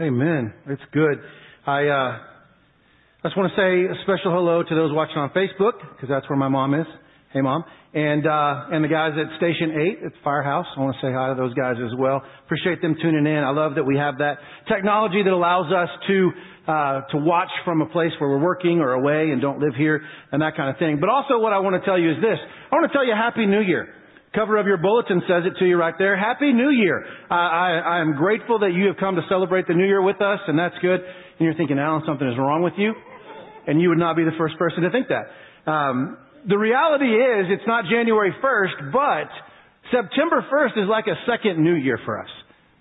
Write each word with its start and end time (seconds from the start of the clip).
Amen. 0.00 0.54
It's 0.68 0.82
good. 0.92 1.18
I, 1.66 1.86
uh, 1.90 2.22
I 3.18 3.24
just 3.24 3.36
want 3.36 3.50
to 3.50 3.56
say 3.58 3.90
a 3.90 3.98
special 4.06 4.30
hello 4.30 4.62
to 4.62 4.74
those 4.76 4.94
watching 4.94 5.18
on 5.18 5.30
Facebook, 5.30 5.74
because 5.90 6.08
that's 6.08 6.28
where 6.30 6.38
my 6.38 6.46
mom 6.46 6.74
is. 6.74 6.86
Hey, 7.32 7.40
mom. 7.40 7.64
And, 7.94 8.24
uh, 8.24 8.70
and 8.70 8.84
the 8.84 8.88
guys 8.88 9.18
at 9.18 9.26
Station 9.38 9.98
8 9.98 10.06
at 10.06 10.12
Firehouse. 10.22 10.66
I 10.76 10.80
want 10.80 10.94
to 10.94 11.02
say 11.02 11.10
hi 11.10 11.30
to 11.30 11.34
those 11.34 11.52
guys 11.54 11.74
as 11.82 11.98
well. 11.98 12.22
Appreciate 12.44 12.80
them 12.80 12.94
tuning 13.02 13.26
in. 13.26 13.42
I 13.42 13.50
love 13.50 13.74
that 13.74 13.82
we 13.82 13.96
have 13.96 14.18
that 14.18 14.38
technology 14.70 15.24
that 15.24 15.32
allows 15.32 15.66
us 15.74 15.90
to, 16.06 16.30
uh, 16.68 17.00
to 17.10 17.16
watch 17.18 17.50
from 17.64 17.82
a 17.82 17.86
place 17.86 18.12
where 18.20 18.30
we're 18.30 18.44
working 18.44 18.78
or 18.78 18.92
away 18.92 19.32
and 19.32 19.42
don't 19.42 19.58
live 19.58 19.74
here 19.74 20.00
and 20.30 20.40
that 20.42 20.54
kind 20.56 20.70
of 20.70 20.78
thing. 20.78 20.98
But 21.00 21.08
also 21.08 21.40
what 21.40 21.52
I 21.52 21.58
want 21.58 21.74
to 21.74 21.82
tell 21.84 21.98
you 21.98 22.12
is 22.12 22.22
this. 22.22 22.38
I 22.38 22.76
want 22.76 22.86
to 22.86 22.94
tell 22.94 23.04
you 23.04 23.14
Happy 23.18 23.46
New 23.46 23.66
Year. 23.66 23.97
Cover 24.34 24.58
of 24.58 24.66
your 24.66 24.76
bulletin 24.76 25.22
says 25.26 25.44
it 25.46 25.58
to 25.58 25.64
you 25.64 25.76
right 25.76 25.94
there. 25.98 26.16
Happy 26.16 26.52
New 26.52 26.68
Year. 26.68 27.04
Uh, 27.30 27.34
I, 27.34 27.96
I 27.96 28.00
am 28.00 28.14
grateful 28.16 28.58
that 28.60 28.72
you 28.74 28.86
have 28.88 28.96
come 28.98 29.16
to 29.16 29.22
celebrate 29.28 29.66
the 29.66 29.74
New 29.74 29.86
Year 29.86 30.02
with 30.02 30.20
us, 30.20 30.40
and 30.46 30.58
that's 30.58 30.76
good. 30.82 31.00
And 31.00 31.40
you're 31.40 31.54
thinking, 31.54 31.78
Alan, 31.78 32.02
something 32.06 32.28
is 32.28 32.36
wrong 32.36 32.62
with 32.62 32.74
you? 32.76 32.92
And 33.66 33.80
you 33.80 33.88
would 33.88 33.98
not 33.98 34.16
be 34.16 34.24
the 34.24 34.36
first 34.36 34.58
person 34.58 34.82
to 34.82 34.90
think 34.90 35.08
that. 35.08 35.70
Um, 35.70 36.18
the 36.46 36.58
reality 36.58 37.08
is, 37.08 37.46
it's 37.48 37.66
not 37.66 37.84
January 37.90 38.32
1st, 38.44 38.92
but 38.92 39.28
September 39.90 40.44
1st 40.52 40.84
is 40.84 40.88
like 40.88 41.06
a 41.06 41.16
second 41.24 41.64
New 41.64 41.74
Year 41.74 41.98
for 42.04 42.20
us. 42.20 42.30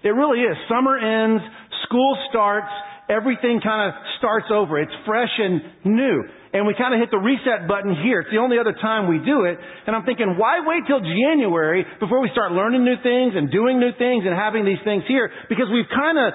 It 0.04 0.10
really 0.10 0.42
is. 0.42 0.56
Summer 0.70 0.98
ends, 1.00 1.44
school 1.86 2.18
starts, 2.30 2.72
everything 3.10 3.62
kind 3.64 3.90
of 3.90 4.00
starts 4.18 4.48
over. 4.52 4.80
It's 4.80 4.92
fresh 5.06 5.32
and 5.38 5.62
new 5.86 6.24
and 6.58 6.66
we 6.66 6.74
kind 6.74 6.94
of 6.94 7.00
hit 7.00 7.12
the 7.12 7.22
reset 7.22 7.68
button 7.68 7.94
here. 8.02 8.26
It's 8.26 8.32
the 8.32 8.42
only 8.42 8.58
other 8.58 8.74
time 8.74 9.06
we 9.06 9.20
do 9.20 9.46
it. 9.46 9.60
And 9.86 9.96
I'm 9.96 10.04
thinking, 10.04 10.42
why 10.42 10.64
wait 10.66 10.88
till 10.88 11.00
January 11.00 11.86
before 12.00 12.22
we 12.22 12.30
start 12.32 12.52
learning 12.52 12.84
new 12.84 12.98
things 13.04 13.36
and 13.36 13.52
doing 13.52 13.80
new 13.80 13.92
things 13.98 14.24
and 14.26 14.34
having 14.34 14.64
these 14.66 14.82
things 14.84 15.04
here? 15.08 15.30
Because 15.50 15.68
we've 15.72 15.90
kind 15.94 16.18
of 16.18 16.28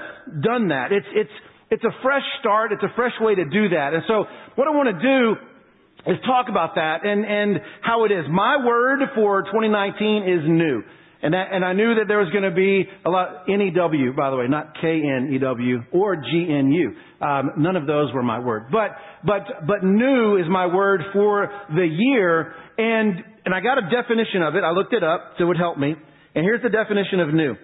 done 0.42 0.68
that. 0.68 0.92
It's, 0.92 1.10
it's, 1.10 1.36
it's 1.74 1.84
a 1.84 1.94
fresh 2.02 2.24
start. 2.40 2.72
It's 2.72 2.82
a 2.82 2.92
fresh 2.94 3.16
way 3.20 3.34
to 3.34 3.44
do 3.44 3.74
that. 3.74 3.94
And 3.98 4.02
so 4.06 4.24
what 4.54 4.68
I 4.68 4.70
want 4.70 4.94
to 4.94 5.00
do 5.00 6.12
is 6.12 6.18
talk 6.26 6.46
about 6.48 6.74
that 6.76 7.06
and, 7.06 7.24
and 7.24 7.60
how 7.80 8.04
it 8.04 8.12
is. 8.12 8.24
My 8.28 8.62
word 8.64 9.00
for 9.14 9.42
2019 9.42 10.22
is 10.28 10.42
new. 10.46 10.82
And, 11.22 11.34
that, 11.34 11.48
and 11.52 11.64
I 11.64 11.72
knew 11.72 11.94
that 11.94 12.08
there 12.08 12.18
was 12.18 12.30
going 12.30 12.42
to 12.42 12.50
be 12.50 12.84
a 13.06 13.08
lot, 13.08 13.44
N-E-W, 13.48 14.12
by 14.14 14.30
the 14.30 14.36
way, 14.36 14.48
not 14.48 14.74
K-N-E-W 14.80 15.78
or 15.92 16.16
G-N-U. 16.16 16.94
Um, 17.24 17.50
none 17.58 17.76
of 17.76 17.86
those 17.86 18.12
were 18.12 18.24
my 18.24 18.40
word. 18.40 18.64
But, 18.72 18.90
but, 19.24 19.42
but 19.64 19.84
new 19.84 20.36
is 20.36 20.46
my 20.50 20.66
word 20.66 21.00
for 21.12 21.48
the 21.68 21.86
year. 21.86 22.52
And, 22.76 23.22
and 23.44 23.54
I 23.54 23.60
got 23.60 23.78
a 23.78 23.82
definition 23.82 24.42
of 24.42 24.56
it. 24.56 24.64
I 24.64 24.72
looked 24.72 24.92
it 24.92 25.04
up 25.04 25.34
so 25.38 25.44
it 25.44 25.46
would 25.46 25.56
help 25.56 25.78
me. 25.78 25.94
And 26.34 26.44
here's 26.44 26.62
the 26.62 26.70
definition 26.70 27.20
of 27.20 27.32
new. 27.32 27.54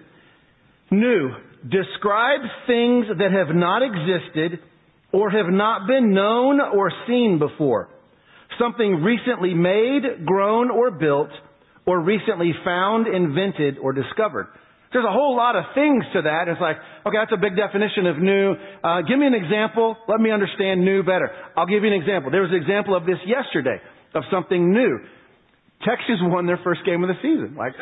New 0.91 1.31
describes 1.63 2.47
things 2.65 3.07
that 3.17 3.31
have 3.33 3.53
not 3.53 3.81
existed 3.83 4.59
or 5.11 5.29
have 5.31 5.47
not 5.49 5.85
been 5.85 6.13
known 6.13 6.61
or 6.61 6.91
seen 7.07 7.39
before. 7.39 7.89
Something 8.57 9.03
recently 9.03 9.53
made, 9.53 10.25
grown, 10.25 10.71
or 10.71 10.91
built 10.91 11.29
or 11.89 11.97
recently 12.05 12.53
found, 12.63 13.07
invented, 13.09 13.79
or 13.81 13.93
discovered. 13.93 14.45
There's 14.93 15.09
a 15.09 15.11
whole 15.11 15.33
lot 15.33 15.57
of 15.57 15.73
things 15.73 16.05
to 16.13 16.21
that. 16.21 16.45
It's 16.45 16.61
like, 16.61 16.77
okay, 17.01 17.17
that's 17.17 17.33
a 17.33 17.41
big 17.41 17.57
definition 17.57 18.05
of 18.05 18.21
new. 18.21 18.53
Uh, 18.85 19.01
give 19.09 19.17
me 19.17 19.25
an 19.25 19.33
example. 19.33 19.97
Let 20.05 20.21
me 20.21 20.29
understand 20.29 20.85
new 20.85 21.01
better. 21.01 21.33
I'll 21.57 21.65
give 21.65 21.81
you 21.81 21.89
an 21.89 21.97
example. 21.97 22.29
There 22.29 22.45
was 22.45 22.53
an 22.53 22.61
example 22.61 22.93
of 22.93 23.09
this 23.09 23.17
yesterday 23.25 23.81
of 24.13 24.21
something 24.29 24.69
new. 24.69 25.01
Texas 25.81 26.21
won 26.29 26.45
their 26.45 26.61
first 26.63 26.85
game 26.85 27.01
of 27.01 27.09
the 27.09 27.17
season. 27.25 27.57
Like, 27.57 27.73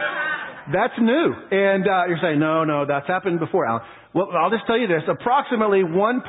that's 0.71 0.95
new. 1.03 1.27
And 1.51 1.83
uh, 1.83 2.07
you're 2.07 2.23
saying, 2.23 2.39
no, 2.39 2.63
no, 2.63 2.87
that's 2.87 3.07
happened 3.11 3.43
before, 3.43 3.67
Alan. 3.67 3.83
Well, 4.15 4.31
I'll 4.39 4.51
just 4.51 4.63
tell 4.67 4.79
you 4.79 4.87
this. 4.87 5.03
Approximately 5.03 5.83
1.2 5.83 6.23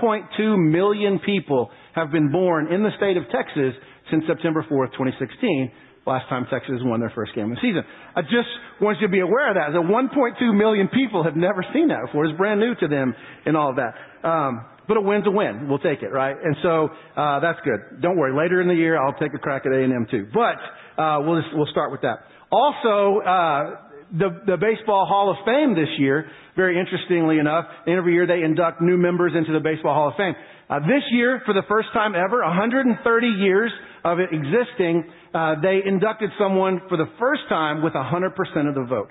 million 0.67 1.21
people 1.23 1.71
have 1.95 2.11
been 2.11 2.33
born 2.33 2.75
in 2.75 2.83
the 2.83 2.91
state 2.99 3.17
of 3.17 3.23
Texas 3.31 3.79
since 4.11 4.27
September 4.27 4.67
4th, 4.67 4.99
2016 4.99 5.71
last 6.09 6.29
time 6.29 6.47
Texas 6.51 6.81
won 6.81 7.01
their 7.01 7.13
first 7.15 7.35
game 7.35 7.53
of 7.53 7.57
the 7.57 7.63
season. 7.63 7.85
I 8.17 8.23
just 8.23 8.49
want 8.81 8.99
you 9.01 9.07
to 9.07 9.13
be 9.13 9.21
aware 9.21 9.51
of 9.51 9.57
that. 9.57 9.77
The 9.77 9.85
1.2 9.85 10.57
million 10.57 10.89
people 10.89 11.23
have 11.25 11.37
never 11.37 11.65
seen 11.75 11.89
that 11.89 12.01
before. 12.07 12.25
It's 12.25 12.37
brand 12.37 12.61
new 12.61 12.75
to 12.75 12.89
them 12.89 13.15
and 13.45 13.57
all 13.57 13.71
of 13.71 13.77
that. 13.77 13.93
Um, 14.27 14.65
but 14.89 14.97
a 14.97 15.01
win's 15.01 15.27
a 15.27 15.31
win. 15.31 15.69
We'll 15.69 15.79
take 15.85 16.03
it, 16.03 16.09
right? 16.09 16.35
And 16.35 16.57
so 16.63 16.89
uh, 17.15 17.41
that's 17.41 17.61
good. 17.63 18.01
Don't 18.01 18.17
worry. 18.17 18.33
Later 18.33 18.63
in 18.63 18.69
the 18.69 18.75
year, 18.75 18.97
I'll 18.97 19.19
take 19.21 19.35
a 19.35 19.39
crack 19.39 19.67
at 19.67 19.73
A&M 19.73 20.07
too. 20.11 20.27
But 20.33 20.57
uh, 21.01 21.21
we'll 21.21 21.43
just, 21.43 21.55
we'll 21.55 21.71
start 21.71 21.93
with 21.93 22.01
that. 22.01 22.25
Also, 22.51 23.21
uh, 23.21 23.88
the, 24.13 24.29
the 24.47 24.57
Baseball 24.57 25.07
Hall 25.07 25.31
of 25.31 25.37
Fame 25.45 25.75
this 25.75 25.91
year, 25.99 26.31
very 26.57 26.79
interestingly 26.79 27.39
enough, 27.39 27.67
every 27.87 28.15
year 28.15 28.27
they 28.27 28.43
induct 28.43 28.81
new 28.81 28.97
members 28.97 29.33
into 29.37 29.53
the 29.53 29.61
Baseball 29.61 29.95
Hall 29.95 30.09
of 30.09 30.15
Fame. 30.17 30.35
Uh, 30.69 30.81
this 30.81 31.05
year, 31.13 31.41
for 31.45 31.55
the 31.55 31.63
first 31.69 31.89
time 31.93 32.15
ever, 32.15 32.43
130 32.43 33.27
years 33.27 33.73
of 34.05 34.19
it 34.19 34.29
existing, 34.33 35.05
uh, 35.35 35.55
they 35.63 35.81
inducted 35.85 36.31
someone 36.39 36.81
for 36.89 36.97
the 36.97 37.09
first 37.19 37.43
time 37.49 37.83
with 37.83 37.93
100% 37.93 38.69
of 38.69 38.75
the 38.75 38.87
vote. 38.89 39.09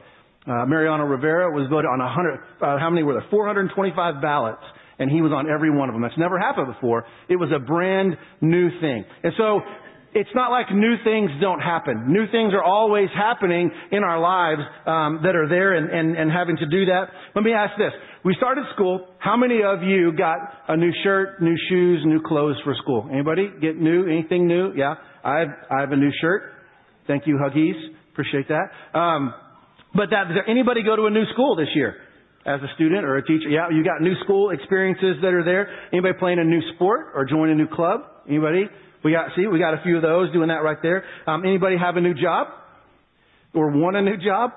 Uh, 0.48 0.66
Mariano 0.66 1.04
Rivera 1.04 1.52
was 1.52 1.68
voted 1.70 1.90
on 1.92 2.00
100, 2.00 2.40
uh, 2.62 2.80
how 2.80 2.90
many 2.90 3.04
were 3.04 3.14
there? 3.14 3.26
425 3.30 4.22
ballots. 4.22 4.64
And 5.00 5.12
he 5.12 5.22
was 5.22 5.32
on 5.32 5.48
every 5.50 5.70
one 5.70 5.90
of 5.90 5.94
them. 5.94 6.02
That's 6.02 6.18
never 6.18 6.40
happened 6.40 6.74
before. 6.74 7.06
It 7.30 7.36
was 7.36 7.50
a 7.54 7.60
brand 7.60 8.18
new 8.42 8.70
thing. 8.82 9.06
And 9.24 9.34
so, 9.38 9.62
it's 10.18 10.34
not 10.34 10.50
like 10.50 10.74
new 10.74 10.96
things 11.04 11.30
don't 11.40 11.60
happen. 11.60 12.12
New 12.12 12.26
things 12.32 12.52
are 12.54 12.64
always 12.64 13.08
happening 13.14 13.70
in 13.92 14.04
our 14.04 14.20
lives 14.20 14.62
um, 14.88 15.22
that 15.22 15.36
are 15.36 15.48
there 15.48 15.78
and, 15.78 15.92
and, 15.92 16.18
and 16.18 16.32
having 16.32 16.58
to 16.58 16.66
do 16.66 16.86
that. 16.86 17.06
Let 17.36 17.44
me 17.44 17.54
ask 17.54 17.78
this. 17.78 17.94
We 18.26 18.34
started 18.36 18.66
school. 18.74 19.08
How 19.20 19.38
many 19.38 19.62
of 19.64 19.84
you 19.84 20.12
got 20.18 20.40
a 20.68 20.76
new 20.76 20.92
shirt, 21.04 21.40
new 21.40 21.56
shoes, 21.70 22.02
new 22.04 22.20
clothes 22.26 22.58
for 22.64 22.74
school? 22.82 23.08
Anybody 23.12 23.50
get 23.62 23.78
new? 23.78 24.08
Anything 24.10 24.48
new? 24.48 24.74
Yeah. 24.76 24.96
I 25.24 25.40
have, 25.40 25.48
I 25.70 25.82
have 25.82 25.92
a 25.92 25.96
new 25.96 26.12
shirt. 26.20 26.42
Thank 27.06 27.28
you, 27.28 27.38
Huggies. 27.38 27.78
Appreciate 28.12 28.48
that. 28.48 28.98
Um, 28.98 29.34
but 29.94 30.10
that, 30.10 30.30
did 30.30 30.50
anybody 30.50 30.82
go 30.82 30.96
to 30.96 31.06
a 31.06 31.12
new 31.12 31.26
school 31.34 31.56
this 31.56 31.70
year? 31.76 31.96
As 32.44 32.62
a 32.62 32.74
student 32.76 33.04
or 33.04 33.18
a 33.18 33.26
teacher? 33.26 33.50
Yeah, 33.50 33.70
you 33.70 33.84
got 33.84 34.02
new 34.02 34.16
school 34.24 34.52
experiences 34.52 35.18
that 35.22 35.34
are 35.34 35.44
there. 35.44 35.70
Anybody 35.92 36.14
playing 36.18 36.40
a 36.40 36.46
new 36.46 36.62
sport 36.74 37.08
or 37.14 37.26
join 37.26 37.50
a 37.50 37.56
new 37.56 37.68
club? 37.68 38.02
Anybody? 38.28 38.66
We 39.08 39.14
got, 39.14 39.30
see, 39.38 39.48
we 39.48 39.58
got 39.58 39.74
a 39.74 39.82
few 39.84 39.96
of 39.96 40.02
those 40.02 40.34
doing 40.34 40.50
that 40.50 40.64
right 40.64 40.80
there. 40.84 41.06
Um, 41.26 41.46
anybody 41.46 41.78
have 41.78 41.96
a 41.96 42.02
new 42.02 42.14
job? 42.14 42.48
Or 43.54 43.72
want 43.72 43.96
a 43.96 44.02
new 44.02 44.18
job? 44.18 44.52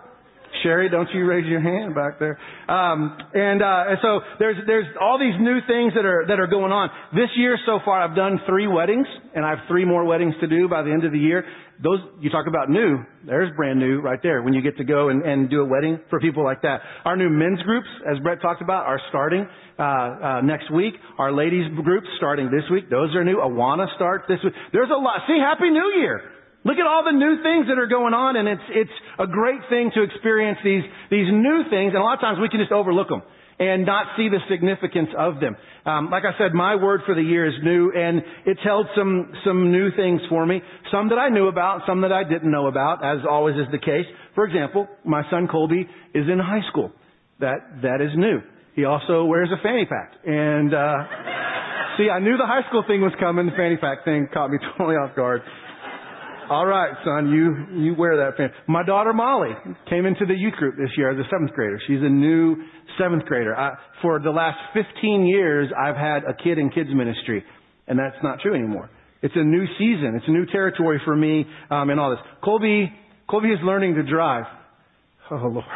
Sherry, 0.63 0.89
don't 0.89 1.09
you 1.15 1.25
raise 1.25 1.47
your 1.47 1.61
hand 1.61 1.95
back 1.95 2.19
there. 2.19 2.39
Um, 2.69 3.17
and, 3.35 3.63
uh, 3.63 3.85
and 3.89 3.99
so 4.03 4.21
there's 4.39 4.57
there's 4.67 4.87
all 5.01 5.19
these 5.19 5.39
new 5.41 5.59
things 5.67 5.95
that 5.95 6.05
are 6.05 6.25
that 6.29 6.39
are 6.41 6.47
going 6.47 6.73
on. 6.73 6.91
This 7.13 7.31
year 7.37 7.59
so 7.67 7.79
far, 7.85 8.03
I've 8.03 8.17
done 8.17 8.41
three 8.47 8.67
weddings, 8.67 9.07
and 9.35 9.45
I 9.45 9.51
have 9.51 9.61
three 9.69 9.85
more 9.85 10.05
weddings 10.05 10.35
to 10.41 10.47
do 10.47 10.69
by 10.69 10.83
the 10.83 10.91
end 10.91 11.05
of 11.05 11.13
the 11.13 11.19
year. 11.19 11.45
Those 11.83 11.99
you 12.21 12.29
talk 12.29 12.47
about 12.47 12.69
new. 12.69 12.99
There's 13.25 13.55
brand 13.57 13.79
new 13.79 14.01
right 14.01 14.19
there 14.23 14.43
when 14.43 14.53
you 14.53 14.61
get 14.61 14.77
to 14.79 14.85
go 14.85 15.09
and, 15.09 15.23
and 15.23 15.49
do 15.49 15.63
a 15.63 15.65
wedding 15.65 15.99
for 16.11 16.21
people 16.21 16.45
like 16.45 16.63
that. 16.63 16.81
Our 17.05 17.17
new 17.17 17.31
men's 17.31 17.63
groups, 17.63 17.89
as 18.11 18.19
Brett 18.23 18.43
talked 18.43 18.61
about, 18.61 18.87
are 18.87 19.01
starting 19.09 19.47
uh, 19.79 19.83
uh, 19.83 20.41
next 20.43 20.71
week. 20.71 20.95
Our 21.19 21.33
ladies 21.33 21.65
groups 21.83 22.07
starting 22.19 22.51
this 22.51 22.65
week. 22.71 22.91
Those 22.91 23.15
are 23.15 23.25
new. 23.25 23.37
Awana 23.37 23.87
starts 23.97 24.25
this 24.29 24.39
week. 24.45 24.53
There's 24.73 24.91
a 24.91 25.01
lot. 25.01 25.21
See, 25.27 25.39
Happy 25.41 25.71
New 25.71 25.95
Year. 25.97 26.40
Look 26.65 26.77
at 26.77 26.87
all 26.87 27.05
the 27.05 27.17
new 27.17 27.43
things 27.43 27.67
that 27.69 27.79
are 27.79 27.89
going 27.89 28.13
on 28.13 28.37
and 28.37 28.47
it's, 28.47 28.69
it's 28.69 28.97
a 29.19 29.27
great 29.27 29.61
thing 29.71 29.91
to 29.95 30.03
experience 30.03 30.59
these, 30.63 30.85
these 31.11 31.29
new 31.33 31.65
things 31.71 31.97
and 31.97 32.01
a 32.01 32.05
lot 32.05 32.15
of 32.15 32.21
times 32.21 32.39
we 32.41 32.49
can 32.49 32.61
just 32.61 32.73
overlook 32.73 33.09
them 33.09 33.23
and 33.61 33.85
not 33.85 34.17
see 34.17 34.29
the 34.29 34.41
significance 34.49 35.09
of 35.17 35.41
them. 35.41 35.57
Um, 35.85 36.11
like 36.11 36.25
I 36.25 36.37
said, 36.37 36.53
my 36.53 36.77
word 36.77 37.01
for 37.05 37.15
the 37.15 37.23
year 37.23 37.49
is 37.49 37.55
new 37.63 37.93
and 37.93 38.21
it's 38.45 38.61
held 38.65 38.87
some, 38.97 39.33
some 39.45 39.73
new 39.73 39.89
things 39.97 40.21
for 40.29 40.45
me. 40.45 40.61
Some 40.91 41.09
that 41.09 41.19
I 41.19 41.29
knew 41.29 41.49
about, 41.49 41.83
some 41.87 42.03
that 42.03 42.13
I 42.13 42.25
didn't 42.25 42.51
know 42.51 42.67
about, 42.67 43.05
as 43.05 43.25
always 43.29 43.57
is 43.57 43.69
the 43.73 43.79
case. 43.79 44.05
For 44.35 44.45
example, 44.45 44.89
my 45.05 45.23
son 45.31 45.49
Colby 45.49 45.89
is 46.15 46.25
in 46.29 46.39
high 46.39 46.67
school. 46.71 46.93
That, 47.41 47.81
that 47.83 48.01
is 48.01 48.11
new. 48.17 48.41
He 48.77 48.85
also 48.85 49.25
wears 49.25 49.49
a 49.49 49.63
fanny 49.63 49.87
pack. 49.87 50.13
And, 50.25 50.73
uh, 50.73 50.97
see, 51.97 52.09
I 52.09 52.21
knew 52.21 52.37
the 52.37 52.47
high 52.47 52.69
school 52.69 52.85
thing 52.87 53.01
was 53.01 53.13
coming. 53.19 53.47
The 53.47 53.57
fanny 53.57 53.77
pack 53.77 54.05
thing 54.05 54.29
caught 54.33 54.51
me 54.51 54.59
totally 54.77 54.97
off 54.97 55.17
guard. 55.17 55.43
All 56.51 56.67
right, 56.67 56.93
son, 57.05 57.31
you, 57.31 57.81
you 57.81 57.95
wear 57.95 58.17
that 58.17 58.37
fan. 58.37 58.51
My 58.67 58.83
daughter 58.83 59.13
Molly 59.13 59.51
came 59.89 60.05
into 60.05 60.27
the 60.27 60.35
youth 60.35 60.55
group 60.55 60.75
this 60.77 60.91
year 60.97 61.13
as 61.13 61.25
a 61.25 61.31
seventh 61.31 61.53
grader. 61.53 61.81
She's 61.87 62.01
a 62.03 62.09
new 62.09 62.57
seventh 62.99 63.25
grader. 63.27 63.57
I, 63.57 63.77
for 64.03 64.19
the 64.19 64.33
last 64.33 64.59
15 64.75 65.27
years, 65.27 65.71
I've 65.79 65.95
had 65.95 66.25
a 66.25 66.35
kid 66.35 66.59
in 66.59 66.71
kids 66.71 66.91
ministry, 66.93 67.45
and 67.87 67.97
that's 67.97 68.17
not 68.25 68.41
true 68.41 68.57
anymore. 68.57 68.91
It's 69.23 69.37
a 69.37 69.45
new 69.45 69.65
season. 69.79 70.15
It's 70.17 70.27
a 70.27 70.33
new 70.33 70.45
territory 70.47 71.01
for 71.05 71.15
me, 71.15 71.47
um, 71.71 71.89
and 71.89 72.01
all 72.01 72.11
this. 72.11 72.19
Colby, 72.43 72.93
Colby 73.29 73.51
is 73.51 73.61
learning 73.63 73.95
to 73.95 74.03
drive. 74.03 74.47
Oh 75.31 75.37
Lord. 75.37 75.65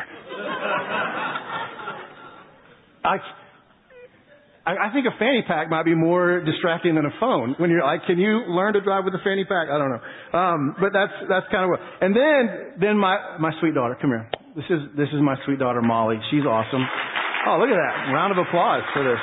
I, 3.04 3.18
I, 4.66 4.88
I 4.88 4.92
think 4.92 5.06
a 5.06 5.16
fanny 5.18 5.44
pack 5.46 5.68
might 5.68 5.84
be 5.84 5.94
more 5.94 6.40
distracting 6.40 6.94
than 6.94 7.04
a 7.04 7.14
phone. 7.20 7.54
When 7.58 7.70
you're 7.70 7.84
like, 7.84 8.04
can 8.06 8.18
you 8.18 8.44
learn 8.48 8.72
to 8.74 8.80
drive 8.80 9.04
with 9.04 9.14
a 9.14 9.22
fanny 9.22 9.44
pack? 9.44 9.68
I 9.68 9.78
don't 9.78 9.90
know. 9.90 10.38
Um, 10.38 10.76
but 10.80 10.92
that's 10.92 11.12
that's 11.28 11.46
kind 11.52 11.64
of 11.64 11.70
what. 11.70 11.80
And 12.00 12.16
then 12.16 12.80
then 12.80 12.98
my 12.98 13.36
my 13.38 13.52
sweet 13.60 13.74
daughter, 13.74 13.96
come 14.00 14.10
here. 14.10 14.30
This 14.56 14.64
is 14.70 14.80
this 14.96 15.08
is 15.12 15.20
my 15.20 15.36
sweet 15.44 15.58
daughter 15.58 15.82
Molly. 15.82 16.16
She's 16.30 16.44
awesome. 16.44 16.84
Oh, 17.46 17.58
look 17.60 17.68
at 17.68 17.76
that! 17.76 18.12
Round 18.12 18.32
of 18.32 18.38
applause 18.38 18.82
for 18.94 19.04
this. 19.04 19.20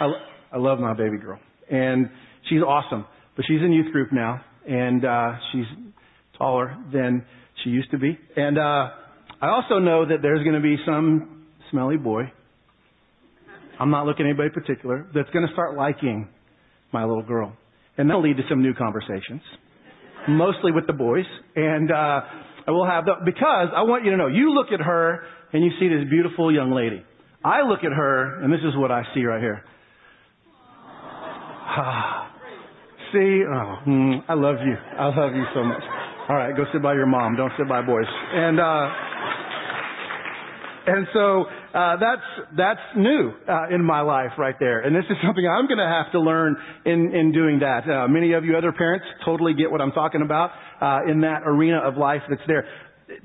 I, 0.00 0.12
I 0.52 0.58
love 0.58 0.78
my 0.78 0.94
baby 0.94 1.18
girl. 1.18 1.38
And 1.70 2.10
she's 2.48 2.60
awesome. 2.60 3.06
But 3.34 3.44
she's 3.48 3.60
in 3.60 3.72
youth 3.72 3.92
group 3.92 4.12
now. 4.12 4.42
And, 4.68 5.04
uh, 5.04 5.32
she's 5.52 5.64
taller 6.38 6.76
than 6.92 7.24
she 7.62 7.70
used 7.70 7.90
to 7.92 7.98
be. 7.98 8.18
And, 8.36 8.58
uh, 8.58 8.90
I 9.40 9.48
also 9.48 9.78
know 9.78 10.06
that 10.06 10.22
there's 10.22 10.42
going 10.42 10.54
to 10.54 10.60
be 10.60 10.76
some 10.86 11.46
smelly 11.70 11.96
boy. 11.96 12.32
I'm 13.78 13.90
not 13.90 14.06
looking 14.06 14.26
at 14.26 14.30
anybody 14.30 14.50
particular 14.50 15.06
that's 15.14 15.30
going 15.30 15.46
to 15.46 15.52
start 15.52 15.76
liking 15.76 16.28
my 16.92 17.04
little 17.04 17.22
girl. 17.22 17.56
And 17.98 18.08
that'll 18.08 18.22
lead 18.22 18.36
to 18.36 18.42
some 18.48 18.62
new 18.62 18.74
conversations, 18.74 19.40
mostly 20.28 20.72
with 20.72 20.86
the 20.86 20.92
boys. 20.92 21.24
And, 21.54 21.90
uh, 21.90 22.20
I 22.66 22.72
will 22.72 22.86
have 22.86 23.04
the, 23.04 23.14
because 23.24 23.68
I 23.74 23.82
want 23.82 24.04
you 24.04 24.10
to 24.10 24.16
know, 24.16 24.26
you 24.26 24.52
look 24.52 24.72
at 24.72 24.80
her 24.80 25.22
and 25.52 25.64
you 25.64 25.70
see 25.78 25.88
this 25.88 26.08
beautiful 26.10 26.52
young 26.52 26.72
lady. 26.72 27.04
I 27.44 27.62
look 27.62 27.84
at 27.84 27.92
her 27.92 28.42
and 28.42 28.52
this 28.52 28.60
is 28.60 28.76
what 28.76 28.90
I 28.90 29.02
see 29.14 29.24
right 29.24 29.40
here. 29.40 29.62
see, 33.12 33.44
oh, 33.46 33.76
mm, 33.86 34.24
I 34.28 34.34
love 34.34 34.56
you. 34.66 34.74
I 34.74 35.06
love 35.14 35.34
you 35.34 35.44
so 35.54 35.62
much. 35.62 35.82
All 36.28 36.34
right, 36.34 36.56
go 36.56 36.64
sit 36.72 36.82
by 36.82 36.94
your 36.94 37.06
mom. 37.06 37.36
Don't 37.36 37.52
sit 37.56 37.68
by 37.68 37.82
boys. 37.82 38.06
And, 38.34 38.58
uh, 38.58 38.88
and 40.86 41.06
so 41.12 41.44
uh, 41.76 41.96
that's 42.00 42.56
that's 42.56 42.80
new 42.96 43.32
uh, 43.46 43.68
in 43.68 43.84
my 43.84 44.00
life 44.00 44.32
right 44.38 44.54
there, 44.58 44.80
and 44.80 44.96
this 44.96 45.04
is 45.10 45.16
something 45.22 45.46
I'm 45.46 45.66
going 45.66 45.76
to 45.76 45.84
have 45.84 46.10
to 46.12 46.20
learn 46.20 46.56
in 46.86 47.14
in 47.14 47.32
doing 47.32 47.58
that. 47.60 47.84
Uh, 47.84 48.08
many 48.08 48.32
of 48.32 48.46
you 48.46 48.56
other 48.56 48.72
parents 48.72 49.04
totally 49.26 49.52
get 49.52 49.70
what 49.70 49.82
I'm 49.82 49.92
talking 49.92 50.22
about 50.22 50.52
uh, 50.80 51.10
in 51.10 51.20
that 51.20 51.42
arena 51.44 51.80
of 51.84 51.98
life 51.98 52.22
that's 52.30 52.40
there. 52.46 52.64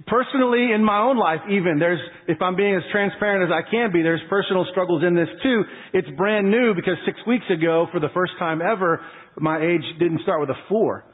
Personally, 0.06 0.74
in 0.76 0.84
my 0.84 1.00
own 1.00 1.18
life, 1.18 1.40
even 1.50 1.80
there's 1.80 2.02
if 2.28 2.42
I'm 2.42 2.58
being 2.58 2.76
as 2.76 2.84
transparent 2.92 3.50
as 3.50 3.56
I 3.56 3.64
can 3.72 3.94
be, 3.94 4.02
there's 4.04 4.22
personal 4.30 4.68
struggles 4.70 5.02
in 5.02 5.16
this 5.16 5.30
too. 5.42 5.64
It's 5.94 6.10
brand 6.18 6.52
new 6.52 6.76
because 6.76 6.98
six 7.06 7.18
weeks 7.26 7.46
ago, 7.50 7.88
for 7.94 8.02
the 8.02 8.10
first 8.14 8.34
time 8.38 8.62
ever, 8.62 9.00
my 9.38 9.64
age 9.64 9.86
didn't 9.98 10.22
start 10.24 10.42
with 10.42 10.50
a 10.50 10.60
four. 10.68 11.06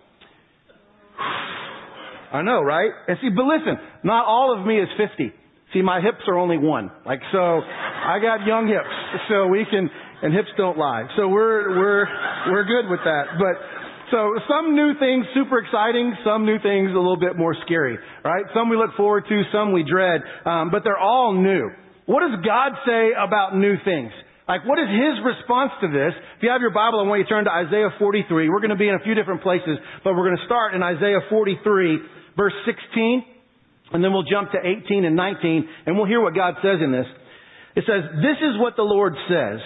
I 2.33 2.41
know, 2.41 2.63
right? 2.63 2.89
And 3.07 3.17
see, 3.21 3.29
but 3.29 3.45
listen, 3.45 3.77
not 4.03 4.25
all 4.25 4.57
of 4.57 4.65
me 4.65 4.81
is 4.81 4.89
50. 4.97 5.33
See, 5.73 5.81
my 5.81 5.99
hips 5.99 6.23
are 6.27 6.37
only 6.37 6.57
one. 6.57 6.91
Like, 7.05 7.19
so, 7.31 7.37
I 7.37 8.19
got 8.23 8.47
young 8.47 8.67
hips, 8.67 8.87
so 9.27 9.47
we 9.47 9.65
can, 9.69 9.89
and 10.23 10.33
hips 10.33 10.47
don't 10.55 10.77
lie. 10.77 11.03
So 11.17 11.27
we're, 11.27 11.75
we're, 11.75 12.07
we're 12.51 12.63
good 12.63 12.89
with 12.89 13.01
that. 13.03 13.35
But, 13.35 13.59
so 14.11 14.39
some 14.47 14.75
new 14.75 14.95
things 14.95 15.25
super 15.35 15.59
exciting, 15.59 16.15
some 16.23 16.45
new 16.45 16.55
things 16.63 16.91
a 16.95 16.99
little 16.99 17.19
bit 17.19 17.35
more 17.35 17.55
scary, 17.65 17.99
right? 18.23 18.45
Some 18.55 18.69
we 18.69 18.77
look 18.77 18.95
forward 18.95 19.25
to, 19.27 19.43
some 19.51 19.73
we 19.73 19.83
dread, 19.83 20.21
um, 20.45 20.71
but 20.71 20.85
they're 20.85 20.97
all 20.97 21.35
new. 21.35 21.67
What 22.05 22.23
does 22.23 22.39
God 22.39 22.71
say 22.87 23.11
about 23.11 23.57
new 23.57 23.75
things? 23.83 24.11
Like, 24.47 24.63
what 24.63 24.79
is 24.79 24.87
His 24.87 25.19
response 25.27 25.75
to 25.83 25.91
this? 25.91 26.15
If 26.39 26.43
you 26.47 26.49
have 26.55 26.63
your 26.63 26.71
Bible, 26.71 27.03
I 27.03 27.03
want 27.03 27.19
you 27.19 27.27
to 27.27 27.29
turn 27.29 27.43
to 27.43 27.51
Isaiah 27.51 27.91
43. 27.99 28.47
We're 28.47 28.63
going 28.63 28.71
to 28.71 28.79
be 28.79 28.87
in 28.87 28.95
a 28.95 29.03
few 29.03 29.13
different 29.13 29.43
places, 29.43 29.75
but 30.07 30.15
we're 30.15 30.23
going 30.23 30.39
to 30.39 30.47
start 30.47 30.71
in 30.73 30.79
Isaiah 30.79 31.19
43, 31.27 31.99
verse 32.37 32.55
16. 32.63 33.36
And 33.93 34.03
then 34.03 34.11
we'll 34.11 34.27
jump 34.27 34.51
to 34.51 34.59
18 34.59 35.05
and 35.05 35.15
19 35.15 35.69
and 35.85 35.95
we'll 35.95 36.07
hear 36.07 36.21
what 36.21 36.35
God 36.35 36.55
says 36.61 36.79
in 36.83 36.91
this. 36.91 37.07
It 37.75 37.83
says, 37.87 38.03
this 38.19 38.37
is 38.41 38.59
what 38.59 38.75
the 38.75 38.83
Lord 38.83 39.13
says. 39.29 39.59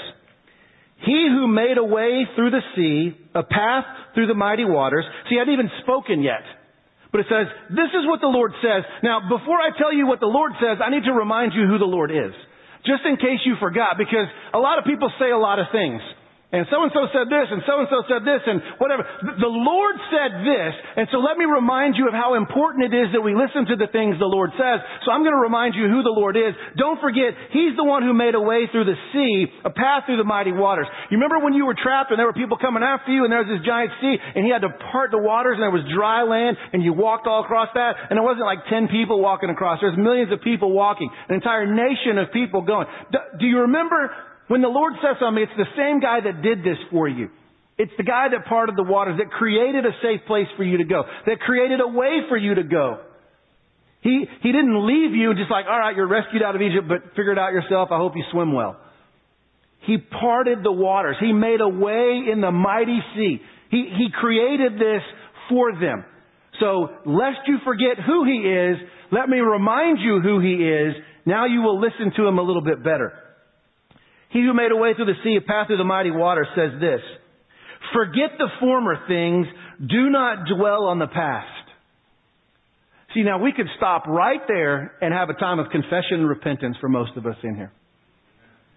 He 1.05 1.27
who 1.31 1.47
made 1.47 1.77
a 1.77 1.83
way 1.83 2.27
through 2.35 2.51
the 2.51 2.61
sea, 2.75 3.17
a 3.33 3.41
path 3.41 3.85
through 4.13 4.27
the 4.27 4.37
mighty 4.37 4.65
waters. 4.65 5.05
See, 5.29 5.37
I 5.37 5.39
hadn't 5.39 5.53
even 5.53 5.71
spoken 5.81 6.21
yet. 6.21 6.45
But 7.11 7.21
it 7.21 7.27
says, 7.27 7.47
this 7.69 7.91
is 7.91 8.05
what 8.05 8.21
the 8.21 8.31
Lord 8.31 8.53
says. 8.61 8.83
Now, 9.03 9.19
before 9.27 9.57
I 9.57 9.75
tell 9.75 9.91
you 9.91 10.05
what 10.05 10.19
the 10.19 10.31
Lord 10.31 10.53
says, 10.61 10.77
I 10.79 10.91
need 10.91 11.03
to 11.05 11.13
remind 11.13 11.53
you 11.53 11.65
who 11.65 11.79
the 11.79 11.89
Lord 11.89 12.11
is. 12.11 12.31
Just 12.85 13.03
in 13.05 13.17
case 13.17 13.41
you 13.45 13.55
forgot, 13.59 13.97
because 13.97 14.29
a 14.53 14.59
lot 14.59 14.77
of 14.77 14.85
people 14.85 15.11
say 15.19 15.31
a 15.31 15.37
lot 15.37 15.59
of 15.59 15.67
things 15.71 16.01
and 16.51 16.67
so 16.67 16.83
and 16.83 16.91
so 16.91 17.07
said 17.15 17.31
this, 17.31 17.47
and 17.47 17.63
so 17.63 17.79
and 17.79 17.87
so 17.87 18.03
said 18.11 18.27
this, 18.27 18.43
and 18.43 18.59
whatever. 18.75 19.07
The 19.23 19.47
Lord 19.47 19.95
said 20.11 20.43
this, 20.43 20.73
and 20.99 21.07
so 21.07 21.23
let 21.23 21.39
me 21.39 21.47
remind 21.47 21.95
you 21.95 22.11
of 22.11 22.15
how 22.15 22.35
important 22.35 22.91
it 22.91 22.93
is 22.95 23.15
that 23.15 23.23
we 23.23 23.31
listen 23.31 23.71
to 23.71 23.79
the 23.79 23.87
things 23.87 24.19
the 24.19 24.27
Lord 24.27 24.51
says. 24.59 24.83
So 25.07 25.15
I'm 25.15 25.23
going 25.23 25.35
to 25.35 25.39
remind 25.39 25.79
you 25.79 25.87
who 25.87 26.03
the 26.03 26.11
Lord 26.11 26.35
is. 26.35 26.51
Don't 26.75 26.99
forget, 26.99 27.31
He's 27.55 27.79
the 27.79 27.87
one 27.87 28.03
who 28.03 28.11
made 28.11 28.35
a 28.35 28.43
way 28.43 28.67
through 28.67 28.83
the 28.83 28.99
sea, 29.15 29.47
a 29.63 29.71
path 29.71 30.11
through 30.11 30.19
the 30.19 30.27
mighty 30.27 30.51
waters. 30.51 30.91
You 31.07 31.15
remember 31.15 31.39
when 31.39 31.55
you 31.55 31.63
were 31.63 31.75
trapped 31.75 32.11
and 32.11 32.19
there 32.19 32.27
were 32.27 32.35
people 32.35 32.59
coming 32.59 32.83
after 32.83 33.15
you, 33.15 33.23
and 33.23 33.31
there 33.31 33.39
was 33.39 33.47
this 33.47 33.63
giant 33.63 33.95
sea, 34.03 34.19
and 34.19 34.43
He 34.43 34.51
had 34.51 34.67
to 34.67 34.75
part 34.91 35.15
the 35.15 35.23
waters, 35.23 35.55
and 35.55 35.63
there 35.63 35.71
was 35.71 35.87
dry 35.95 36.27
land, 36.27 36.59
and 36.75 36.83
you 36.83 36.91
walked 36.91 37.31
all 37.31 37.47
across 37.47 37.71
that, 37.79 37.95
and 38.11 38.19
it 38.19 38.25
wasn't 38.27 38.43
like 38.43 38.67
ten 38.67 38.91
people 38.91 39.23
walking 39.23 39.47
across. 39.47 39.79
There's 39.79 39.95
millions 39.95 40.35
of 40.35 40.43
people 40.43 40.75
walking, 40.75 41.07
an 41.31 41.35
entire 41.39 41.63
nation 41.63 42.19
of 42.19 42.27
people 42.35 42.59
going. 42.61 42.91
Do 43.39 43.47
you 43.47 43.71
remember 43.71 44.11
when 44.47 44.61
the 44.61 44.67
Lord 44.67 44.93
says 45.01 45.17
something, 45.19 45.43
it's 45.43 45.57
the 45.57 45.71
same 45.77 45.99
guy 45.99 46.19
that 46.21 46.41
did 46.41 46.59
this 46.59 46.77
for 46.91 47.07
you. 47.07 47.29
It's 47.77 47.91
the 47.97 48.03
guy 48.03 48.27
that 48.29 48.45
parted 48.45 48.75
the 48.75 48.83
waters, 48.83 49.17
that 49.17 49.31
created 49.31 49.85
a 49.85 49.91
safe 50.01 50.21
place 50.27 50.47
for 50.57 50.63
you 50.63 50.77
to 50.77 50.83
go, 50.83 51.03
that 51.25 51.39
created 51.39 51.79
a 51.79 51.87
way 51.87 52.21
for 52.29 52.37
you 52.37 52.55
to 52.55 52.63
go. 52.63 53.01
He, 54.01 54.25
he 54.41 54.51
didn't 54.51 54.85
leave 54.85 55.15
you 55.15 55.33
just 55.35 55.49
like, 55.49 55.65
alright, 55.65 55.95
you're 55.95 56.07
rescued 56.07 56.41
out 56.43 56.55
of 56.55 56.61
Egypt, 56.61 56.87
but 56.87 57.15
figure 57.15 57.31
it 57.31 57.39
out 57.39 57.53
yourself. 57.53 57.89
I 57.91 57.97
hope 57.97 58.13
you 58.15 58.23
swim 58.31 58.53
well. 58.53 58.77
He 59.85 59.97
parted 59.97 60.63
the 60.63 60.71
waters. 60.71 61.15
He 61.19 61.33
made 61.33 61.61
a 61.61 61.67
way 61.67 62.21
in 62.31 62.41
the 62.41 62.51
mighty 62.51 62.99
sea. 63.15 63.41
He, 63.69 63.89
he 63.97 64.07
created 64.13 64.73
this 64.73 65.01
for 65.49 65.73
them. 65.73 66.05
So, 66.59 66.89
lest 67.05 67.47
you 67.47 67.57
forget 67.63 67.97
who 68.05 68.25
He 68.25 68.47
is, 68.47 68.77
let 69.11 69.29
me 69.29 69.39
remind 69.39 69.99
you 69.99 70.19
who 70.21 70.39
He 70.39 70.53
is. 70.53 70.93
Now 71.25 71.45
you 71.45 71.61
will 71.61 71.79
listen 71.79 72.11
to 72.15 72.27
Him 72.27 72.37
a 72.37 72.43
little 72.43 72.61
bit 72.61 72.83
better. 72.83 73.13
He 74.31 74.41
who 74.41 74.53
made 74.53 74.71
a 74.71 74.75
way 74.75 74.93
through 74.93 75.05
the 75.05 75.19
sea, 75.23 75.37
a 75.37 75.41
path 75.41 75.67
through 75.67 75.77
the 75.77 75.83
mighty 75.83 76.11
water 76.11 76.47
says 76.55 76.79
this, 76.79 77.01
forget 77.93 78.37
the 78.37 78.47
former 78.59 78.95
things, 79.07 79.47
do 79.79 80.09
not 80.09 80.47
dwell 80.47 80.85
on 80.85 80.99
the 80.99 81.07
past. 81.07 81.47
See, 83.13 83.23
now 83.23 83.43
we 83.43 83.51
could 83.51 83.67
stop 83.75 84.07
right 84.07 84.39
there 84.47 84.93
and 85.01 85.13
have 85.13 85.29
a 85.29 85.33
time 85.33 85.59
of 85.59 85.69
confession 85.69 86.21
and 86.21 86.29
repentance 86.29 86.77
for 86.79 86.87
most 86.87 87.17
of 87.17 87.25
us 87.25 87.35
in 87.43 87.55
here. 87.55 87.73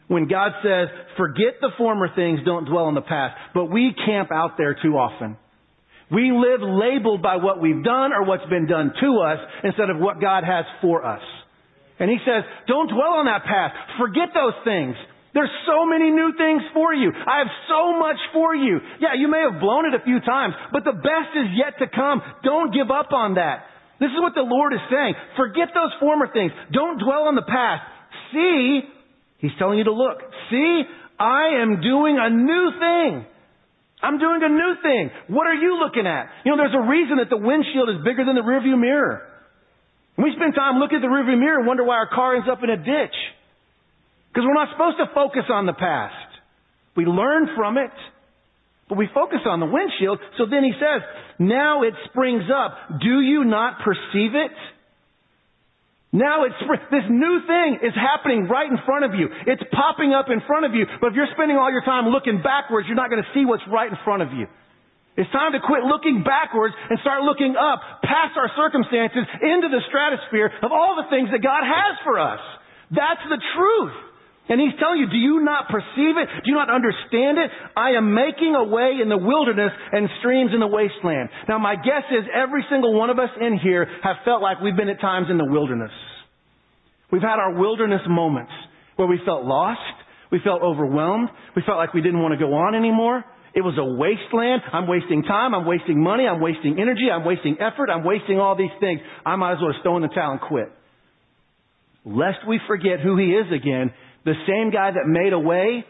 When 0.08 0.28
God 0.28 0.52
says, 0.62 0.88
forget 1.16 1.60
the 1.60 1.70
former 1.78 2.08
things, 2.14 2.40
don't 2.44 2.66
dwell 2.66 2.84
on 2.84 2.94
the 2.94 3.00
past. 3.00 3.36
But 3.54 3.66
we 3.66 3.94
camp 4.04 4.30
out 4.32 4.58
there 4.58 4.76
too 4.82 4.98
often. 4.98 5.36
We 6.10 6.32
live 6.32 6.60
labeled 6.60 7.22
by 7.22 7.36
what 7.36 7.60
we've 7.60 7.82
done 7.82 8.12
or 8.12 8.24
what's 8.24 8.44
been 8.50 8.66
done 8.66 8.92
to 9.00 9.18
us 9.20 9.38
instead 9.62 9.88
of 9.88 9.98
what 9.98 10.20
God 10.20 10.44
has 10.44 10.64
for 10.82 11.04
us. 11.06 11.22
And 11.98 12.10
He 12.10 12.18
says, 12.26 12.42
don't 12.66 12.88
dwell 12.88 13.22
on 13.22 13.26
that 13.26 13.44
past. 13.44 13.74
Forget 13.98 14.34
those 14.34 14.52
things. 14.64 14.96
There's 15.34 15.50
so 15.66 15.84
many 15.84 16.10
new 16.10 16.32
things 16.38 16.62
for 16.72 16.94
you. 16.94 17.10
I 17.10 17.42
have 17.42 17.50
so 17.66 17.98
much 17.98 18.16
for 18.32 18.54
you. 18.54 18.78
Yeah, 19.02 19.18
you 19.18 19.26
may 19.26 19.42
have 19.42 19.60
blown 19.60 19.84
it 19.84 19.94
a 19.98 20.02
few 20.04 20.20
times, 20.20 20.54
but 20.72 20.84
the 20.84 20.94
best 20.94 21.34
is 21.34 21.50
yet 21.58 21.74
to 21.82 21.90
come. 21.90 22.22
Don't 22.46 22.72
give 22.72 22.90
up 22.90 23.10
on 23.12 23.34
that. 23.34 23.66
This 23.98 24.14
is 24.14 24.20
what 24.22 24.34
the 24.34 24.46
Lord 24.46 24.72
is 24.72 24.80
saying. 24.90 25.14
Forget 25.36 25.74
those 25.74 25.90
former 25.98 26.30
things. 26.30 26.52
Don't 26.70 27.02
dwell 27.02 27.26
on 27.26 27.34
the 27.34 27.46
past. 27.46 27.82
See, 28.32 28.86
He's 29.44 29.52
telling 29.58 29.76
you 29.76 29.84
to 29.84 29.92
look. 29.92 30.24
See, 30.50 30.82
I 31.20 31.60
am 31.60 31.82
doing 31.82 32.16
a 32.16 32.30
new 32.30 32.64
thing. 32.80 33.26
I'm 34.00 34.18
doing 34.18 34.40
a 34.40 34.48
new 34.48 34.72
thing. 34.82 35.10
What 35.28 35.46
are 35.46 35.54
you 35.54 35.80
looking 35.84 36.06
at? 36.06 36.32
You 36.44 36.52
know, 36.52 36.56
there's 36.56 36.72
a 36.72 36.88
reason 36.88 37.18
that 37.18 37.28
the 37.28 37.36
windshield 37.36 37.90
is 37.90 38.04
bigger 38.04 38.24
than 38.24 38.36
the 38.36 38.46
rearview 38.46 38.80
mirror. 38.80 39.20
we 40.16 40.32
spend 40.36 40.54
time 40.54 40.78
looking 40.78 40.96
at 40.96 41.02
the 41.02 41.12
rearview 41.12 41.38
mirror 41.38 41.58
and 41.58 41.66
wonder 41.66 41.84
why 41.84 41.96
our 41.96 42.08
car 42.08 42.36
ends 42.36 42.48
up 42.50 42.62
in 42.62 42.70
a 42.70 42.76
ditch. 42.76 43.16
Because 44.34 44.50
we're 44.50 44.58
not 44.58 44.74
supposed 44.74 44.98
to 44.98 45.06
focus 45.14 45.46
on 45.46 45.70
the 45.70 45.78
past. 45.78 46.26
We 46.98 47.06
learn 47.06 47.54
from 47.54 47.78
it, 47.78 47.94
but 48.90 48.98
we 48.98 49.06
focus 49.14 49.46
on 49.46 49.62
the 49.62 49.70
windshield. 49.70 50.18
So 50.38 50.50
then 50.50 50.66
he 50.66 50.74
says, 50.74 51.06
now 51.38 51.86
it 51.86 51.94
springs 52.10 52.50
up. 52.50 52.98
Do 52.98 53.22
you 53.22 53.46
not 53.46 53.86
perceive 53.86 54.34
it? 54.34 54.50
Now 56.10 56.46
it's, 56.46 56.58
this 56.90 57.06
new 57.06 57.46
thing 57.46 57.78
is 57.82 57.94
happening 57.94 58.50
right 58.50 58.66
in 58.66 58.78
front 58.86 59.06
of 59.06 59.14
you. 59.14 59.30
It's 59.46 59.62
popping 59.70 60.14
up 60.14 60.26
in 60.30 60.42
front 60.46 60.66
of 60.66 60.74
you. 60.74 60.86
But 60.98 61.10
if 61.10 61.14
you're 61.14 61.30
spending 61.34 61.54
all 61.58 61.70
your 61.70 61.86
time 61.86 62.10
looking 62.10 62.42
backwards, 62.42 62.90
you're 62.90 62.98
not 62.98 63.10
going 63.10 63.22
to 63.22 63.30
see 63.38 63.46
what's 63.46 63.66
right 63.70 63.90
in 63.90 63.98
front 64.02 64.22
of 64.22 64.34
you. 64.34 64.50
It's 65.14 65.30
time 65.30 65.54
to 65.54 65.62
quit 65.62 65.86
looking 65.86 66.26
backwards 66.26 66.74
and 66.90 66.98
start 67.06 67.22
looking 67.22 67.54
up 67.54 68.02
past 68.02 68.34
our 68.34 68.50
circumstances 68.58 69.22
into 69.42 69.70
the 69.70 69.78
stratosphere 69.86 70.50
of 70.62 70.74
all 70.74 70.98
the 70.98 71.06
things 71.06 71.30
that 71.30 71.38
God 71.38 71.62
has 71.62 72.02
for 72.02 72.18
us. 72.18 72.42
That's 72.90 73.22
the 73.30 73.38
truth. 73.54 74.13
And 74.48 74.60
he's 74.60 74.76
telling 74.78 75.00
you, 75.00 75.08
do 75.08 75.16
you 75.16 75.40
not 75.40 75.72
perceive 75.72 76.20
it? 76.20 76.28
Do 76.44 76.50
you 76.52 76.54
not 76.54 76.68
understand 76.68 77.38
it? 77.38 77.48
I 77.76 77.96
am 77.96 78.12
making 78.12 78.54
a 78.54 78.64
way 78.64 79.00
in 79.00 79.08
the 79.08 79.16
wilderness 79.16 79.72
and 79.92 80.08
streams 80.20 80.52
in 80.52 80.60
the 80.60 80.66
wasteland. 80.66 81.30
Now 81.48 81.58
my 81.58 81.76
guess 81.76 82.04
is 82.12 82.28
every 82.28 82.64
single 82.68 82.92
one 82.92 83.08
of 83.08 83.18
us 83.18 83.30
in 83.40 83.58
here 83.58 83.88
have 84.02 84.16
felt 84.24 84.42
like 84.42 84.60
we've 84.60 84.76
been 84.76 84.90
at 84.90 85.00
times 85.00 85.28
in 85.30 85.38
the 85.38 85.48
wilderness. 85.48 85.92
We've 87.10 87.22
had 87.22 87.40
our 87.40 87.54
wilderness 87.54 88.02
moments 88.06 88.52
where 88.96 89.08
we 89.08 89.18
felt 89.24 89.44
lost. 89.44 89.80
We 90.30 90.40
felt 90.44 90.60
overwhelmed. 90.62 91.30
We 91.56 91.62
felt 91.64 91.78
like 91.78 91.94
we 91.94 92.02
didn't 92.02 92.20
want 92.20 92.32
to 92.32 92.38
go 92.38 92.52
on 92.52 92.74
anymore. 92.74 93.24
It 93.54 93.62
was 93.62 93.78
a 93.78 93.84
wasteland. 93.84 94.62
I'm 94.72 94.88
wasting 94.88 95.22
time. 95.22 95.54
I'm 95.54 95.64
wasting 95.64 96.02
money. 96.02 96.26
I'm 96.26 96.40
wasting 96.40 96.78
energy. 96.78 97.08
I'm 97.10 97.24
wasting 97.24 97.56
effort. 97.60 97.88
I'm 97.88 98.04
wasting 98.04 98.40
all 98.40 98.56
these 98.56 98.74
things. 98.80 99.00
I 99.24 99.36
might 99.36 99.52
as 99.52 99.58
well 99.62 99.72
just 99.72 99.82
throw 99.84 99.96
in 99.96 100.02
the 100.02 100.08
towel 100.08 100.32
and 100.32 100.40
quit. 100.40 100.68
Lest 102.04 102.46
we 102.46 102.60
forget 102.66 103.00
who 103.00 103.16
He 103.16 103.32
is 103.32 103.46
again 103.54 103.92
the 104.24 104.34
same 104.48 104.70
guy 104.70 104.90
that 104.90 105.06
made 105.06 105.32
a 105.32 105.38
way 105.38 105.84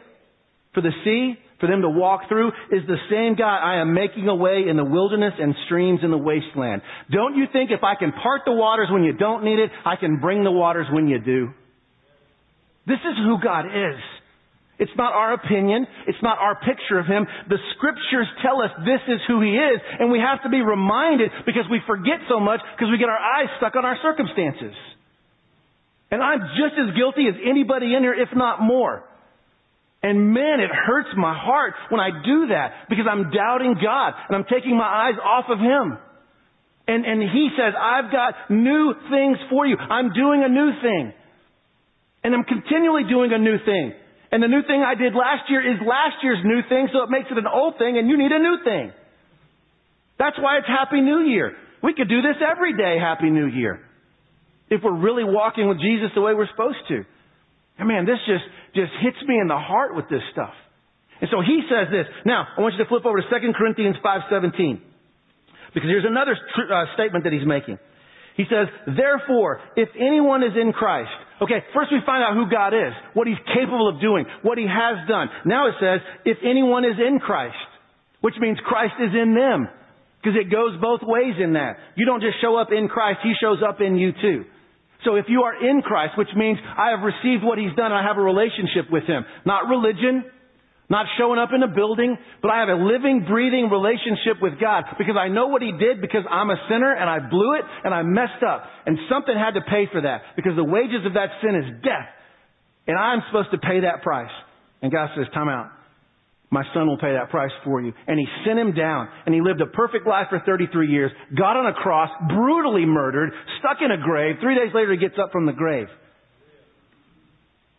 for 0.75 0.81
the 0.81 0.91
sea, 1.05 1.35
for 1.61 1.69
them 1.69 1.83
to 1.83 1.89
walk 1.89 2.29
through, 2.29 2.49
is 2.71 2.83
the 2.87 2.99
same 3.11 3.37
God 3.37 3.63
I 3.63 3.81
am 3.81 3.95
making 3.95 4.29
a 4.29 4.35
way 4.35 4.65
in 4.69 4.77
the 4.77 4.85
wilderness 4.85 5.35
and 5.39 5.55
streams 5.67 6.01
in 6.03 6.11
the 6.11 6.19
wasteland. 6.19 6.83
Don't 7.11 7.37
you 7.37 7.47
think 7.53 7.71
if 7.71 7.85
I 7.85 7.95
can 7.95 8.13
part 8.13 8.43
the 8.45 8.53
waters 8.53 8.89
when 8.91 9.05
you 9.05 9.13
don't 9.13 9.45
need 9.45 9.59
it, 9.59 9.71
I 9.85 9.97
can 9.97 10.19
bring 10.21 10.43
the 10.43 10.51
waters 10.51 10.87
when 10.91 11.07
you 11.07 11.21
do? 11.21 11.51
This 12.87 13.01
is 13.01 13.17
who 13.25 13.39
God 13.43 13.67
is. 13.67 14.01
It's 14.79 14.93
not 14.97 15.15
our 15.15 15.35
opinion. 15.35 15.87
It's 16.09 16.19
not 16.21 16.39
our 16.39 16.59
picture 16.59 16.99
of 16.99 17.07
Him. 17.07 17.27
The 17.49 17.59
scriptures 17.77 18.27
tell 18.43 18.61
us 18.61 18.71
this 18.83 19.01
is 19.07 19.21
who 19.29 19.41
He 19.41 19.55
is, 19.55 19.81
and 20.01 20.11
we 20.11 20.19
have 20.19 20.43
to 20.43 20.51
be 20.51 20.61
reminded 20.61 21.31
because 21.47 21.65
we 21.71 21.81
forget 21.87 22.19
so 22.29 22.41
much 22.41 22.61
because 22.75 22.91
we 22.91 22.99
get 22.99 23.09
our 23.09 23.19
eyes 23.19 23.49
stuck 23.59 23.77
on 23.77 23.85
our 23.85 23.97
circumstances. 24.03 24.75
And 26.15 26.23
I'm 26.23 26.47
just 26.55 26.79
as 26.79 26.95
guilty 26.95 27.27
as 27.27 27.35
anybody 27.43 27.91
in 27.91 28.07
here, 28.07 28.15
if 28.15 28.31
not 28.39 28.63
more. 28.63 29.03
And 29.99 30.31
man, 30.31 30.63
it 30.63 30.71
hurts 30.71 31.11
my 31.19 31.35
heart 31.35 31.75
when 31.91 31.99
I 31.99 32.15
do 32.23 32.55
that 32.55 32.87
because 32.87 33.11
I'm 33.11 33.35
doubting 33.35 33.75
God 33.83 34.15
and 34.31 34.39
I'm 34.39 34.47
taking 34.47 34.79
my 34.79 34.87
eyes 34.87 35.19
off 35.19 35.51
of 35.51 35.59
Him. 35.59 35.99
And, 36.87 37.03
and 37.03 37.19
He 37.19 37.51
says, 37.59 37.75
I've 37.75 38.15
got 38.15 38.47
new 38.47 38.95
things 39.11 39.43
for 39.51 39.67
you. 39.67 39.75
I'm 39.75 40.15
doing 40.15 40.47
a 40.47 40.49
new 40.49 40.71
thing. 40.79 41.13
And 42.23 42.31
I'm 42.31 42.45
continually 42.45 43.11
doing 43.11 43.35
a 43.35 43.39
new 43.43 43.59
thing. 43.67 43.99
And 44.31 44.41
the 44.41 44.47
new 44.47 44.63
thing 44.71 44.87
I 44.87 44.95
did 44.95 45.19
last 45.19 45.51
year 45.51 45.67
is 45.67 45.83
last 45.83 46.23
year's 46.23 46.47
new 46.47 46.63
thing, 46.69 46.95
so 46.95 47.03
it 47.03 47.11
makes 47.11 47.27
it 47.27 47.39
an 47.39 47.51
old 47.51 47.75
thing, 47.79 47.99
and 47.99 48.07
you 48.07 48.17
need 48.17 48.31
a 48.31 48.39
new 48.39 48.63
thing. 48.63 48.93
That's 50.21 50.39
why 50.39 50.59
it's 50.59 50.71
Happy 50.71 51.01
New 51.01 51.27
Year. 51.27 51.59
We 51.83 51.93
could 51.93 52.09
do 52.09 52.23
this 52.23 52.39
every 52.39 52.77
day, 52.77 53.03
Happy 53.03 53.31
New 53.31 53.47
Year. 53.47 53.83
If 54.71 54.83
we're 54.83 54.97
really 54.97 55.25
walking 55.25 55.69
with 55.69 55.79
Jesus 55.81 56.11
the 56.15 56.21
way 56.21 56.35
we're 56.35 56.51
supposed 56.51 56.83
to. 56.89 57.05
And 57.79 57.89
man, 57.89 58.07
this 58.07 58.19
just, 58.27 58.45
just 58.75 58.93
hits 59.03 59.19
me 59.27 59.39
in 59.39 59.49
the 59.49 59.59
heart 59.59 59.95
with 59.95 60.09
this 60.09 60.23
stuff. 60.33 60.55
And 61.21 61.31
so 61.31 61.41
he 61.41 61.63
says 61.69 61.91
this. 61.91 62.07
Now, 62.25 62.47
I 62.57 62.61
want 62.61 62.75
you 62.75 62.83
to 62.85 62.89
flip 62.89 63.07
over 63.07 63.21
to 63.21 63.27
2 63.29 63.53
Corinthians 63.57 63.97
5.17. 64.05 64.81
Because 65.75 65.89
here's 65.91 66.07
another 66.07 66.37
uh, 66.39 66.85
statement 66.95 67.25
that 67.25 67.33
he's 67.33 67.47
making. 67.47 67.79
He 68.37 68.45
says, 68.51 68.67
therefore, 68.87 69.61
if 69.77 69.89
anyone 69.95 70.43
is 70.43 70.59
in 70.59 70.73
Christ, 70.73 71.11
okay, 71.43 71.63
first 71.73 71.91
we 71.93 72.03
find 72.05 72.23
out 72.23 72.35
who 72.35 72.51
God 72.51 72.75
is, 72.75 72.91
what 73.15 73.29
He's 73.29 73.39
capable 73.55 73.89
of 73.89 74.01
doing, 74.01 74.27
what 74.43 74.59
He 74.59 74.67
has 74.67 75.07
done. 75.07 75.29
Now 75.47 75.69
it 75.69 75.75
says, 75.79 76.01
if 76.25 76.39
anyone 76.43 76.85
is 76.85 76.99
in 76.99 77.21
Christ, 77.21 77.55
which 78.21 78.35
means 78.41 78.59
Christ 78.67 78.95
is 78.99 79.15
in 79.15 79.35
them. 79.35 79.69
Because 80.19 80.41
it 80.41 80.51
goes 80.51 80.81
both 80.81 81.01
ways 81.05 81.35
in 81.39 81.53
that. 81.53 81.77
You 81.97 82.07
don't 82.07 82.23
just 82.23 82.41
show 82.41 82.57
up 82.57 82.73
in 82.73 82.89
Christ, 82.89 83.21
He 83.23 83.35
shows 83.41 83.59
up 83.63 83.81
in 83.81 83.97
you 83.97 84.13
too. 84.13 84.45
So 85.05 85.17
if 85.17 85.27
you 85.29 85.43
are 85.43 85.55
in 85.55 85.83
Christ, 85.83 86.17
which 86.17 86.33
means 86.37 86.59
I 86.63 86.91
have 86.91 87.05
received 87.05 87.45
what 87.45 87.59
He's 87.59 87.75
done, 87.77 87.93
I 87.93 88.03
have 88.03 88.17
a 88.17 88.25
relationship 88.25 88.91
with 88.91 89.05
Him. 89.05 89.25
Not 89.45 89.69
religion, 89.69 90.25
not 90.89 91.07
showing 91.19 91.39
up 91.39 91.51
in 91.55 91.63
a 91.63 91.69
building, 91.69 92.17
but 92.43 92.51
I 92.51 92.61
have 92.61 92.69
a 92.69 92.81
living, 92.81 93.25
breathing 93.29 93.69
relationship 93.71 94.41
with 94.41 94.61
God 94.61 94.85
because 94.99 95.17
I 95.19 95.29
know 95.29 95.49
what 95.49 95.63
He 95.63 95.73
did 95.73 96.01
because 96.01 96.25
I'm 96.31 96.51
a 96.51 96.57
sinner 96.69 96.93
and 96.93 97.09
I 97.09 97.21
blew 97.21 97.55
it 97.55 97.65
and 97.85 97.95
I 97.95 98.03
messed 98.03 98.43
up. 98.47 98.65
And 98.87 98.99
something 99.09 99.35
had 99.35 99.55
to 99.55 99.63
pay 99.69 99.89
for 99.93 100.01
that 100.01 100.37
because 100.37 100.57
the 100.57 100.65
wages 100.65 101.05
of 101.07 101.15
that 101.15 101.29
sin 101.43 101.57
is 101.57 101.83
death. 101.83 102.09
And 102.87 102.99
I'm 102.99 103.21
supposed 103.29 103.51
to 103.53 103.59
pay 103.59 103.81
that 103.81 104.03
price. 104.03 104.33
And 104.83 104.93
God 104.93 105.09
says, 105.17 105.27
time 105.33 105.49
out. 105.49 105.71
My 106.55 106.63
son 106.73 106.87
will 106.87 106.99
pay 106.99 107.11
that 107.15 107.31
price 107.31 107.51
for 107.65 107.83
you. 107.83 107.93
And 108.07 108.17
he 108.17 108.27
sent 108.47 108.61
him 108.61 108.75
down 108.75 109.09
and 109.27 109.35
he 109.35 109.41
lived 109.41 109.61
a 109.61 109.67
perfect 109.67 110.07
life 110.07 110.27
for 110.31 110.41
33 110.47 110.89
years, 110.89 111.11
got 111.37 111.57
on 111.57 111.67
a 111.67 111.75
cross, 111.75 112.11
brutally 112.29 112.87
murdered, 112.87 113.33
stuck 113.59 113.79
in 113.85 113.91
a 113.91 114.01
grave. 114.01 114.37
Three 114.41 114.55
days 114.55 114.73
later 114.73 114.93
he 114.93 114.99
gets 114.99 115.17
up 115.21 115.33
from 115.33 115.47
the 115.47 115.53
grave. 115.53 115.89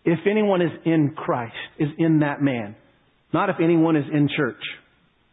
If 0.03 0.19
anyone 0.29 0.61
is 0.61 0.71
in 0.83 1.13
Christ, 1.15 1.55
is 1.79 1.87
in 1.97 2.19
that 2.19 2.41
man, 2.41 2.75
not 3.33 3.49
if 3.49 3.55
anyone 3.63 3.95
is 3.95 4.03
in 4.13 4.27
church. 4.35 4.61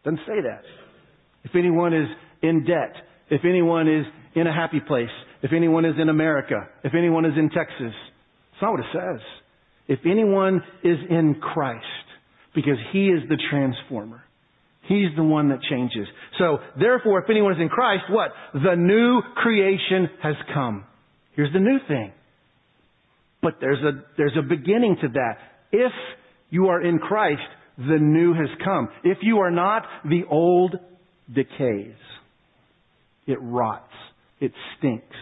Doesn't 0.05 0.21
say 0.25 0.39
that. 0.41 0.61
If 1.43 1.51
anyone 1.53 1.93
is 1.93 2.07
in 2.41 2.63
debt, 2.63 2.95
if 3.29 3.41
anyone 3.43 3.89
is 3.89 4.05
in 4.35 4.47
a 4.47 4.53
happy 4.53 4.79
place, 4.79 5.11
if 5.41 5.51
anyone 5.51 5.83
is 5.83 5.95
in 5.99 6.07
America, 6.07 6.69
if 6.85 6.93
anyone 6.95 7.25
is 7.25 7.33
in 7.37 7.49
Texas. 7.49 7.93
That's 8.53 8.61
not 8.61 8.71
what 8.71 8.79
it 8.79 8.85
says. 8.93 9.21
If 9.89 9.99
anyone 10.05 10.63
is 10.81 10.97
in 11.09 11.35
Christ, 11.41 11.83
because 12.55 12.77
He 12.91 13.07
is 13.07 13.21
the 13.29 13.37
transformer. 13.49 14.23
He's 14.87 15.15
the 15.15 15.23
one 15.23 15.49
that 15.49 15.61
changes. 15.61 16.07
So, 16.37 16.57
therefore, 16.77 17.23
if 17.23 17.29
anyone 17.29 17.53
is 17.53 17.59
in 17.61 17.69
Christ, 17.69 18.03
what? 18.09 18.31
The 18.53 18.75
new 18.75 19.21
creation 19.35 20.09
has 20.21 20.35
come. 20.53 20.83
Here's 21.35 21.53
the 21.53 21.59
new 21.59 21.77
thing. 21.87 22.11
But 23.41 23.55
there's 23.61 23.79
a, 23.79 24.03
there's 24.17 24.35
a 24.37 24.41
beginning 24.41 24.97
to 25.01 25.07
that. 25.09 25.37
If 25.71 25.91
you 26.49 26.67
are 26.67 26.81
in 26.81 26.99
Christ, 26.99 27.41
the 27.77 27.97
new 27.99 28.33
has 28.33 28.49
come. 28.63 28.89
If 29.03 29.19
you 29.21 29.39
are 29.39 29.51
not, 29.51 29.83
the 30.03 30.23
old 30.29 30.75
decays. 31.33 31.95
It 33.25 33.37
rots. 33.41 33.91
It 34.39 34.51
stinks. 34.77 35.15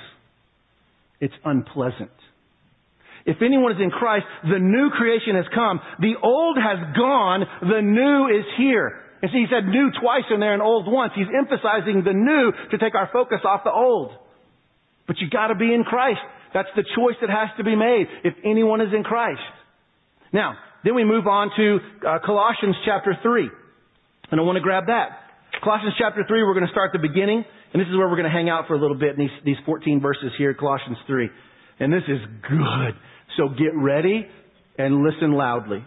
It's 1.20 1.34
unpleasant. 1.46 2.12
If 3.26 3.42
anyone 3.42 3.72
is 3.74 3.82
in 3.82 3.92
Christ, 3.92 4.26
the 4.44 4.60
new 4.60 4.90
creation 4.90 5.36
has 5.36 5.46
come. 5.54 5.80
The 6.00 6.16
old 6.22 6.58
has 6.58 6.80
gone. 6.98 7.46
The 7.62 7.82
new 7.82 8.28
is 8.34 8.46
here. 8.58 9.02
And 9.22 9.30
see, 9.30 9.46
he 9.46 9.48
said 9.50 9.70
new 9.70 9.92
twice 10.02 10.26
in 10.34 10.40
there 10.40 10.54
and 10.54 10.62
old 10.62 10.90
once. 10.90 11.14
He's 11.16 11.30
emphasizing 11.30 12.02
the 12.04 12.14
new 12.14 12.52
to 12.72 12.78
take 12.78 12.96
our 12.96 13.10
focus 13.14 13.46
off 13.46 13.62
the 13.64 13.72
old. 13.72 14.12
But 15.06 15.20
you 15.20 15.30
gotta 15.30 15.56
be 15.56 15.74
in 15.74 15.84
Christ. 15.84 16.22
That's 16.54 16.70
the 16.76 16.84
choice 16.96 17.16
that 17.22 17.30
has 17.30 17.50
to 17.58 17.64
be 17.64 17.76
made 17.76 18.08
if 18.24 18.34
anyone 18.44 18.82
is 18.82 18.94
in 18.96 19.04
Christ. 19.04 19.42
Now, 20.34 20.56
then 20.84 20.96
we 20.96 21.04
move 21.04 21.28
on 21.28 21.52
to 21.56 21.80
uh, 22.08 22.20
Colossians 22.26 22.76
chapter 22.86 23.16
3. 23.22 23.50
And 24.32 24.40
I 24.40 24.44
want 24.44 24.56
to 24.56 24.62
grab 24.62 24.88
that. 24.88 25.10
Colossians 25.64 25.94
chapter 25.98 26.24
3, 26.28 26.44
we're 26.44 26.54
going 26.54 26.66
to 26.66 26.72
start 26.72 26.92
the 26.92 27.00
beginning. 27.00 27.46
And 27.74 27.80
this 27.80 27.88
is 27.88 27.96
where 27.96 28.08
we're 28.10 28.18
going 28.18 28.32
to 28.32 28.34
hang 28.34 28.50
out 28.50 28.68
for 28.68 28.74
a 28.74 28.82
little 28.82 28.98
bit 28.98 29.16
in 29.16 29.20
these, 29.20 29.38
these 29.46 29.62
14 29.66 30.02
verses 30.02 30.32
here, 30.38 30.54
Colossians 30.54 30.98
3. 31.08 31.30
And 31.80 31.94
this 31.94 32.04
is 32.08 32.20
good. 32.50 32.96
So 33.38 33.50
get 33.50 33.76
ready 33.76 34.28
and 34.78 35.04
listen 35.04 35.34
loudly. 35.34 35.86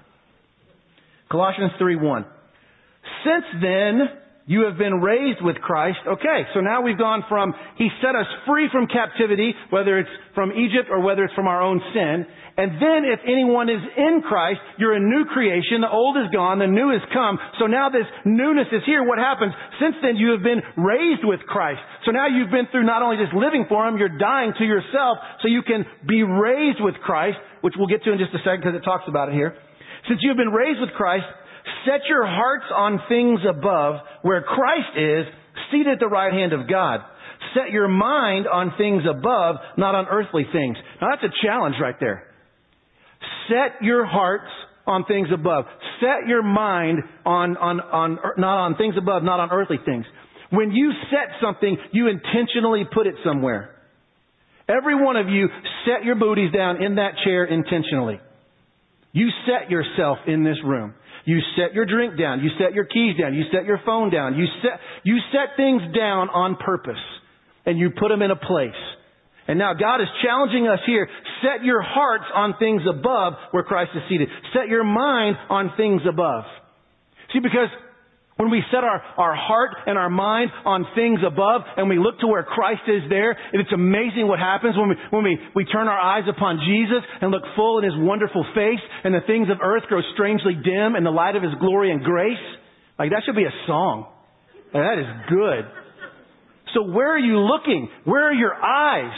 Colossians 1.30 1.72
3 1.78 1.96
1. 1.96 2.24
Since 3.24 3.62
then, 3.62 4.00
you 4.46 4.68
have 4.68 4.76
been 4.76 5.00
raised 5.00 5.40
with 5.40 5.56
Christ. 5.56 6.04
Okay, 6.06 6.44
so 6.52 6.60
now 6.60 6.82
we've 6.82 6.98
gone 6.98 7.24
from 7.28 7.54
He 7.76 7.88
set 8.04 8.12
us 8.12 8.28
free 8.46 8.68
from 8.70 8.86
captivity, 8.86 9.54
whether 9.70 9.98
it's 9.98 10.12
from 10.34 10.52
Egypt 10.52 10.92
or 10.92 11.00
whether 11.00 11.24
it's 11.24 11.32
from 11.32 11.48
our 11.48 11.62
own 11.62 11.80
sin. 11.94 12.26
And 12.56 12.76
then 12.76 13.08
if 13.08 13.18
anyone 13.24 13.72
is 13.72 13.80
in 13.96 14.22
Christ, 14.22 14.60
you're 14.78 14.94
a 14.94 15.00
new 15.00 15.24
creation. 15.32 15.80
The 15.80 15.88
old 15.88 16.20
is 16.20 16.28
gone, 16.30 16.60
the 16.60 16.68
new 16.68 16.92
has 16.92 17.00
come. 17.10 17.40
So 17.58 17.66
now 17.66 17.88
this 17.88 18.06
newness 18.24 18.68
is 18.70 18.84
here. 18.84 19.02
What 19.02 19.18
happens? 19.18 19.56
Since 19.80 19.96
then 20.04 20.16
you 20.20 20.36
have 20.36 20.44
been 20.44 20.60
raised 20.76 21.24
with 21.24 21.40
Christ. 21.48 21.80
So 22.04 22.12
now 22.12 22.28
you've 22.28 22.52
been 22.52 22.68
through 22.70 22.84
not 22.84 23.00
only 23.00 23.16
just 23.16 23.32
living 23.32 23.64
for 23.66 23.88
Him, 23.88 23.96
you're 23.96 24.20
dying 24.20 24.52
to 24.60 24.64
yourself 24.64 25.18
so 25.40 25.48
you 25.48 25.62
can 25.64 25.88
be 26.06 26.22
raised 26.22 26.84
with 26.84 26.94
Christ, 27.00 27.40
which 27.64 27.74
we'll 27.80 27.88
get 27.88 28.04
to 28.04 28.12
in 28.12 28.20
just 28.20 28.36
a 28.36 28.44
second 28.44 28.60
because 28.60 28.76
it 28.76 28.84
talks 28.84 29.08
about 29.08 29.32
it 29.32 29.34
here. 29.34 29.56
Since 30.06 30.20
you've 30.20 30.36
been 30.36 30.52
raised 30.52 30.84
with 30.84 30.92
Christ, 30.92 31.24
Set 31.86 32.00
your 32.08 32.26
hearts 32.26 32.66
on 32.74 33.00
things 33.08 33.40
above 33.48 34.00
where 34.22 34.42
Christ 34.42 34.96
is, 34.96 35.24
seated 35.70 35.94
at 35.94 36.00
the 36.00 36.08
right 36.08 36.32
hand 36.32 36.52
of 36.52 36.68
God. 36.68 37.00
Set 37.54 37.70
your 37.70 37.88
mind 37.88 38.46
on 38.46 38.72
things 38.76 39.02
above, 39.08 39.56
not 39.76 39.94
on 39.94 40.06
earthly 40.06 40.44
things. 40.52 40.76
Now 41.00 41.08
that's 41.10 41.22
a 41.22 41.46
challenge 41.46 41.76
right 41.80 41.94
there. 42.00 42.24
Set 43.48 43.82
your 43.82 44.04
hearts 44.06 44.50
on 44.86 45.04
things 45.04 45.28
above. 45.32 45.64
Set 46.00 46.28
your 46.28 46.42
mind 46.42 47.00
on, 47.24 47.56
on, 47.56 47.80
on, 47.80 48.18
not 48.36 48.58
on 48.58 48.76
things 48.76 48.94
above, 48.98 49.22
not 49.22 49.40
on 49.40 49.50
earthly 49.50 49.78
things. 49.84 50.04
When 50.50 50.72
you 50.72 50.92
set 51.10 51.34
something, 51.42 51.76
you 51.92 52.08
intentionally 52.08 52.84
put 52.92 53.06
it 53.06 53.14
somewhere. 53.24 53.70
Every 54.68 54.94
one 54.94 55.16
of 55.16 55.28
you 55.28 55.48
set 55.84 56.04
your 56.04 56.14
booties 56.14 56.52
down 56.52 56.82
in 56.82 56.96
that 56.96 57.12
chair 57.24 57.44
intentionally. 57.44 58.20
You 59.12 59.28
set 59.46 59.70
yourself 59.70 60.18
in 60.26 60.44
this 60.44 60.56
room. 60.64 60.94
You 61.24 61.40
set 61.56 61.74
your 61.74 61.86
drink 61.86 62.18
down. 62.18 62.40
You 62.40 62.50
set 62.58 62.74
your 62.74 62.84
keys 62.84 63.16
down. 63.18 63.34
You 63.34 63.44
set 63.52 63.64
your 63.64 63.80
phone 63.84 64.10
down. 64.10 64.36
You 64.36 64.46
set, 64.62 64.80
you 65.04 65.18
set 65.32 65.56
things 65.56 65.82
down 65.94 66.28
on 66.28 66.56
purpose. 66.56 67.00
And 67.66 67.78
you 67.78 67.90
put 67.90 68.08
them 68.08 68.20
in 68.20 68.30
a 68.30 68.36
place. 68.36 68.76
And 69.48 69.58
now 69.58 69.74
God 69.74 70.00
is 70.00 70.08
challenging 70.22 70.68
us 70.68 70.80
here. 70.86 71.08
Set 71.42 71.64
your 71.64 71.82
hearts 71.82 72.24
on 72.34 72.54
things 72.58 72.82
above 72.88 73.34
where 73.50 73.62
Christ 73.62 73.90
is 73.94 74.02
seated. 74.08 74.28
Set 74.52 74.68
your 74.68 74.84
mind 74.84 75.36
on 75.50 75.72
things 75.76 76.02
above. 76.08 76.44
See, 77.32 77.40
because 77.40 77.68
when 78.36 78.50
we 78.50 78.62
set 78.70 78.82
our, 78.82 79.00
our 79.16 79.36
heart 79.36 79.76
and 79.86 79.96
our 79.96 80.10
mind 80.10 80.50
on 80.64 80.84
things 80.94 81.20
above 81.24 81.62
and 81.76 81.88
we 81.88 81.98
look 81.98 82.18
to 82.18 82.26
where 82.26 82.42
Christ 82.42 82.82
is 82.88 83.02
there, 83.08 83.30
and 83.30 83.62
it's 83.62 83.72
amazing 83.72 84.26
what 84.26 84.40
happens 84.40 84.74
when 84.76 84.88
we, 84.88 84.96
when 85.10 85.24
we, 85.24 85.38
we 85.54 85.64
turn 85.64 85.86
our 85.86 85.98
eyes 85.98 86.24
upon 86.28 86.58
Jesus 86.66 87.02
and 87.20 87.30
look 87.30 87.44
full 87.54 87.78
in 87.78 87.84
His 87.84 87.94
wonderful 87.96 88.44
face 88.54 88.82
and 89.04 89.14
the 89.14 89.22
things 89.26 89.46
of 89.50 89.58
earth 89.62 89.84
grow 89.88 90.00
strangely 90.14 90.54
dim 90.54 90.96
in 90.96 91.04
the 91.04 91.14
light 91.14 91.36
of 91.36 91.42
His 91.42 91.52
glory 91.60 91.92
and 91.92 92.02
grace. 92.02 92.42
Like 92.98 93.10
that 93.10 93.22
should 93.24 93.36
be 93.36 93.44
a 93.46 93.56
song. 93.66 94.10
Like, 94.72 94.82
that 94.82 94.98
is 94.98 95.10
good. 95.30 95.64
So 96.74 96.82
where 96.90 97.14
are 97.14 97.22
you 97.22 97.38
looking? 97.38 97.88
Where 98.04 98.28
are 98.28 98.34
your 98.34 98.54
eyes? 98.54 99.14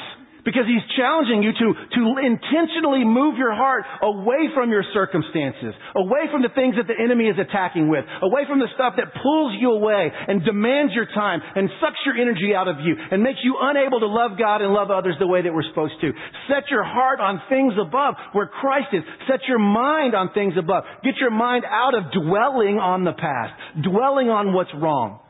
Because 0.46 0.62
he's 0.70 0.86
challenging 0.94 1.42
you 1.42 1.50
to, 1.50 1.68
to 1.74 2.02
intentionally 2.22 3.02
move 3.02 3.34
your 3.34 3.50
heart 3.50 3.82
away 3.98 4.46
from 4.54 4.70
your 4.70 4.86
circumstances, 4.94 5.74
away 5.98 6.30
from 6.30 6.46
the 6.46 6.54
things 6.54 6.78
that 6.78 6.86
the 6.86 6.94
enemy 6.94 7.26
is 7.26 7.34
attacking 7.34 7.90
with, 7.90 8.06
away 8.22 8.46
from 8.46 8.62
the 8.62 8.70
stuff 8.78 8.94
that 8.94 9.10
pulls 9.10 9.58
you 9.58 9.74
away 9.74 10.06
and 10.06 10.46
demands 10.46 10.94
your 10.94 11.10
time 11.10 11.42
and 11.42 11.66
sucks 11.82 11.98
your 12.06 12.14
energy 12.14 12.54
out 12.54 12.70
of 12.70 12.78
you 12.78 12.94
and 12.94 13.26
makes 13.26 13.42
you 13.42 13.58
unable 13.58 13.98
to 13.98 14.06
love 14.06 14.38
God 14.38 14.62
and 14.62 14.70
love 14.70 14.94
others 14.94 15.18
the 15.18 15.26
way 15.26 15.42
that 15.42 15.52
we're 15.52 15.66
supposed 15.66 15.98
to. 16.00 16.14
Set 16.46 16.70
your 16.70 16.86
heart 16.86 17.18
on 17.18 17.42
things 17.50 17.74
above 17.74 18.14
where 18.30 18.46
Christ 18.46 18.94
is. 18.94 19.02
Set 19.26 19.40
your 19.48 19.58
mind 19.58 20.14
on 20.14 20.30
things 20.32 20.54
above. 20.56 20.84
Get 21.02 21.18
your 21.18 21.34
mind 21.34 21.64
out 21.66 21.98
of 21.98 22.14
dwelling 22.14 22.78
on 22.78 23.02
the 23.02 23.18
past, 23.18 23.82
dwelling 23.82 24.30
on 24.30 24.54
what's 24.54 24.70
wrong. 24.78 25.25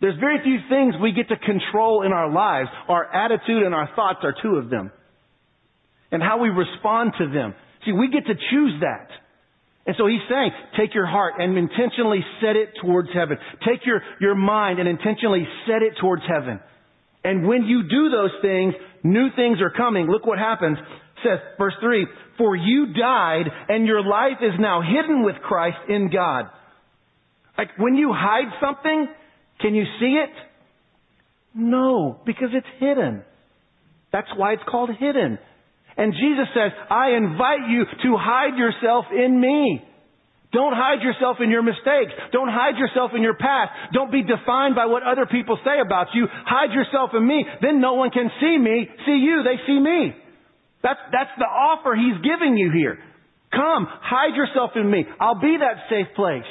There's 0.00 0.18
very 0.18 0.42
few 0.42 0.58
things 0.68 0.94
we 1.00 1.12
get 1.12 1.28
to 1.28 1.36
control 1.36 2.02
in 2.02 2.12
our 2.12 2.30
lives. 2.30 2.68
Our 2.88 3.04
attitude 3.14 3.62
and 3.62 3.74
our 3.74 3.90
thoughts 3.94 4.20
are 4.22 4.34
two 4.42 4.56
of 4.56 4.70
them. 4.70 4.90
And 6.10 6.22
how 6.22 6.40
we 6.40 6.48
respond 6.48 7.12
to 7.18 7.28
them. 7.28 7.54
See, 7.84 7.92
we 7.92 8.10
get 8.10 8.26
to 8.26 8.34
choose 8.34 8.80
that. 8.80 9.08
And 9.86 9.96
so 9.98 10.06
he's 10.06 10.24
saying, 10.28 10.50
take 10.78 10.94
your 10.94 11.06
heart 11.06 11.34
and 11.38 11.56
intentionally 11.56 12.20
set 12.40 12.56
it 12.56 12.70
towards 12.82 13.08
heaven. 13.14 13.38
Take 13.66 13.84
your, 13.84 14.02
your 14.20 14.34
mind 14.34 14.78
and 14.78 14.88
intentionally 14.88 15.46
set 15.66 15.82
it 15.82 15.94
towards 16.00 16.22
heaven. 16.28 16.60
And 17.24 17.46
when 17.46 17.64
you 17.64 17.82
do 17.82 18.10
those 18.10 18.32
things, 18.40 18.74
new 19.02 19.28
things 19.36 19.58
are 19.60 19.70
coming. 19.70 20.06
Look 20.06 20.26
what 20.26 20.38
happens. 20.38 20.78
It 20.78 21.28
says, 21.28 21.38
verse 21.58 21.74
3, 21.80 22.06
For 22.38 22.56
you 22.56 22.94
died, 22.94 23.44
and 23.68 23.86
your 23.86 24.02
life 24.02 24.38
is 24.40 24.52
now 24.58 24.80
hidden 24.80 25.22
with 25.22 25.36
Christ 25.42 25.78
in 25.88 26.10
God. 26.10 26.46
Like 27.58 27.68
when 27.78 27.94
you 27.94 28.12
hide 28.14 28.52
something, 28.60 29.08
can 29.60 29.74
you 29.74 29.84
see 29.98 30.18
it? 30.22 30.30
No, 31.54 32.20
because 32.24 32.48
it's 32.52 32.66
hidden. 32.78 33.22
That's 34.12 34.28
why 34.36 34.52
it's 34.54 34.62
called 34.68 34.90
hidden. 34.98 35.38
And 35.96 36.12
Jesus 36.12 36.46
says, 36.54 36.72
I 36.88 37.10
invite 37.16 37.68
you 37.68 37.84
to 37.84 38.16
hide 38.16 38.56
yourself 38.56 39.06
in 39.12 39.40
me. 39.40 39.84
Don't 40.52 40.74
hide 40.74 41.02
yourself 41.02 41.36
in 41.38 41.50
your 41.50 41.62
mistakes. 41.62 42.10
Don't 42.32 42.50
hide 42.50 42.76
yourself 42.76 43.12
in 43.14 43.22
your 43.22 43.34
past. 43.34 43.70
Don't 43.92 44.10
be 44.10 44.22
defined 44.22 44.74
by 44.74 44.86
what 44.86 45.02
other 45.04 45.26
people 45.26 45.58
say 45.64 45.78
about 45.78 46.08
you. 46.14 46.26
Hide 46.26 46.72
yourself 46.72 47.10
in 47.14 47.26
me. 47.26 47.44
Then 47.62 47.80
no 47.80 47.94
one 47.94 48.10
can 48.10 48.30
see 48.40 48.58
me, 48.58 48.88
see 49.06 49.18
you, 49.22 49.42
they 49.44 49.62
see 49.66 49.78
me. 49.78 50.14
That's, 50.82 50.98
that's 51.12 51.30
the 51.38 51.44
offer 51.44 51.94
he's 51.94 52.18
giving 52.24 52.56
you 52.56 52.72
here. 52.72 52.98
Come, 53.52 53.86
hide 53.86 54.34
yourself 54.34 54.72
in 54.74 54.90
me. 54.90 55.04
I'll 55.20 55.40
be 55.40 55.56
that 55.60 55.86
safe 55.88 56.14
place. 56.16 56.48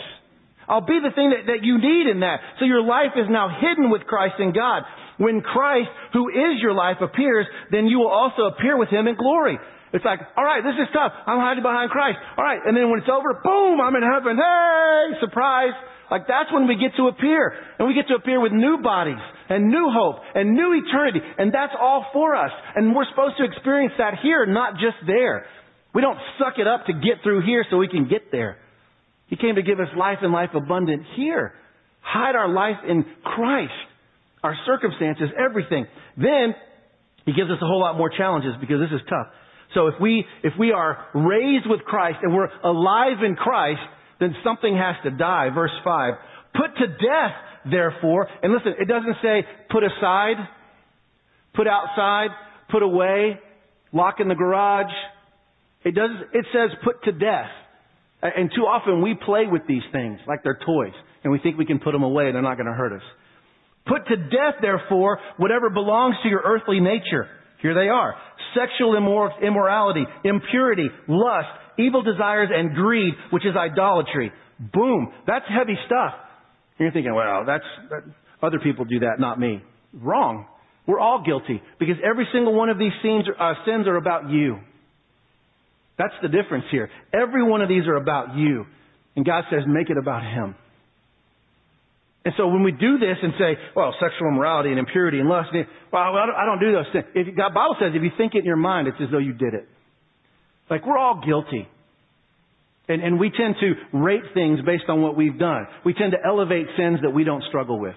I'll 0.70 0.86
be 0.86 1.02
the 1.02 1.10
thing 1.12 1.34
that, 1.34 1.50
that 1.50 1.66
you 1.66 1.82
need 1.82 2.06
in 2.06 2.22
that. 2.22 2.40
So 2.62 2.66
your 2.66 2.86
life 2.86 3.18
is 3.18 3.26
now 3.28 3.50
hidden 3.50 3.90
with 3.90 4.06
Christ 4.06 4.38
in 4.38 4.54
God. 4.54 4.86
When 5.18 5.42
Christ, 5.42 5.90
who 6.14 6.30
is 6.30 6.62
your 6.62 6.74
life, 6.74 7.02
appears, 7.02 7.50
then 7.74 7.88
you 7.88 8.00
will 8.00 8.14
also 8.14 8.54
appear 8.54 8.78
with 8.78 8.90
Him 8.90 9.08
in 9.10 9.18
glory. 9.18 9.58
It's 9.92 10.06
like, 10.06 10.22
alright, 10.38 10.62
this 10.62 10.78
is 10.78 10.88
tough. 10.94 11.12
I'm 11.26 11.42
hiding 11.42 11.66
behind 11.66 11.90
Christ. 11.90 12.22
Alright, 12.38 12.62
and 12.64 12.78
then 12.78 12.94
when 12.94 13.02
it's 13.02 13.10
over, 13.10 13.42
boom, 13.42 13.82
I'm 13.82 13.98
in 13.98 14.06
heaven. 14.06 14.38
Hey, 14.38 15.18
surprise. 15.20 15.74
Like 16.12 16.30
that's 16.30 16.54
when 16.54 16.68
we 16.68 16.78
get 16.78 16.94
to 16.98 17.10
appear. 17.10 17.54
And 17.78 17.88
we 17.88 17.94
get 17.94 18.08
to 18.10 18.16
appear 18.16 18.40
with 18.40 18.54
new 18.54 18.82
bodies 18.82 19.22
and 19.50 19.70
new 19.70 19.90
hope 19.90 20.22
and 20.36 20.54
new 20.54 20.78
eternity. 20.78 21.20
And 21.38 21.54
that's 21.54 21.74
all 21.74 22.06
for 22.14 22.36
us. 22.36 22.52
And 22.76 22.96
we're 22.96 23.10
supposed 23.10 23.38
to 23.38 23.46
experience 23.46 23.94
that 23.98 24.22
here, 24.22 24.46
not 24.46 24.74
just 24.74 24.98
there. 25.06 25.46
We 25.94 26.02
don't 26.02 26.18
suck 26.38 26.62
it 26.62 26.68
up 26.68 26.86
to 26.86 26.94
get 26.94 27.22
through 27.24 27.46
here 27.46 27.66
so 27.70 27.78
we 27.78 27.90
can 27.90 28.08
get 28.08 28.32
there. 28.32 28.58
He 29.30 29.36
came 29.36 29.56
to 29.56 29.62
give 29.62 29.80
us 29.80 29.88
life 29.98 30.20
and 30.22 30.34
life 30.34 30.50
abundant 30.56 31.04
here. 31.16 31.54
Hide 32.02 32.36
our 32.36 32.50
life 32.50 32.78
in 32.88 33.06
Christ. 33.24 33.72
Our 34.44 34.56
circumstances, 34.66 35.30
everything. 35.38 35.86
Then, 36.18 36.56
He 37.26 37.34
gives 37.34 37.50
us 37.50 37.58
a 37.62 37.66
whole 37.66 37.80
lot 37.80 37.98
more 37.98 38.10
challenges 38.10 38.54
because 38.60 38.80
this 38.80 39.00
is 39.00 39.06
tough. 39.08 39.28
So 39.76 39.88
if 39.88 39.96
we, 40.02 40.26
if 40.44 40.54
we 40.58 40.72
are 40.72 41.06
raised 41.14 41.70
with 41.70 41.82
Christ 41.82 42.18
and 42.24 42.34
we're 42.34 42.50
alive 42.64 43.24
in 43.24 43.36
Christ, 43.36 43.82
then 44.20 44.34
something 44.44 44.76
has 44.76 44.96
to 45.04 45.12
die. 45.12 45.50
Verse 45.54 45.72
5. 45.84 46.14
Put 46.56 46.76
to 46.78 46.88
death, 46.88 47.36
therefore, 47.70 48.28
and 48.42 48.52
listen, 48.52 48.74
it 48.80 48.88
doesn't 48.88 49.18
say 49.22 49.46
put 49.70 49.84
aside, 49.84 50.38
put 51.54 51.68
outside, 51.68 52.30
put 52.72 52.82
away, 52.82 53.40
lock 53.94 54.16
in 54.20 54.28
the 54.28 54.36
garage. 54.36 54.92
It 55.84 55.94
does, 55.94 56.10
it 56.34 56.46
says 56.52 56.72
put 56.84 57.04
to 57.04 57.12
death. 57.12 57.50
And 58.22 58.52
too 58.54 58.64
often 58.64 59.02
we 59.02 59.16
play 59.16 59.46
with 59.50 59.62
these 59.68 59.84
things 59.92 60.20
like 60.28 60.44
they're 60.44 60.60
toys 60.66 60.94
and 61.24 61.32
we 61.32 61.40
think 61.40 61.58
we 61.58 61.66
can 61.66 61.80
put 61.80 61.94
them 61.94 62.04
away 62.04 62.26
and 62.26 62.36
they're 62.36 62.42
not 62.42 62.56
going 62.56 62.68
to 62.68 62.74
hurt 62.74 62.94
us. 62.94 63.04
Put 63.88 64.08
to 64.08 64.18
death, 64.18 64.60
therefore, 64.62 65.20
whatever 65.38 65.70
belongs 65.70 66.16
to 66.24 66.30
your 66.30 66.42
earthly 66.46 66.80
nature. 66.80 67.28
Here 67.62 67.74
they 67.74 67.90
are. 67.90 68.16
Sexual 68.56 68.94
immor- 68.94 69.42
immorality, 69.42 70.06
impurity, 70.24 70.88
lust, 71.08 71.48
evil 71.78 72.04
desires, 72.04 72.50
and 72.54 72.76
greed, 72.76 73.14
which 73.32 73.46
is 73.46 73.56
idolatry. 73.56 74.32
Boom. 74.60 75.12
That's 75.26 75.46
heavy 75.48 75.76
stuff. 75.86 76.14
And 76.78 76.86
you're 76.86 76.92
thinking, 76.92 77.16
well, 77.16 77.46
that's, 77.46 77.64
that, 77.90 78.04
other 78.42 78.60
people 78.60 78.86
do 78.86 79.00
that, 79.00 79.20
not 79.20 79.40
me. 79.40 79.62
Wrong. 79.94 80.46
We're 80.88 81.00
all 81.00 81.24
guilty 81.26 81.62
because 81.80 81.96
every 82.04 82.28
single 82.34 82.54
one 82.54 82.70
of 82.70 82.80
these 82.80 82.92
sins, 83.02 83.26
uh, 83.40 83.54
sins 83.66 83.88
are 83.88 83.96
about 83.96 84.30
you. 84.30 84.58
That's 86.00 86.16
the 86.22 86.30
difference 86.30 86.64
here. 86.72 86.90
Every 87.14 87.44
one 87.44 87.62
of 87.62 87.68
these 87.68 87.86
are 87.86 87.98
about 87.98 88.36
you. 88.36 88.66
And 89.18 89.26
God 89.26 89.44
says, 89.52 89.64
make 89.68 89.90
it 89.90 89.98
about 89.98 90.24
Him. 90.24 90.56
And 92.24 92.34
so 92.38 92.48
when 92.48 92.64
we 92.64 92.72
do 92.72 92.98
this 92.98 93.18
and 93.22 93.34
say, 93.38 93.58
well, 93.76 93.94
sexual 94.00 94.30
immorality 94.30 94.70
and 94.70 94.80
impurity 94.80 95.20
and 95.20 95.28
lust, 95.28 95.50
well, 95.92 96.02
I 96.02 96.46
don't 96.46 96.60
do 96.60 96.72
those 96.72 96.86
things. 96.94 97.06
If 97.16 97.36
God 97.36 97.54
Bible 97.54 97.76
says 97.80 97.92
if 97.94 98.04
you 98.04 98.12
think 98.18 98.34
it 98.36 98.40
in 98.40 98.46
your 98.46 98.56
mind, 98.56 98.88
it's 98.88 98.98
as 99.02 99.10
though 99.12 99.20
you 99.20 99.34
did 99.34 99.54
it. 99.54 99.68
Like 100.70 100.86
we're 100.86 100.98
all 100.98 101.22
guilty. 101.26 101.68
And, 102.88 103.04
and 103.04 103.20
we 103.20 103.30
tend 103.30 103.56
to 103.60 103.98
rate 103.98 104.24
things 104.34 104.60
based 104.66 104.86
on 104.90 105.02
what 105.02 105.16
we've 105.16 105.38
done. 105.38 105.68
We 105.86 105.94
tend 105.94 106.12
to 106.14 106.18
elevate 106.26 106.68
sins 106.78 107.00
that 107.04 107.12
we 107.12 107.24
don't 107.24 107.44
struggle 107.50 107.80
with. 107.80 107.96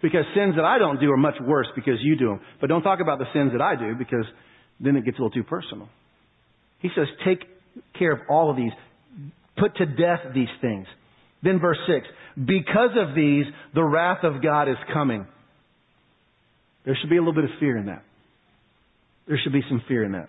Because 0.00 0.24
sins 0.34 0.54
that 0.56 0.64
I 0.64 0.78
don't 0.78 1.00
do 1.00 1.10
are 1.12 1.16
much 1.16 1.36
worse 1.40 1.68
because 1.76 1.98
you 2.00 2.16
do 2.16 2.26
them. 2.26 2.40
But 2.60 2.68
don't 2.68 2.82
talk 2.82 3.00
about 3.00 3.18
the 3.18 3.26
sins 3.32 3.52
that 3.52 3.60
I 3.60 3.76
do 3.76 3.94
because 3.94 4.24
then 4.80 4.96
it 4.96 5.04
gets 5.04 5.18
a 5.18 5.22
little 5.22 5.30
too 5.30 5.44
personal. 5.44 5.88
He 6.82 6.88
says, 6.94 7.06
take 7.24 7.40
care 7.98 8.12
of 8.12 8.20
all 8.28 8.50
of 8.50 8.56
these. 8.56 8.72
Put 9.56 9.76
to 9.76 9.86
death 9.86 10.20
these 10.34 10.48
things. 10.60 10.86
Then 11.42 11.60
verse 11.60 11.78
6, 11.86 12.06
because 12.36 12.90
of 12.98 13.14
these, 13.14 13.44
the 13.74 13.82
wrath 13.82 14.24
of 14.24 14.42
God 14.42 14.68
is 14.68 14.76
coming. 14.92 15.26
There 16.84 16.96
should 17.00 17.10
be 17.10 17.16
a 17.16 17.20
little 17.20 17.34
bit 17.34 17.44
of 17.44 17.50
fear 17.60 17.76
in 17.76 17.86
that. 17.86 18.02
There 19.26 19.38
should 19.42 19.52
be 19.52 19.62
some 19.68 19.82
fear 19.86 20.04
in 20.04 20.12
that. 20.12 20.28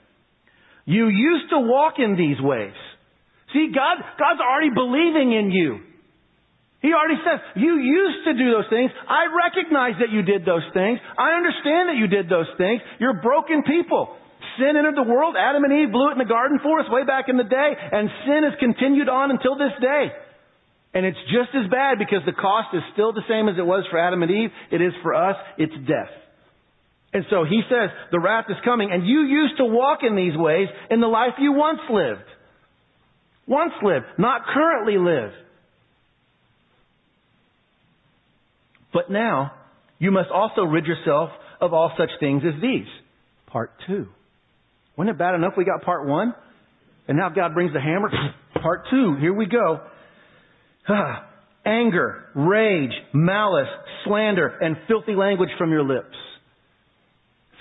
You 0.86 1.08
used 1.08 1.50
to 1.50 1.60
walk 1.60 1.96
in 1.98 2.16
these 2.16 2.40
ways. 2.40 2.76
See, 3.54 3.72
God, 3.74 4.04
God's 4.20 4.42
already 4.42 4.70
believing 4.74 5.34
in 5.34 5.52
you. 5.52 5.80
He 6.82 6.92
already 6.92 7.22
says, 7.24 7.40
you 7.56 7.80
used 7.80 8.28
to 8.28 8.34
do 8.34 8.52
those 8.52 8.68
things. 8.70 8.92
I 9.08 9.32
recognize 9.32 9.94
that 10.02 10.12
you 10.12 10.22
did 10.22 10.46
those 10.46 10.68
things. 10.74 11.00
I 11.18 11.32
understand 11.40 11.90
that 11.90 11.96
you 11.96 12.08
did 12.08 12.28
those 12.28 12.50
things. 12.58 12.82
You're 13.00 13.22
broken 13.22 13.64
people. 13.64 14.18
Sin 14.58 14.78
entered 14.78 14.96
the 14.96 15.10
world. 15.10 15.36
Adam 15.38 15.64
and 15.64 15.74
Eve 15.74 15.92
blew 15.92 16.10
it 16.10 16.14
in 16.14 16.18
the 16.18 16.30
garden 16.30 16.60
for 16.62 16.80
us 16.80 16.86
way 16.90 17.04
back 17.04 17.26
in 17.28 17.38
the 17.38 17.44
day, 17.44 17.72
and 17.92 18.10
sin 18.26 18.44
has 18.44 18.54
continued 18.60 19.10
on 19.10 19.32
until 19.32 19.58
this 19.58 19.74
day. 19.82 20.12
And 20.94 21.06
it's 21.06 21.18
just 21.34 21.50
as 21.58 21.70
bad 21.72 21.98
because 21.98 22.22
the 22.26 22.38
cost 22.38 22.70
is 22.74 22.84
still 22.94 23.14
the 23.14 23.26
same 23.28 23.50
as 23.50 23.56
it 23.58 23.66
was 23.66 23.84
for 23.90 23.98
Adam 23.98 24.22
and 24.22 24.32
Eve. 24.32 24.52
It 24.72 24.82
is 24.82 24.94
for 25.02 25.16
us. 25.16 25.36
It's 25.58 25.74
death. 25.88 26.14
And 27.14 27.26
so 27.30 27.46
he 27.46 27.62
says, 27.70 27.90
the 28.12 28.20
wrath 28.20 28.46
is 28.50 28.58
coming, 28.64 28.90
and 28.92 29.06
you 29.06 29.22
used 29.22 29.58
to 29.58 29.66
walk 29.66 30.00
in 30.02 30.16
these 30.16 30.36
ways 30.36 30.68
in 30.90 31.02
the 31.02 31.08
life 31.08 31.34
you 31.40 31.54
once 31.54 31.80
lived. 31.90 32.26
Once 33.48 33.74
lived, 33.84 34.06
not 34.18 34.42
currently 34.54 34.98
live. 34.98 35.32
But 38.94 39.10
now, 39.10 39.54
you 40.00 40.12
must 40.12 40.30
also 40.30 40.62
rid 40.62 40.86
yourself 40.86 41.30
of 41.60 41.74
all 41.74 41.92
such 41.98 42.10
things 42.20 42.44
as 42.46 42.62
these. 42.62 42.88
Part 43.48 43.72
two. 43.88 44.08
Wasn't 44.98 45.16
it 45.16 45.18
bad 45.18 45.36
enough 45.36 45.54
we 45.58 45.66
got 45.66 45.82
part 45.84 46.08
one? 46.08 46.34
And 47.08 47.18
now 47.18 47.30
God 47.30 47.54
brings 47.54 47.74
the 47.74 47.82
hammer. 47.82 48.10
Part 48.62 48.86
two. 48.90 49.18
Here 49.20 49.34
we 49.34 49.46
go. 49.46 49.82
Anger, 51.66 52.26
rage, 52.36 52.92
malice, 53.14 53.68
slander, 54.06 54.48
and 54.48 54.78
filthy 54.88 55.14
language 55.14 55.50
from 55.58 55.72
your 55.72 55.84
lips. 55.84 56.16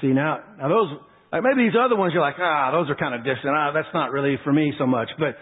See 0.00 0.08
now, 0.08 0.40
now 0.58 0.68
those, 0.68 0.98
like 1.32 1.42
maybe 1.42 1.68
these 1.68 1.78
other 1.78 1.96
ones 1.96 2.12
you're 2.12 2.22
like, 2.22 2.36
ah, 2.38 2.70
those 2.72 2.90
are 2.90 2.96
kind 2.96 3.14
of 3.14 3.20
distant. 3.20 3.54
Ah, 3.56 3.70
that's 3.72 3.92
not 3.94 4.10
really 4.10 4.36
for 4.44 4.52
me 4.52 4.72
so 4.78 4.86
much. 4.86 5.08
But 5.18 5.36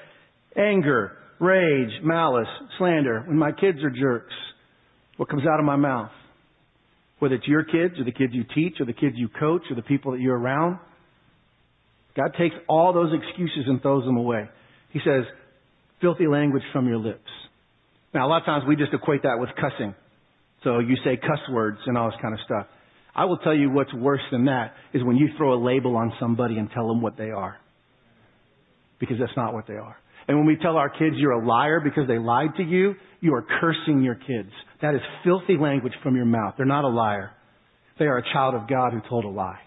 anger, 0.61 1.13
rage, 1.39 1.91
malice, 2.03 2.49
slander, 2.79 3.25
when 3.27 3.39
my 3.39 3.53
kids 3.53 3.79
are 3.83 3.91
jerks, 3.91 4.35
what 5.17 5.29
comes 5.29 5.43
out 5.47 5.59
of 5.59 5.67
my 5.67 5.77
mouth? 5.77 6.11
Whether 7.19 7.35
it's 7.37 7.47
your 7.47 7.65
kids 7.65 7.99
or 7.99 8.05
the 8.05 8.13
kids 8.13 8.33
you 8.33 8.45
teach 8.55 8.81
or 8.81 8.87
the 8.87 8.93
kids 8.93 9.15
you 9.17 9.29
coach 9.29 9.63
or 9.71 9.77
the 9.77 9.83
people 9.83 10.13
that 10.13 10.21
you're 10.21 10.39
around, 10.39 10.79
God 12.17 12.35
takes 12.39 12.55
all 12.69 12.93
those 12.93 13.13
excuses 13.13 13.65
and 13.67 13.81
throws 13.81 14.05
them 14.05 14.17
away. 14.17 14.49
He 14.91 15.01
says, 15.05 15.25
filthy 16.01 16.27
language 16.27 16.63
from 16.73 16.89
your 16.89 16.99
lips. 16.99 17.31
Now, 18.13 18.27
a 18.27 18.29
lot 18.29 18.39
of 18.39 18.47
times 18.47 18.65
we 18.67 18.77
just 18.77 18.93
equate 18.93 19.23
that 19.23 19.39
with 19.39 19.51
cussing. 19.61 19.95
So 20.65 20.81
you 20.81 20.97
say 21.05 21.17
cuss 21.17 21.39
words 21.51 21.79
and 21.87 21.97
all 21.97 22.11
this 22.11 22.19
kind 22.21 22.35
of 22.35 22.41
stuff. 22.45 22.67
I 23.15 23.25
will 23.25 23.39
tell 23.39 23.55
you 23.55 23.71
what's 23.71 23.93
worse 23.95 24.21
than 24.31 24.47
that 24.47 24.75
is 24.93 25.03
when 25.05 25.17
you 25.17 25.29
throw 25.37 25.55
a 25.55 25.61
label 25.63 25.97
on 25.97 26.13
somebody 26.21 26.59
and 26.59 26.69
tell 26.73 26.89
them 26.89 27.03
what 27.03 27.17
they 27.17 27.31
are. 27.31 27.57
Because 28.99 29.17
that's 29.19 29.37
not 29.37 29.55
what 29.55 29.67
they 29.67 29.75
are. 29.75 29.97
And 30.29 30.37
when 30.37 30.47
we 30.47 30.57
tell 30.57 30.77
our 30.77 30.91
kids 30.91 31.17
you're 31.17 31.33
a 31.33 31.47
liar 31.47 31.81
because 31.83 32.07
they 32.07 32.19
lied 32.19 32.51
to 32.57 32.63
you, 32.63 32.95
you 33.21 33.35
are 33.35 33.45
cursing 33.61 34.03
your 34.03 34.15
kids. 34.15 34.51
That 34.83 34.95
is 34.95 35.01
filthy 35.25 35.57
language 35.61 35.95
from 36.03 36.17
your 36.17 36.25
mouth. 36.25 36.55
They're 36.57 36.67
not 36.67 36.85
a 36.85 36.89
liar. 36.89 37.33
They 37.99 38.05
are 38.05 38.19
a 38.19 38.33
child 38.33 38.55
of 38.55 38.69
God 38.69 38.93
who 38.93 39.01
told 39.09 39.25
a 39.25 39.29
lie. 39.29 39.59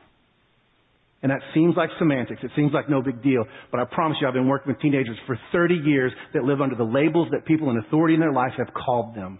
And 1.23 1.31
that 1.31 1.39
seems 1.53 1.75
like 1.77 1.89
semantics. 1.97 2.41
It 2.43 2.51
seems 2.53 2.73
like 2.73 2.89
no 2.89 3.01
big 3.01 3.23
deal. 3.23 3.45
But 3.71 3.79
I 3.79 3.85
promise 3.85 4.17
you, 4.19 4.27
I've 4.27 4.33
been 4.33 4.49
working 4.49 4.73
with 4.73 4.81
teenagers 4.81 5.17
for 5.25 5.39
30 5.53 5.75
years 5.75 6.11
that 6.33 6.43
live 6.43 6.59
under 6.59 6.75
the 6.75 6.83
labels 6.83 7.29
that 7.31 7.45
people 7.45 7.71
in 7.71 7.77
authority 7.77 8.13
in 8.13 8.19
their 8.19 8.33
life 8.33 8.51
have 8.57 8.73
called 8.73 9.15
them. 9.15 9.39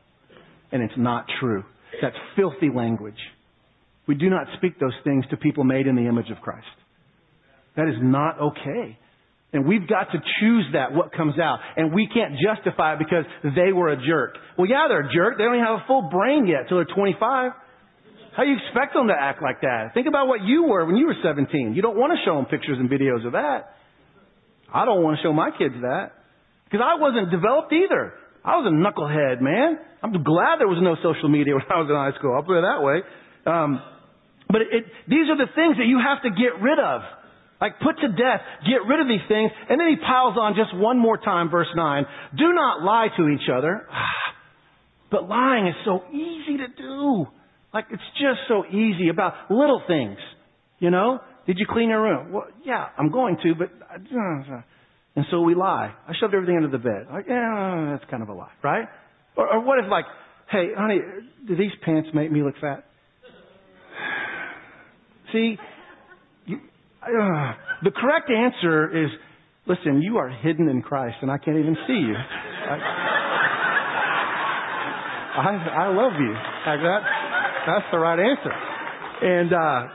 And 0.72 0.82
it's 0.82 0.94
not 0.98 1.26
true. 1.42 1.64
That's 2.02 2.16
filthy 2.38 2.70
language. 2.74 3.20
We 4.08 4.16
do 4.16 4.30
not 4.30 4.48
speak 4.58 4.80
those 4.80 4.96
things 5.04 5.26
to 5.30 5.38
people 5.38 5.66
made 5.66 5.86
in 5.86 5.96
the 5.96 6.08
image 6.08 6.30
of 6.32 6.38
Christ. 6.42 6.66
That 7.76 7.90
is 7.90 7.96
not 8.02 8.40
okay. 8.40 8.98
And 9.52 9.68
we've 9.68 9.88
got 9.88 10.06
to 10.12 10.20
choose 10.40 10.66
that, 10.74 10.94
what 10.94 11.14
comes 11.14 11.38
out. 11.38 11.60
And 11.76 11.94
we 11.94 12.08
can't 12.12 12.34
justify 12.40 12.94
it 12.94 13.00
because 13.00 13.26
they 13.56 13.72
were 13.72 13.90
a 13.90 13.98
jerk. 13.98 14.38
Well, 14.58 14.68
yeah, 14.68 14.86
they're 14.88 15.08
a 15.08 15.14
jerk. 15.14 15.38
They 15.38 15.44
don't 15.44 15.56
even 15.56 15.66
have 15.66 15.82
a 15.84 15.88
full 15.88 16.10
brain 16.10 16.48
yet 16.48 16.70
till 16.70 16.78
they're 16.78 16.96
25. 16.96 17.52
How 18.36 18.44
you 18.44 18.58
expect 18.58 18.94
them 18.94 19.08
to 19.08 19.14
act 19.14 19.42
like 19.42 19.62
that? 19.62 19.94
Think 19.94 20.08
about 20.08 20.28
what 20.28 20.42
you 20.42 20.64
were 20.64 20.86
when 20.86 20.96
you 20.96 21.06
were 21.06 21.16
17. 21.22 21.74
You 21.76 21.82
don't 21.82 21.98
want 21.98 22.18
to 22.18 22.20
show 22.26 22.36
them 22.36 22.46
pictures 22.46 22.78
and 22.80 22.90
videos 22.90 23.26
of 23.26 23.34
that. 23.34 23.78
I 24.74 24.86
don't 24.86 25.04
want 25.04 25.18
to 25.18 25.24
show 25.24 25.34
my 25.34 25.52
kids 25.52 25.76
that. 25.82 26.18
Because 26.66 26.82
I 26.82 27.00
wasn't 27.00 27.30
developed 27.30 27.72
either. 27.72 28.14
I 28.44 28.58
was 28.58 28.66
a 28.66 28.74
knucklehead, 28.74 29.40
man. 29.40 29.78
I'm 30.02 30.12
glad 30.26 30.58
there 30.58 30.68
was 30.68 30.82
no 30.82 30.98
social 31.06 31.30
media 31.30 31.54
when 31.58 31.70
I 31.70 31.78
was 31.78 31.88
in 31.88 31.96
high 31.96 32.18
school. 32.18 32.34
I'll 32.34 32.42
put 32.42 32.58
it 32.58 32.66
that 32.66 32.82
way. 32.82 32.98
Um, 33.46 33.82
but 34.50 34.62
it, 34.66 34.68
it, 34.72 34.84
these 35.08 35.30
are 35.30 35.38
the 35.38 35.54
things 35.54 35.78
that 35.78 35.86
you 35.86 36.02
have 36.02 36.26
to 36.26 36.34
get 36.34 36.58
rid 36.58 36.82
of. 36.82 37.06
Like 37.62 37.80
put 37.80 38.02
to 38.02 38.10
death, 38.10 38.42
get 38.66 38.84
rid 38.90 39.00
of 39.00 39.08
these 39.08 39.24
things. 39.30 39.54
And 39.70 39.80
then 39.80 39.88
he 39.88 39.96
piles 39.96 40.36
on 40.36 40.58
just 40.58 40.76
one 40.76 40.98
more 40.98 41.18
time, 41.18 41.50
verse 41.50 41.70
9. 41.74 42.06
Do 42.36 42.52
not 42.52 42.82
lie 42.82 43.08
to 43.16 43.30
each 43.30 43.48
other. 43.48 43.86
But 45.14 45.30
lying 45.30 45.68
is 45.68 45.76
so 45.86 46.02
easy 46.10 46.58
to 46.58 46.68
do. 46.76 47.28
Like 47.74 47.86
it's 47.92 48.04
just 48.14 48.40
so 48.48 48.66
easy 48.66 49.10
about 49.10 49.34
little 49.50 49.82
things. 49.88 50.18
You 50.80 50.92
know? 50.92 51.20
Did 51.46 51.58
you 51.60 51.66
clean 51.70 51.90
your 51.90 52.02
room? 52.02 52.32
Well, 52.32 52.46
yeah, 52.64 52.88
I'm 52.98 53.12
going 53.12 53.38
to, 53.44 53.54
but 53.56 53.70
and 55.16 55.26
so 55.30 55.42
we 55.42 55.56
lie. 55.56 55.94
I 56.08 56.14
shoved 56.20 56.34
everything 56.34 56.56
under 56.56 56.70
the 56.70 56.78
bed. 56.78 57.08
Like, 57.12 57.26
yeah, 57.28 57.90
that's 57.92 58.10
kind 58.10 58.24
of 58.24 58.30
a 58.30 58.34
lie, 58.34 58.52
right? 58.64 58.88
Or, 59.36 59.48
or 59.48 59.60
what 59.66 59.80
if 59.80 59.86
like, 59.90 60.06
hey, 60.50 60.70
honey, 60.76 61.00
do 61.48 61.56
these 61.56 61.72
pants 61.84 62.10
make 62.14 62.32
me 62.32 62.44
look 62.44 62.56
fat? 62.62 62.86
See, 65.32 65.58
you, 66.46 66.58
uh, 67.02 67.54
the 67.84 67.92
correct 67.92 68.30
answer 68.30 69.06
is, 69.06 69.10
listen, 69.68 70.02
you 70.02 70.18
are 70.18 70.30
hidden 70.30 70.70
in 70.70 70.82
Christ, 70.82 71.18
and 71.22 71.30
I 71.30 71.38
can't 71.38 71.58
even 71.58 71.76
see 71.88 71.94
you. 71.94 72.16
I, 72.16 72.78
I, 75.36 75.86
I 75.86 75.88
love 75.88 76.14
you. 76.20 76.34
Like 76.66 76.80
that. 76.82 77.23
That's 77.66 77.86
the 77.92 78.00
right 78.00 78.20
answer. 78.20 78.52
And 79.24 79.54
uh, 79.54 79.94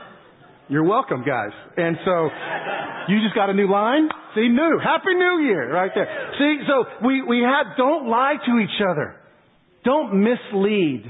you're 0.69 0.83
welcome, 0.83 1.23
guys. 1.25 1.51
And 1.77 1.97
so 2.03 2.29
you 3.07 3.21
just 3.21 3.35
got 3.35 3.49
a 3.49 3.53
new 3.53 3.69
line. 3.69 4.09
See, 4.35 4.47
new. 4.47 4.79
Happy 4.83 5.13
New 5.13 5.45
Year, 5.45 5.71
right 5.71 5.91
there. 5.93 6.07
See, 6.37 6.59
so 6.67 7.05
we 7.05 7.21
we 7.21 7.41
have 7.41 7.77
don't 7.77 8.07
lie 8.07 8.35
to 8.45 8.59
each 8.59 8.81
other. 8.89 9.15
Don't 9.83 10.23
mislead. 10.23 11.03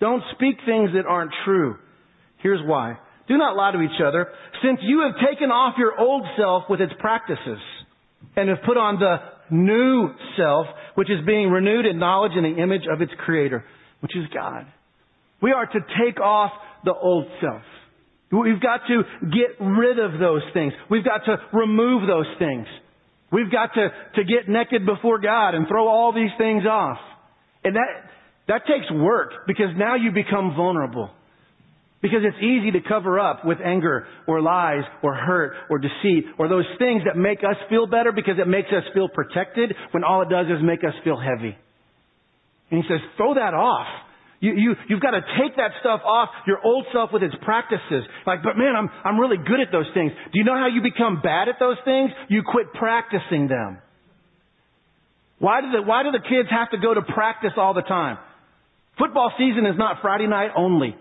Don't 0.00 0.22
speak 0.34 0.56
things 0.64 0.90
that 0.94 1.06
aren't 1.06 1.32
true. 1.44 1.76
Here's 2.38 2.60
why. 2.64 2.98
Do 3.26 3.36
not 3.36 3.56
lie 3.56 3.72
to 3.72 3.82
each 3.82 4.00
other, 4.02 4.28
since 4.62 4.78
you 4.82 5.02
have 5.02 5.14
taken 5.28 5.50
off 5.50 5.74
your 5.76 5.98
old 6.00 6.24
self 6.38 6.64
with 6.70 6.80
its 6.80 6.92
practices 6.98 7.58
and 8.36 8.48
have 8.48 8.58
put 8.64 8.78
on 8.78 8.98
the 8.98 9.16
new 9.50 10.08
self, 10.36 10.66
which 10.94 11.10
is 11.10 11.24
being 11.26 11.50
renewed 11.50 11.84
in 11.84 11.98
knowledge 11.98 12.32
in 12.36 12.42
the 12.42 12.62
image 12.62 12.86
of 12.90 13.02
its 13.02 13.12
creator, 13.18 13.64
which 14.00 14.16
is 14.16 14.24
God. 14.34 14.66
We 15.40 15.52
are 15.52 15.66
to 15.66 15.80
take 16.04 16.20
off 16.20 16.52
the 16.84 16.94
old 16.94 17.26
self. 17.40 17.62
We've 18.30 18.60
got 18.60 18.80
to 18.88 19.02
get 19.22 19.64
rid 19.64 19.98
of 19.98 20.20
those 20.20 20.42
things. 20.52 20.72
We've 20.90 21.04
got 21.04 21.24
to 21.24 21.36
remove 21.52 22.06
those 22.06 22.26
things. 22.38 22.66
We've 23.32 23.50
got 23.50 23.70
to, 23.74 23.88
to 24.16 24.24
get 24.24 24.48
naked 24.48 24.84
before 24.84 25.18
God 25.18 25.54
and 25.54 25.66
throw 25.66 25.88
all 25.88 26.12
these 26.12 26.30
things 26.36 26.64
off. 26.64 26.98
And 27.64 27.76
that, 27.76 28.10
that 28.48 28.62
takes 28.66 28.90
work 28.90 29.46
because 29.46 29.68
now 29.76 29.96
you 29.96 30.12
become 30.12 30.54
vulnerable. 30.56 31.10
Because 32.00 32.20
it's 32.22 32.38
easy 32.38 32.70
to 32.72 32.86
cover 32.86 33.18
up 33.18 33.44
with 33.44 33.58
anger 33.64 34.06
or 34.26 34.40
lies 34.40 34.84
or 35.02 35.14
hurt 35.14 35.54
or 35.68 35.78
deceit 35.78 36.24
or 36.38 36.48
those 36.48 36.66
things 36.78 37.02
that 37.06 37.18
make 37.18 37.38
us 37.40 37.56
feel 37.68 37.86
better 37.86 38.12
because 38.12 38.34
it 38.40 38.46
makes 38.46 38.68
us 38.68 38.84
feel 38.94 39.08
protected 39.08 39.74
when 39.90 40.04
all 40.04 40.22
it 40.22 40.28
does 40.28 40.46
is 40.46 40.62
make 40.62 40.84
us 40.84 40.94
feel 41.02 41.18
heavy. 41.18 41.56
And 42.70 42.82
he 42.82 42.88
says, 42.88 43.00
throw 43.16 43.34
that 43.34 43.54
off. 43.54 43.86
You, 44.40 44.54
you, 44.54 44.74
you've 44.88 45.00
got 45.00 45.12
to 45.12 45.22
take 45.40 45.56
that 45.56 45.72
stuff 45.80 46.00
off 46.04 46.28
your 46.46 46.58
old 46.64 46.86
self 46.92 47.10
with 47.12 47.22
its 47.22 47.34
practices. 47.42 48.06
Like, 48.24 48.42
but 48.42 48.56
man, 48.56 48.76
I'm, 48.76 48.88
I'm 49.04 49.18
really 49.18 49.36
good 49.36 49.58
at 49.60 49.72
those 49.72 49.90
things. 49.94 50.12
Do 50.32 50.38
you 50.38 50.44
know 50.44 50.54
how 50.54 50.68
you 50.68 50.80
become 50.80 51.20
bad 51.22 51.48
at 51.48 51.56
those 51.58 51.76
things? 51.84 52.10
You 52.28 52.42
quit 52.46 52.72
practicing 52.72 53.48
them. 53.48 53.78
Why 55.40 55.60
do 55.60 55.70
the, 55.70 55.82
why 55.82 56.02
do 56.02 56.12
the 56.12 56.22
kids 56.22 56.48
have 56.50 56.70
to 56.70 56.78
go 56.78 56.94
to 56.94 57.02
practice 57.02 57.52
all 57.56 57.74
the 57.74 57.82
time? 57.82 58.18
Football 58.98 59.32
season 59.38 59.66
is 59.66 59.78
not 59.78 59.98
Friday 60.02 60.26
night 60.26 60.50
only. 60.56 60.96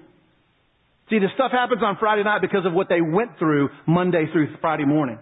See, 1.10 1.20
the 1.20 1.30
stuff 1.36 1.52
happens 1.52 1.82
on 1.84 1.98
Friday 2.00 2.24
night 2.24 2.42
because 2.42 2.66
of 2.66 2.74
what 2.74 2.90
they 2.90 3.02
went 3.02 3.40
through 3.40 3.70
Monday 3.88 4.26
through 4.32 4.56
Friday 4.62 4.86
morning. 4.86 5.18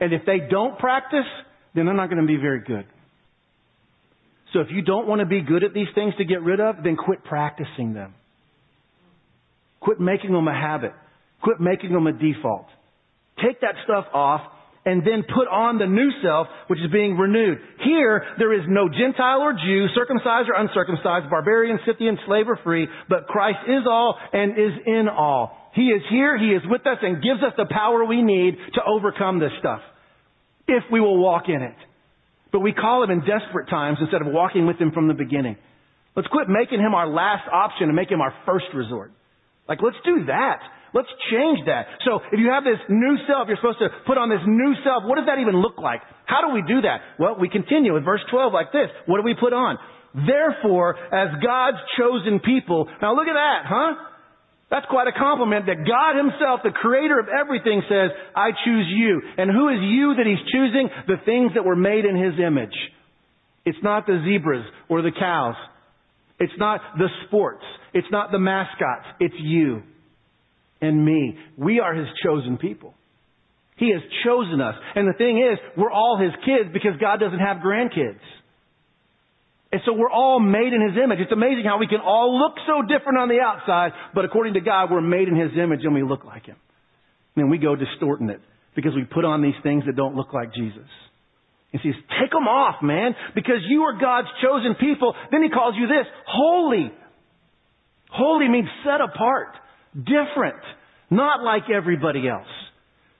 And 0.00 0.12
if 0.12 0.22
they 0.24 0.38
don't 0.50 0.78
practice, 0.78 1.26
then 1.74 1.84
they're 1.84 1.94
not 1.94 2.10
going 2.10 2.22
to 2.22 2.26
be 2.26 2.36
very 2.36 2.60
good. 2.60 2.86
So 4.52 4.60
if 4.60 4.68
you 4.70 4.82
don't 4.82 5.06
want 5.06 5.20
to 5.20 5.26
be 5.26 5.42
good 5.42 5.62
at 5.62 5.74
these 5.74 5.88
things 5.94 6.14
to 6.18 6.24
get 6.24 6.42
rid 6.42 6.60
of, 6.60 6.76
then 6.82 6.96
quit 6.96 7.22
practicing 7.24 7.92
them. 7.92 8.14
Quit 9.80 10.00
making 10.00 10.32
them 10.32 10.48
a 10.48 10.54
habit. 10.54 10.92
Quit 11.42 11.60
making 11.60 11.92
them 11.92 12.06
a 12.06 12.12
default. 12.12 12.66
Take 13.44 13.60
that 13.60 13.74
stuff 13.84 14.06
off 14.12 14.40
and 14.84 15.02
then 15.04 15.22
put 15.22 15.46
on 15.48 15.76
the 15.76 15.86
new 15.86 16.08
self, 16.22 16.46
which 16.68 16.80
is 16.80 16.90
being 16.90 17.16
renewed. 17.16 17.58
Here, 17.84 18.24
there 18.38 18.54
is 18.54 18.64
no 18.66 18.88
Gentile 18.88 19.42
or 19.42 19.52
Jew, 19.52 19.86
circumcised 19.94 20.48
or 20.48 20.56
uncircumcised, 20.56 21.28
barbarian, 21.28 21.78
Scythian, 21.84 22.18
slave 22.26 22.48
or 22.48 22.58
free, 22.64 22.88
but 23.08 23.26
Christ 23.26 23.58
is 23.68 23.84
all 23.86 24.16
and 24.32 24.52
is 24.52 24.72
in 24.86 25.08
all. 25.08 25.70
He 25.74 25.92
is 25.92 26.02
here, 26.10 26.38
He 26.38 26.56
is 26.56 26.62
with 26.64 26.86
us, 26.86 26.98
and 27.02 27.22
gives 27.22 27.42
us 27.42 27.52
the 27.56 27.66
power 27.70 28.04
we 28.04 28.22
need 28.22 28.56
to 28.74 28.80
overcome 28.86 29.38
this 29.40 29.52
stuff. 29.60 29.80
If 30.66 30.84
we 30.90 31.00
will 31.00 31.18
walk 31.18 31.44
in 31.48 31.60
it. 31.62 31.76
But 32.52 32.60
we 32.60 32.72
call 32.72 33.04
him 33.04 33.10
in 33.10 33.20
desperate 33.20 33.68
times 33.68 33.98
instead 34.00 34.22
of 34.22 34.28
walking 34.28 34.66
with 34.66 34.78
him 34.78 34.92
from 34.92 35.08
the 35.08 35.14
beginning. 35.14 35.56
Let's 36.16 36.28
quit 36.28 36.48
making 36.48 36.80
him 36.80 36.94
our 36.94 37.06
last 37.06 37.44
option 37.52 37.88
and 37.88 37.96
make 37.96 38.10
him 38.10 38.20
our 38.20 38.34
first 38.46 38.66
resort. 38.74 39.12
Like, 39.68 39.78
let's 39.82 40.00
do 40.04 40.24
that. 40.26 40.60
Let's 40.94 41.08
change 41.30 41.60
that. 41.66 41.86
So, 42.04 42.20
if 42.32 42.40
you 42.40 42.48
have 42.48 42.64
this 42.64 42.80
new 42.88 43.16
self, 43.28 43.46
you're 43.46 43.60
supposed 43.60 43.78
to 43.84 43.92
put 44.06 44.16
on 44.16 44.30
this 44.32 44.40
new 44.46 44.72
self. 44.82 45.04
What 45.04 45.16
does 45.16 45.26
that 45.28 45.38
even 45.38 45.60
look 45.60 45.76
like? 45.76 46.00
How 46.24 46.40
do 46.40 46.54
we 46.54 46.64
do 46.64 46.80
that? 46.82 47.20
Well, 47.20 47.36
we 47.38 47.48
continue 47.48 47.92
with 47.92 48.04
verse 48.04 48.24
12 48.30 48.52
like 48.52 48.72
this. 48.72 48.88
What 49.04 49.20
do 49.20 49.22
we 49.22 49.36
put 49.38 49.52
on? 49.52 49.76
Therefore, 50.16 50.96
as 51.12 51.36
God's 51.44 51.76
chosen 52.00 52.40
people. 52.40 52.88
Now 53.02 53.14
look 53.14 53.28
at 53.28 53.36
that, 53.36 53.68
huh? 53.68 53.92
That's 54.70 54.86
quite 54.90 55.08
a 55.08 55.18
compliment 55.18 55.66
that 55.66 55.86
God 55.88 56.16
himself, 56.16 56.60
the 56.62 56.70
creator 56.70 57.18
of 57.18 57.26
everything 57.28 57.82
says, 57.88 58.10
I 58.36 58.50
choose 58.64 58.86
you. 58.88 59.22
And 59.38 59.50
who 59.50 59.68
is 59.68 59.80
you 59.80 60.14
that 60.16 60.26
he's 60.26 60.44
choosing? 60.52 60.90
The 61.06 61.16
things 61.24 61.52
that 61.54 61.64
were 61.64 61.76
made 61.76 62.04
in 62.04 62.16
his 62.16 62.34
image. 62.38 62.76
It's 63.64 63.78
not 63.82 64.06
the 64.06 64.22
zebras 64.24 64.64
or 64.88 65.00
the 65.00 65.12
cows. 65.18 65.54
It's 66.38 66.52
not 66.58 66.80
the 66.98 67.08
sports. 67.26 67.64
It's 67.94 68.06
not 68.10 68.30
the 68.30 68.38
mascots. 68.38 69.06
It's 69.20 69.34
you 69.38 69.82
and 70.80 71.04
me. 71.04 71.38
We 71.56 71.80
are 71.80 71.94
his 71.94 72.08
chosen 72.22 72.58
people. 72.58 72.94
He 73.76 73.92
has 73.92 74.02
chosen 74.24 74.60
us. 74.60 74.74
And 74.94 75.08
the 75.08 75.16
thing 75.16 75.38
is, 75.38 75.58
we're 75.76 75.90
all 75.90 76.18
his 76.20 76.32
kids 76.44 76.70
because 76.72 76.92
God 77.00 77.20
doesn't 77.20 77.38
have 77.38 77.58
grandkids. 77.58 78.20
And 79.70 79.82
so 79.84 79.92
we're 79.92 80.10
all 80.10 80.40
made 80.40 80.72
in 80.72 80.80
His 80.80 80.96
image. 80.96 81.18
It's 81.20 81.32
amazing 81.32 81.64
how 81.64 81.78
we 81.78 81.86
can 81.86 82.00
all 82.00 82.38
look 82.38 82.56
so 82.66 82.80
different 82.82 83.18
on 83.18 83.28
the 83.28 83.40
outside, 83.40 83.92
but 84.14 84.24
according 84.24 84.54
to 84.54 84.60
God, 84.60 84.90
we're 84.90 85.02
made 85.02 85.28
in 85.28 85.36
His 85.36 85.52
image 85.62 85.80
and 85.84 85.94
we 85.94 86.02
look 86.02 86.24
like 86.24 86.46
Him. 86.46 86.56
And 87.36 87.44
then 87.44 87.50
we 87.50 87.58
go 87.58 87.76
distorting 87.76 88.30
it 88.30 88.40
because 88.74 88.92
we 88.94 89.04
put 89.04 89.24
on 89.24 89.42
these 89.42 89.58
things 89.62 89.84
that 89.86 89.94
don't 89.94 90.16
look 90.16 90.32
like 90.32 90.54
Jesus. 90.54 90.88
And 91.72 91.82
he 91.82 91.92
says, 91.92 92.00
take 92.22 92.30
them 92.30 92.48
off, 92.48 92.82
man, 92.82 93.14
because 93.34 93.60
you 93.68 93.82
are 93.82 94.00
God's 94.00 94.28
chosen 94.42 94.74
people. 94.80 95.14
Then 95.30 95.42
He 95.42 95.50
calls 95.50 95.74
you 95.76 95.86
this, 95.86 96.06
holy. 96.26 96.90
Holy 98.10 98.48
means 98.48 98.68
set 98.84 99.02
apart, 99.02 99.52
different, 99.94 100.64
not 101.10 101.42
like 101.42 101.64
everybody 101.68 102.26
else. 102.26 102.48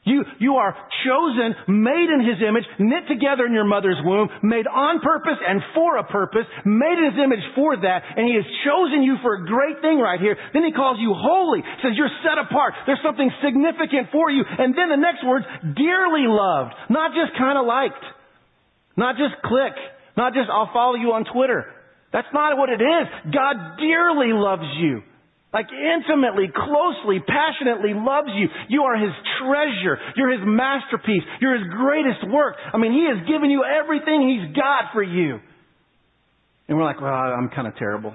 You, 0.08 0.24
you 0.40 0.56
are 0.56 0.72
chosen, 1.04 1.52
made 1.68 2.08
in 2.08 2.24
His 2.24 2.40
image, 2.40 2.64
knit 2.80 3.04
together 3.06 3.44
in 3.44 3.52
your 3.52 3.68
mother's 3.68 4.00
womb, 4.00 4.32
made 4.42 4.64
on 4.64 5.04
purpose 5.04 5.36
and 5.44 5.60
for 5.76 6.00
a 6.00 6.04
purpose, 6.08 6.48
made 6.64 6.96
in 6.96 7.12
His 7.12 7.20
image 7.20 7.44
for 7.52 7.76
that, 7.76 8.00
and 8.16 8.24
He 8.24 8.34
has 8.40 8.48
chosen 8.64 9.04
you 9.04 9.20
for 9.20 9.36
a 9.36 9.44
great 9.44 9.84
thing 9.84 10.00
right 10.00 10.18
here. 10.18 10.36
Then 10.56 10.64
He 10.64 10.72
calls 10.72 10.96
you 10.96 11.12
holy, 11.12 11.60
says 11.84 11.92
you're 11.92 12.12
set 12.24 12.40
apart, 12.40 12.72
there's 12.88 13.04
something 13.04 13.28
significant 13.44 14.08
for 14.10 14.32
you, 14.32 14.42
and 14.48 14.72
then 14.72 14.88
the 14.88 14.96
next 14.96 15.20
words, 15.28 15.44
dearly 15.76 16.24
loved, 16.24 16.72
not 16.88 17.12
just 17.12 17.36
kind 17.36 17.60
of 17.60 17.68
liked, 17.68 18.04
not 18.96 19.20
just 19.20 19.36
click, 19.44 19.76
not 20.16 20.32
just 20.32 20.48
I'll 20.48 20.72
follow 20.72 20.96
you 20.96 21.12
on 21.12 21.28
Twitter. 21.28 21.68
That's 22.12 22.32
not 22.32 22.56
what 22.56 22.70
it 22.70 22.80
is. 22.80 23.06
God 23.30 23.76
dearly 23.76 24.32
loves 24.32 24.66
you. 24.80 25.02
Like 25.52 25.66
intimately, 25.72 26.52
closely, 26.52 27.24
passionately 27.24 27.94
loves 27.94 28.28
you. 28.36 28.48
You 28.68 28.82
are 28.82 28.96
His 28.96 29.14
treasure. 29.40 29.96
You're 30.14 30.30
His 30.32 30.44
masterpiece. 30.44 31.22
You're 31.40 31.56
His 31.56 31.66
greatest 31.72 32.28
work. 32.28 32.56
I 32.72 32.76
mean, 32.76 32.92
He 32.92 33.06
has 33.08 33.26
given 33.26 33.50
you 33.50 33.64
everything 33.64 34.28
He's 34.28 34.54
got 34.54 34.92
for 34.92 35.02
you. 35.02 35.40
And 36.68 36.76
we're 36.76 36.84
like, 36.84 37.00
well, 37.00 37.12
I'm 37.12 37.48
kind 37.48 37.66
of 37.66 37.76
terrible. 37.76 38.12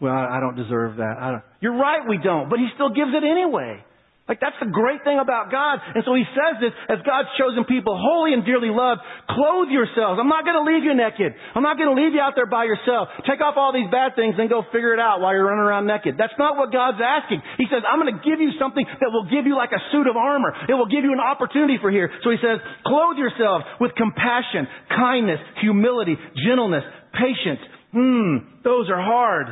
Well, 0.00 0.14
I 0.14 0.38
don't 0.38 0.54
deserve 0.54 0.96
that. 0.96 1.14
Don't. 1.18 1.42
You're 1.60 1.76
right, 1.76 2.06
we 2.08 2.18
don't, 2.22 2.48
but 2.48 2.60
He 2.60 2.68
still 2.74 2.90
gives 2.90 3.10
it 3.12 3.24
anyway. 3.26 3.82
Like 4.30 4.38
that's 4.38 4.54
the 4.62 4.70
great 4.70 5.02
thing 5.02 5.18
about 5.18 5.50
God. 5.50 5.82
And 5.82 6.06
so 6.06 6.14
he 6.14 6.22
says 6.30 6.62
this, 6.62 6.70
as 6.86 7.02
God's 7.02 7.26
chosen 7.34 7.66
people, 7.66 7.98
holy 7.98 8.30
and 8.38 8.46
dearly 8.46 8.70
loved, 8.70 9.02
clothe 9.26 9.66
yourselves. 9.66 10.22
I'm 10.22 10.30
not 10.30 10.46
going 10.46 10.54
to 10.54 10.62
leave 10.62 10.86
you 10.86 10.94
naked. 10.94 11.34
I'm 11.58 11.66
not 11.66 11.74
going 11.74 11.90
to 11.90 11.98
leave 11.98 12.14
you 12.14 12.22
out 12.22 12.38
there 12.38 12.46
by 12.46 12.62
yourself. 12.62 13.10
Take 13.26 13.42
off 13.42 13.58
all 13.58 13.74
these 13.74 13.90
bad 13.90 14.14
things 14.14 14.38
and 14.38 14.46
go 14.46 14.62
figure 14.70 14.94
it 14.94 15.02
out 15.02 15.18
while 15.18 15.34
you're 15.34 15.50
running 15.50 15.66
around 15.66 15.90
naked. 15.90 16.14
That's 16.22 16.38
not 16.38 16.54
what 16.54 16.70
God's 16.70 17.02
asking. 17.02 17.42
He 17.58 17.66
says, 17.66 17.82
I'm 17.82 17.98
going 17.98 18.14
to 18.14 18.22
give 18.22 18.38
you 18.38 18.54
something 18.62 18.86
that 18.86 19.10
will 19.10 19.26
give 19.26 19.42
you 19.42 19.58
like 19.58 19.74
a 19.74 19.82
suit 19.90 20.06
of 20.06 20.14
armor. 20.14 20.54
It 20.70 20.78
will 20.78 20.88
give 20.88 21.02
you 21.02 21.10
an 21.10 21.22
opportunity 21.22 21.82
for 21.82 21.90
here. 21.90 22.06
So 22.22 22.30
he 22.30 22.38
says, 22.38 22.62
clothe 22.86 23.18
yourselves 23.18 23.66
with 23.82 23.90
compassion, 23.98 24.70
kindness, 24.86 25.42
humility, 25.58 26.14
gentleness, 26.46 26.86
patience. 27.10 27.60
Hmm, 27.90 28.62
those 28.62 28.86
are 28.86 29.02
hard. 29.02 29.50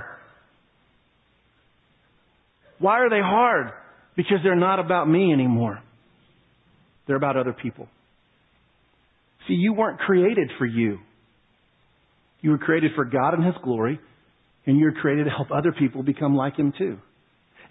Why 2.78 3.02
are 3.02 3.10
they 3.10 3.18
hard? 3.18 3.79
Because 4.20 4.40
they're 4.42 4.54
not 4.54 4.78
about 4.80 5.08
me 5.08 5.32
anymore. 5.32 5.80
They're 7.06 7.16
about 7.16 7.38
other 7.38 7.54
people. 7.54 7.88
See, 9.48 9.54
you 9.54 9.72
weren't 9.72 9.98
created 9.98 10.50
for 10.58 10.66
you. 10.66 10.98
You 12.42 12.50
were 12.50 12.58
created 12.58 12.90
for 12.94 13.06
God 13.06 13.32
and 13.32 13.42
His 13.42 13.54
glory, 13.64 13.98
and 14.66 14.78
you 14.78 14.84
were 14.84 15.00
created 15.00 15.24
to 15.24 15.30
help 15.30 15.48
other 15.50 15.72
people 15.72 16.02
become 16.02 16.36
like 16.36 16.58
Him 16.58 16.74
too. 16.76 16.98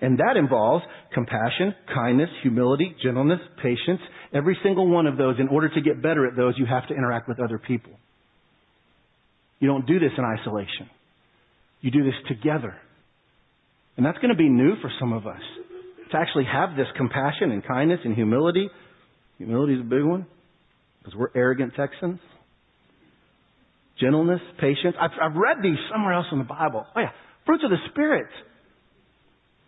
And 0.01 0.17
that 0.17 0.37
involves 0.37 0.83
compassion, 1.13 1.75
kindness, 1.93 2.29
humility, 2.41 2.95
gentleness, 3.03 3.41
patience. 3.61 4.01
Every 4.33 4.57
single 4.63 4.87
one 4.87 5.05
of 5.05 5.17
those, 5.17 5.35
in 5.39 5.49
order 5.49 5.69
to 5.69 5.81
get 5.81 6.01
better 6.01 6.25
at 6.25 6.35
those, 6.35 6.55
you 6.57 6.65
have 6.65 6.87
to 6.87 6.95
interact 6.95 7.27
with 7.27 7.39
other 7.39 7.59
people. 7.59 7.91
You 9.59 9.67
don't 9.67 9.85
do 9.85 9.99
this 9.99 10.13
in 10.17 10.23
isolation. 10.23 10.89
You 11.81 11.91
do 11.91 12.03
this 12.03 12.15
together. 12.27 12.75
And 13.97 14.05
that's 14.05 14.17
going 14.17 14.29
to 14.29 14.35
be 14.35 14.49
new 14.49 14.81
for 14.81 14.89
some 14.99 15.13
of 15.13 15.27
us 15.27 15.41
to 16.11 16.17
actually 16.17 16.45
have 16.45 16.75
this 16.75 16.87
compassion 16.97 17.51
and 17.51 17.65
kindness 17.65 17.99
and 18.03 18.15
humility. 18.15 18.69
Humility 19.37 19.73
is 19.73 19.81
a 19.81 19.83
big 19.83 20.03
one 20.03 20.25
because 20.99 21.15
we're 21.15 21.31
arrogant 21.35 21.73
Texans. 21.75 22.19
Gentleness, 23.99 24.41
patience. 24.59 24.95
I've, 24.99 25.11
I've 25.21 25.35
read 25.35 25.57
these 25.61 25.77
somewhere 25.91 26.13
else 26.13 26.27
in 26.31 26.39
the 26.39 26.47
Bible. 26.47 26.85
Oh 26.95 26.99
yeah, 26.99 27.11
fruits 27.45 27.63
of 27.63 27.69
the 27.69 27.81
Spirit. 27.91 28.27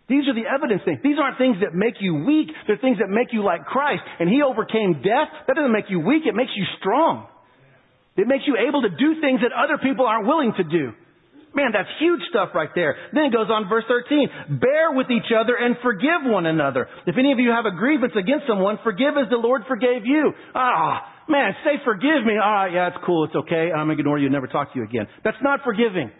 These 0.08 0.28
are 0.28 0.34
the 0.34 0.48
evidence 0.48 0.82
things. 0.84 0.98
These 1.02 1.16
aren't 1.22 1.38
things 1.38 1.56
that 1.62 1.74
make 1.74 1.94
you 2.00 2.24
weak. 2.26 2.48
They're 2.66 2.80
things 2.80 2.98
that 2.98 3.08
make 3.08 3.32
you 3.32 3.44
like 3.44 3.64
Christ. 3.64 4.02
And 4.20 4.28
He 4.28 4.42
overcame 4.42 5.00
death. 5.00 5.30
That 5.46 5.56
doesn't 5.56 5.72
make 5.72 5.88
you 5.88 6.00
weak. 6.00 6.24
It 6.26 6.34
makes 6.34 6.52
you 6.56 6.64
strong. 6.80 7.28
It 8.16 8.26
makes 8.26 8.44
you 8.46 8.56
able 8.60 8.82
to 8.82 8.90
do 8.90 9.20
things 9.20 9.40
that 9.40 9.56
other 9.56 9.80
people 9.80 10.04
aren't 10.04 10.26
willing 10.26 10.52
to 10.56 10.64
do. 10.64 10.92
Man, 11.54 11.70
that's 11.72 11.88
huge 12.00 12.20
stuff 12.30 12.50
right 12.54 12.70
there. 12.74 12.96
Then 13.12 13.24
it 13.24 13.32
goes 13.32 13.48
on 13.50 13.68
verse 13.68 13.84
13. 13.86 14.58
Bear 14.58 14.92
with 14.92 15.10
each 15.10 15.28
other 15.36 15.54
and 15.54 15.76
forgive 15.82 16.24
one 16.24 16.46
another. 16.46 16.88
If 17.06 17.16
any 17.18 17.32
of 17.32 17.38
you 17.38 17.50
have 17.50 17.66
a 17.66 17.76
grievance 17.76 18.14
against 18.16 18.46
someone, 18.48 18.78
forgive 18.82 19.20
as 19.20 19.28
the 19.28 19.36
Lord 19.36 19.62
forgave 19.68 20.06
you. 20.06 20.32
Ah, 20.54 21.04
man, 21.28 21.52
say 21.64 21.76
forgive 21.84 22.24
me. 22.24 22.40
Ah, 22.42 22.66
yeah, 22.66 22.88
it's 22.88 22.96
cool. 23.04 23.24
It's 23.24 23.36
okay. 23.36 23.68
I'm 23.70 23.86
going 23.86 23.96
to 23.96 24.00
ignore 24.00 24.18
you 24.18 24.26
and 24.26 24.32
never 24.32 24.46
talk 24.46 24.72
to 24.72 24.78
you 24.78 24.84
again. 24.84 25.06
That's 25.24 25.36
not 25.42 25.60
forgiving. 25.62 26.10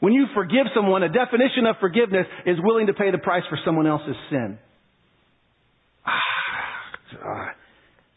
When 0.00 0.12
you 0.12 0.26
forgive 0.34 0.66
someone, 0.74 1.02
a 1.02 1.08
definition 1.08 1.66
of 1.66 1.76
forgiveness 1.80 2.26
is 2.46 2.56
willing 2.62 2.86
to 2.86 2.92
pay 2.92 3.10
the 3.10 3.18
price 3.18 3.42
for 3.48 3.58
someone 3.64 3.86
else's 3.86 4.16
sin. 4.30 4.58
Ah, 6.06 7.54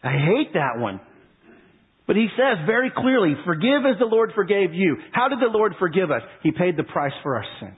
I 0.04 0.12
hate 0.12 0.54
that 0.54 0.78
one. 0.78 1.00
But 2.12 2.20
he 2.20 2.28
says 2.36 2.60
very 2.68 2.92
clearly, 2.92 3.40
forgive 3.48 3.88
as 3.88 3.96
the 3.96 4.04
Lord 4.04 4.36
forgave 4.36 4.76
you. 4.76 5.00
How 5.16 5.32
did 5.32 5.40
the 5.40 5.48
Lord 5.48 5.80
forgive 5.80 6.12
us? 6.12 6.20
He 6.44 6.52
paid 6.52 6.76
the 6.76 6.84
price 6.84 7.16
for 7.24 7.38
our 7.40 7.46
sin. 7.62 7.72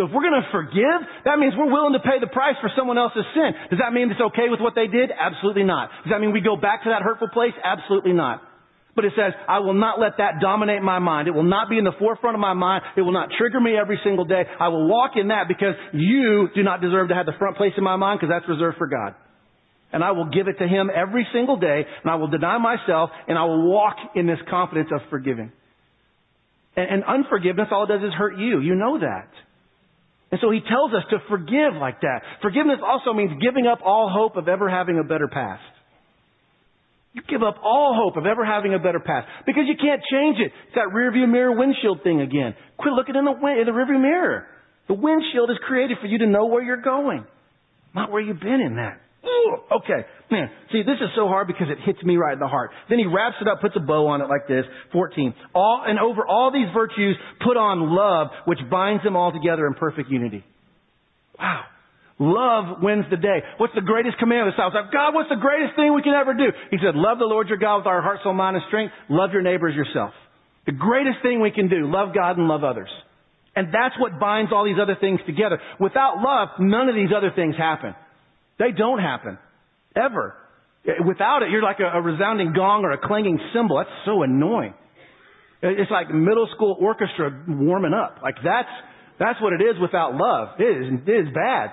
So 0.00 0.08
if 0.08 0.10
we're 0.16 0.24
going 0.24 0.40
to 0.40 0.48
forgive, 0.48 1.04
that 1.28 1.36
means 1.36 1.52
we're 1.60 1.68
willing 1.68 1.92
to 1.92 2.00
pay 2.00 2.16
the 2.16 2.32
price 2.32 2.56
for 2.64 2.72
someone 2.72 2.96
else's 2.96 3.28
sin. 3.36 3.52
Does 3.68 3.84
that 3.84 3.92
mean 3.92 4.08
it's 4.08 4.24
okay 4.32 4.48
with 4.48 4.64
what 4.64 4.72
they 4.72 4.88
did? 4.88 5.12
Absolutely 5.12 5.64
not. 5.68 5.92
Does 6.08 6.16
that 6.16 6.24
mean 6.24 6.32
we 6.32 6.40
go 6.40 6.56
back 6.56 6.84
to 6.84 6.88
that 6.88 7.04
hurtful 7.04 7.28
place? 7.28 7.52
Absolutely 7.60 8.14
not. 8.16 8.40
But 8.96 9.04
it 9.04 9.12
says, 9.12 9.36
I 9.46 9.60
will 9.60 9.76
not 9.76 10.00
let 10.00 10.16
that 10.16 10.40
dominate 10.40 10.80
my 10.80 10.98
mind. 10.98 11.28
It 11.28 11.36
will 11.36 11.44
not 11.44 11.68
be 11.68 11.76
in 11.76 11.84
the 11.84 12.00
forefront 12.00 12.32
of 12.32 12.40
my 12.40 12.56
mind. 12.56 12.80
It 12.96 13.02
will 13.02 13.12
not 13.12 13.28
trigger 13.36 13.60
me 13.60 13.76
every 13.76 14.00
single 14.00 14.24
day. 14.24 14.40
I 14.58 14.68
will 14.68 14.88
walk 14.88 15.20
in 15.20 15.28
that 15.28 15.52
because 15.52 15.76
you 15.92 16.48
do 16.54 16.62
not 16.62 16.80
deserve 16.80 17.12
to 17.12 17.14
have 17.14 17.26
the 17.26 17.36
front 17.36 17.58
place 17.58 17.76
in 17.76 17.84
my 17.84 17.96
mind 17.96 18.20
because 18.20 18.32
that's 18.32 18.48
reserved 18.48 18.80
for 18.80 18.88
God 18.88 19.12
and 19.92 20.02
I 20.02 20.12
will 20.12 20.30
give 20.30 20.48
it 20.48 20.58
to 20.58 20.66
Him 20.66 20.90
every 20.94 21.26
single 21.32 21.56
day, 21.56 21.84
and 22.02 22.10
I 22.10 22.16
will 22.16 22.28
deny 22.28 22.58
myself, 22.58 23.10
and 23.28 23.38
I 23.38 23.44
will 23.44 23.70
walk 23.70 23.96
in 24.14 24.26
this 24.26 24.38
confidence 24.50 24.88
of 24.92 25.00
forgiving. 25.10 25.52
And, 26.76 26.90
and 26.90 27.04
unforgiveness, 27.04 27.68
all 27.70 27.84
it 27.84 27.88
does 27.88 28.02
is 28.02 28.12
hurt 28.12 28.38
you. 28.38 28.60
You 28.60 28.74
know 28.74 28.98
that. 28.98 29.30
And 30.30 30.40
so 30.42 30.50
He 30.50 30.60
tells 30.60 30.92
us 30.92 31.04
to 31.10 31.18
forgive 31.28 31.74
like 31.80 32.00
that. 32.00 32.20
Forgiveness 32.42 32.78
also 32.84 33.12
means 33.12 33.32
giving 33.40 33.66
up 33.66 33.78
all 33.84 34.10
hope 34.12 34.36
of 34.36 34.48
ever 34.48 34.68
having 34.68 34.98
a 34.98 35.04
better 35.04 35.28
past. 35.28 35.62
You 37.16 37.22
give 37.26 37.42
up 37.42 37.56
all 37.64 37.94
hope 37.96 38.18
of 38.18 38.26
ever 38.26 38.44
having 38.44 38.74
a 38.74 38.78
better 38.78 39.00
past 39.00 39.26
because 39.46 39.64
you 39.66 39.74
can't 39.80 40.02
change 40.12 40.36
it. 40.38 40.52
It's 40.66 40.74
that 40.74 40.92
rearview 40.94 41.26
mirror 41.26 41.56
windshield 41.56 42.02
thing 42.02 42.20
again. 42.20 42.54
Quit 42.76 42.92
looking 42.92 43.14
in 43.14 43.24
the, 43.24 43.30
in 43.30 43.64
the 43.64 43.72
rearview 43.72 44.02
mirror. 44.02 44.46
The 44.88 44.94
windshield 44.94 45.50
is 45.50 45.56
created 45.66 45.96
for 45.98 46.08
you 46.08 46.18
to 46.18 46.26
know 46.26 46.44
where 46.44 46.62
you're 46.62 46.82
going, 46.82 47.24
not 47.94 48.12
where 48.12 48.20
you've 48.20 48.38
been 48.38 48.60
in 48.60 48.76
that. 48.76 49.00
Okay. 49.72 50.06
Man, 50.30 50.50
see, 50.72 50.82
this 50.82 50.98
is 51.00 51.10
so 51.14 51.28
hard 51.28 51.46
because 51.46 51.68
it 51.70 51.78
hits 51.84 52.02
me 52.02 52.16
right 52.16 52.34
in 52.34 52.38
the 52.38 52.48
heart. 52.48 52.70
Then 52.88 52.98
he 52.98 53.06
wraps 53.06 53.36
it 53.40 53.48
up, 53.48 53.60
puts 53.60 53.76
a 53.76 53.80
bow 53.80 54.08
on 54.08 54.22
it 54.22 54.28
like 54.28 54.48
this. 54.48 54.64
14. 54.92 55.34
All, 55.54 55.84
and 55.86 55.98
over 55.98 56.26
all 56.26 56.52
these 56.52 56.68
virtues, 56.74 57.16
put 57.44 57.56
on 57.56 57.94
love, 57.94 58.28
which 58.46 58.58
binds 58.70 59.02
them 59.04 59.16
all 59.16 59.32
together 59.32 59.66
in 59.66 59.74
perfect 59.74 60.10
unity. 60.10 60.44
Wow. 61.38 61.64
Love 62.18 62.82
wins 62.82 63.04
the 63.10 63.16
day. 63.16 63.44
What's 63.58 63.74
the 63.74 63.84
greatest 63.84 64.18
command 64.18 64.48
of 64.48 64.54
the 64.54 64.58
South? 64.62 64.72
God, 64.72 65.14
what's 65.14 65.28
the 65.28 65.36
greatest 65.36 65.76
thing 65.76 65.94
we 65.94 66.02
can 66.02 66.14
ever 66.14 66.32
do? 66.32 66.48
He 66.70 66.78
said, 66.78 66.96
love 66.96 67.18
the 67.18 67.28
Lord 67.28 67.48
your 67.48 67.58
God 67.58 67.78
with 67.78 67.86
our 67.86 68.00
heart, 68.00 68.20
soul, 68.22 68.32
mind, 68.32 68.56
and 68.56 68.64
strength. 68.68 68.94
Love 69.10 69.30
your 69.32 69.42
neighbor 69.42 69.68
as 69.68 69.76
yourself. 69.76 70.12
The 70.64 70.72
greatest 70.72 71.18
thing 71.22 71.40
we 71.40 71.50
can 71.50 71.68
do, 71.68 71.86
love 71.86 72.14
God 72.14 72.38
and 72.38 72.48
love 72.48 72.64
others. 72.64 72.88
And 73.54 73.68
that's 73.68 73.94
what 73.98 74.18
binds 74.18 74.50
all 74.52 74.64
these 74.64 74.80
other 74.80 74.96
things 75.00 75.20
together. 75.26 75.60
Without 75.78 76.16
love, 76.18 76.48
none 76.58 76.88
of 76.88 76.94
these 76.94 77.10
other 77.16 77.30
things 77.36 77.54
happen. 77.56 77.94
They 78.58 78.72
don't 78.76 78.98
happen. 78.98 79.38
Ever. 79.94 80.34
Without 81.04 81.42
it, 81.42 81.50
you're 81.50 81.62
like 81.62 81.80
a, 81.80 82.00
resounding 82.00 82.52
gong 82.54 82.84
or 82.84 82.92
a 82.92 82.98
clanging 82.98 83.38
cymbal. 83.52 83.78
That's 83.78 83.90
so 84.04 84.22
annoying. 84.22 84.74
It's 85.62 85.90
like 85.90 86.12
middle 86.12 86.48
school 86.54 86.76
orchestra 86.78 87.44
warming 87.48 87.94
up. 87.94 88.20
Like 88.22 88.36
that's, 88.44 88.70
that's 89.18 89.40
what 89.40 89.52
it 89.52 89.62
is 89.64 89.80
without 89.80 90.14
love. 90.14 90.60
It 90.60 90.62
is, 90.62 91.00
it 91.06 91.10
is 91.10 91.28
bad. 91.34 91.72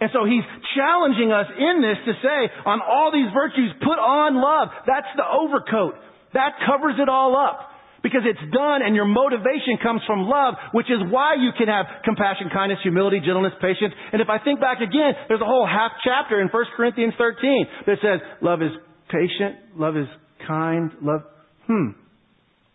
And 0.00 0.10
so 0.12 0.24
he's 0.26 0.44
challenging 0.76 1.32
us 1.32 1.46
in 1.58 1.82
this 1.82 1.98
to 2.06 2.12
say, 2.22 2.50
on 2.66 2.80
all 2.82 3.10
these 3.10 3.30
virtues, 3.34 3.72
put 3.80 3.98
on 3.98 4.34
love. 4.34 4.74
That's 4.86 5.10
the 5.16 5.26
overcoat. 5.26 5.94
That 6.34 6.58
covers 6.66 6.98
it 6.98 7.08
all 7.08 7.36
up. 7.36 7.71
Because 8.02 8.22
it's 8.26 8.42
done 8.50 8.82
and 8.82 8.96
your 8.96 9.06
motivation 9.06 9.78
comes 9.82 10.02
from 10.06 10.26
love, 10.26 10.54
which 10.72 10.90
is 10.90 10.98
why 11.10 11.34
you 11.38 11.50
can 11.56 11.68
have 11.68 11.86
compassion, 12.04 12.50
kindness, 12.52 12.80
humility, 12.82 13.22
gentleness, 13.24 13.54
patience. 13.62 13.94
And 14.12 14.20
if 14.20 14.28
I 14.28 14.42
think 14.42 14.58
back 14.58 14.82
again, 14.82 15.14
there's 15.28 15.40
a 15.40 15.46
whole 15.46 15.66
half 15.66 15.92
chapter 16.02 16.40
in 16.40 16.48
1 16.48 16.64
Corinthians 16.76 17.14
13 17.16 17.66
that 17.86 17.98
says 18.02 18.18
love 18.42 18.60
is 18.60 18.74
patient, 19.06 19.78
love 19.78 19.96
is 19.96 20.10
kind, 20.46 20.90
love, 21.00 21.22
hmm. 21.66 21.94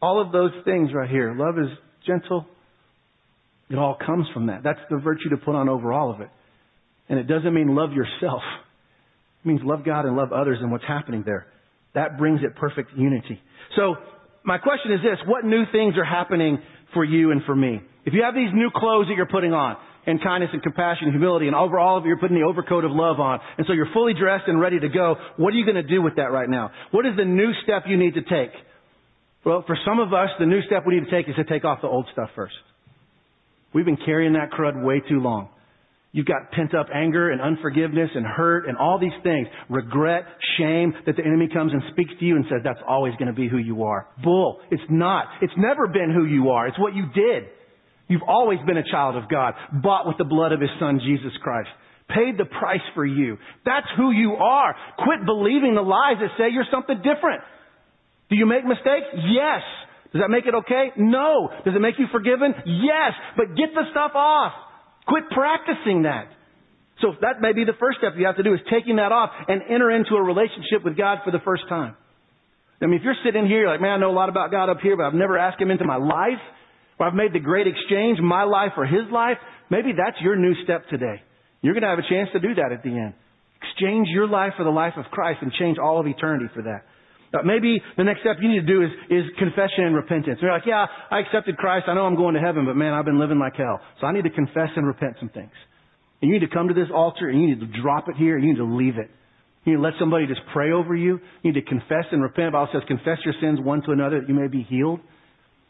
All 0.01 0.21
of 0.21 0.31
those 0.31 0.51
things 0.63 0.91
right 0.93 1.09
here. 1.09 1.33
Love 1.35 1.57
is 1.57 1.75
gentle. 2.05 2.45
It 3.69 3.77
all 3.77 3.97
comes 4.03 4.27
from 4.33 4.47
that. 4.47 4.61
That's 4.63 4.79
the 4.89 4.97
virtue 4.97 5.29
to 5.29 5.37
put 5.37 5.55
on 5.55 5.69
over 5.69 5.91
all 5.91 6.13
of 6.13 6.21
it. 6.21 6.29
And 7.09 7.19
it 7.19 7.27
doesn't 7.27 7.53
mean 7.53 7.75
love 7.75 7.91
yourself. 7.93 8.41
It 9.43 9.47
means 9.47 9.61
love 9.63 9.83
God 9.83 10.05
and 10.05 10.15
love 10.15 10.31
others 10.31 10.59
and 10.61 10.71
what's 10.71 10.85
happening 10.87 11.23
there. 11.25 11.47
That 11.95 12.17
brings 12.17 12.41
it 12.43 12.55
perfect 12.55 12.91
unity. 12.95 13.41
So 13.75 13.95
my 14.47 14.57
question 14.57 14.93
is 14.93 15.01
this, 15.03 15.19
what 15.27 15.43
new 15.43 15.63
things 15.71 15.95
are 15.97 16.05
happening 16.05 16.57
for 16.93 17.03
you 17.03 17.31
and 17.31 17.43
for 17.43 17.55
me? 17.55 17.81
If 18.05 18.13
you 18.13 18.23
have 18.23 18.33
these 18.33 18.49
new 18.53 18.71
clothes 18.73 19.07
that 19.09 19.15
you're 19.15 19.27
putting 19.27 19.53
on, 19.53 19.75
and 20.07 20.23
kindness 20.23 20.49
and 20.53 20.63
compassion 20.63 21.03
and 21.03 21.11
humility 21.11 21.47
and 21.47 21.55
over 21.55 21.77
all 21.77 21.97
of 21.97 22.05
it 22.05 22.07
you're 22.07 22.17
putting 22.17 22.37
the 22.39 22.45
overcoat 22.45 22.85
of 22.85 22.91
love 22.91 23.19
on. 23.19 23.39
And 23.57 23.67
so 23.67 23.73
you're 23.73 23.91
fully 23.93 24.13
dressed 24.13 24.45
and 24.47 24.57
ready 24.57 24.79
to 24.79 24.87
go. 24.87 25.15
What 25.35 25.53
are 25.53 25.57
you 25.57 25.65
going 25.65 25.75
to 25.75 25.83
do 25.83 26.01
with 26.01 26.15
that 26.15 26.31
right 26.31 26.49
now? 26.49 26.71
What 26.91 27.05
is 27.05 27.11
the 27.17 27.25
new 27.25 27.51
step 27.63 27.83
you 27.87 27.97
need 27.97 28.13
to 28.13 28.21
take? 28.21 28.55
Well, 29.45 29.65
for 29.67 29.77
some 29.85 29.99
of 29.99 30.13
us, 30.13 30.29
the 30.39 30.45
new 30.45 30.61
step 30.65 30.83
we 30.87 30.95
need 30.95 31.05
to 31.05 31.11
take 31.11 31.27
is 31.27 31.35
to 31.35 31.43
take 31.43 31.65
off 31.65 31.79
the 31.81 31.87
old 31.87 32.07
stuff 32.13 32.29
first. 32.35 32.55
We've 33.73 33.85
been 33.85 33.97
carrying 33.97 34.33
that 34.33 34.51
crud 34.51 34.81
way 34.81 35.01
too 35.07 35.19
long. 35.19 35.49
You've 36.17 36.25
got 36.25 36.49
pent 36.49 36.73
up 36.73 36.87
anger 36.91 37.29
and 37.29 37.39
unforgiveness 37.39 38.09
and 38.15 38.25
hurt 38.25 38.67
and 38.67 38.75
all 38.75 38.97
these 38.97 39.13
things. 39.21 39.47
Regret, 39.69 40.23
shame 40.57 40.91
that 41.05 41.15
the 41.15 41.23
enemy 41.23 41.47
comes 41.47 41.71
and 41.71 41.83
speaks 41.91 42.09
to 42.19 42.25
you 42.25 42.35
and 42.35 42.45
says 42.49 42.61
that's 42.63 42.81
always 42.89 43.13
going 43.19 43.27
to 43.27 43.39
be 43.39 43.47
who 43.47 43.59
you 43.59 43.83
are. 43.83 44.07
Bull. 44.23 44.57
It's 44.71 44.81
not. 44.89 45.27
It's 45.43 45.53
never 45.55 45.85
been 45.85 46.09
who 46.11 46.25
you 46.25 46.49
are. 46.49 46.65
It's 46.65 46.79
what 46.79 46.95
you 46.95 47.03
did. 47.13 47.43
You've 48.07 48.25
always 48.27 48.57
been 48.65 48.77
a 48.77 48.89
child 48.89 49.15
of 49.15 49.29
God, 49.29 49.53
bought 49.83 50.07
with 50.07 50.17
the 50.17 50.25
blood 50.25 50.53
of 50.53 50.59
His 50.59 50.71
Son, 50.79 50.99
Jesus 51.05 51.37
Christ. 51.43 51.69
Paid 52.09 52.39
the 52.39 52.45
price 52.45 52.81
for 52.95 53.05
you. 53.05 53.37
That's 53.63 53.85
who 53.95 54.09
you 54.09 54.37
are. 54.41 54.75
Quit 54.97 55.23
believing 55.23 55.75
the 55.75 55.85
lies 55.85 56.17
that 56.19 56.31
say 56.39 56.49
you're 56.51 56.65
something 56.71 56.97
different. 56.97 57.43
Do 58.31 58.37
you 58.37 58.47
make 58.47 58.65
mistakes? 58.65 59.05
Yes. 59.13 59.61
Does 60.13 60.23
that 60.23 60.29
make 60.29 60.47
it 60.47 60.55
okay? 60.65 60.97
No. 60.97 61.49
Does 61.63 61.75
it 61.75 61.79
make 61.79 61.99
you 61.99 62.07
forgiven? 62.11 62.55
Yes. 62.65 63.13
But 63.37 63.53
get 63.55 63.75
the 63.75 63.83
stuff 63.91 64.13
off. 64.15 64.53
Quit 65.07 65.23
practicing 65.31 66.03
that. 66.03 66.27
So 67.01 67.13
that 67.21 67.41
may 67.41 67.53
be 67.53 67.63
the 67.63 67.77
first 67.79 67.99
step 67.99 68.13
you 68.17 68.25
have 68.25 68.37
to 68.37 68.43
do 68.43 68.53
is 68.53 68.59
taking 68.71 68.97
that 68.97 69.11
off 69.11 69.29
and 69.47 69.61
enter 69.69 69.91
into 69.91 70.15
a 70.15 70.21
relationship 70.21 70.83
with 70.83 70.97
God 70.97 71.19
for 71.23 71.31
the 71.31 71.39
first 71.45 71.63
time. 71.69 71.95
I 72.81 72.85
mean, 72.85 72.99
if 72.99 73.03
you're 73.03 73.17
sitting 73.25 73.47
here, 73.47 73.67
like, 73.67 73.81
man, 73.81 73.91
I 73.91 73.97
know 73.97 74.11
a 74.11 74.17
lot 74.17 74.29
about 74.29 74.51
God 74.51 74.69
up 74.69 74.81
here, 74.81 74.97
but 74.97 75.05
I've 75.05 75.13
never 75.13 75.37
asked 75.37 75.61
Him 75.61 75.71
into 75.71 75.85
my 75.85 75.97
life, 75.97 76.41
or 76.99 77.07
I've 77.07 77.13
made 77.13 77.33
the 77.33 77.39
great 77.39 77.65
exchange, 77.67 78.19
my 78.19 78.43
life 78.43 78.71
for 78.75 78.85
His 78.85 79.09
life, 79.11 79.37
maybe 79.69 79.93
that's 79.97 80.17
your 80.21 80.35
new 80.35 80.53
step 80.63 80.87
today. 80.89 81.21
You're 81.61 81.73
going 81.73 81.83
to 81.83 81.89
have 81.89 81.99
a 81.99 82.09
chance 82.09 82.29
to 82.33 82.39
do 82.39 82.53
that 82.55 82.71
at 82.71 82.83
the 82.83 82.89
end. 82.89 83.13
Exchange 83.61 84.07
your 84.09 84.27
life 84.27 84.53
for 84.57 84.63
the 84.63 84.69
life 84.69 84.93
of 84.97 85.05
Christ 85.05 85.39
and 85.41 85.51
change 85.53 85.77
all 85.77 85.99
of 85.99 86.05
eternity 86.05 86.45
for 86.53 86.63
that. 86.63 86.85
Uh, 87.33 87.43
maybe 87.43 87.81
the 87.97 88.03
next 88.03 88.21
step 88.21 88.37
you 88.41 88.47
need 88.47 88.61
to 88.61 88.65
do 88.65 88.83
is, 88.83 88.89
is 89.09 89.23
confession 89.37 89.83
and 89.83 89.95
repentance. 89.95 90.39
You're 90.41 90.51
like, 90.51 90.65
yeah, 90.65 90.85
I 91.11 91.19
accepted 91.19 91.57
Christ. 91.57 91.85
I 91.87 91.93
know 91.93 92.05
I'm 92.05 92.15
going 92.15 92.35
to 92.35 92.39
heaven, 92.39 92.65
but 92.65 92.75
man, 92.75 92.93
I've 92.93 93.05
been 93.05 93.19
living 93.19 93.37
like 93.39 93.55
hell. 93.55 93.79
So 93.99 94.07
I 94.07 94.13
need 94.13 94.23
to 94.23 94.29
confess 94.29 94.69
and 94.75 94.87
repent 94.87 95.17
some 95.19 95.29
things. 95.29 95.51
And 96.21 96.31
you 96.31 96.39
need 96.39 96.47
to 96.47 96.53
come 96.53 96.69
to 96.69 96.73
this 96.73 96.87
altar 96.93 97.29
and 97.29 97.41
you 97.41 97.47
need 97.47 97.59
to 97.59 97.81
drop 97.81 98.07
it 98.07 98.15
here 98.15 98.37
and 98.37 98.45
you 98.45 98.53
need 98.53 98.59
to 98.59 98.75
leave 98.75 98.97
it. 98.97 99.11
You 99.65 99.73
need 99.73 99.77
to 99.77 99.83
let 99.83 99.93
somebody 99.99 100.25
just 100.25 100.41
pray 100.53 100.71
over 100.71 100.95
you. 100.95 101.19
You 101.43 101.51
need 101.51 101.59
to 101.59 101.67
confess 101.67 102.05
and 102.11 102.23
repent. 102.23 102.47
The 102.47 102.51
Bible 102.51 102.69
says, 102.71 102.83
confess 102.87 103.19
your 103.25 103.35
sins 103.41 103.59
one 103.61 103.81
to 103.83 103.91
another 103.91 104.21
that 104.21 104.29
you 104.29 104.33
may 104.33 104.47
be 104.47 104.63
healed. 104.63 105.01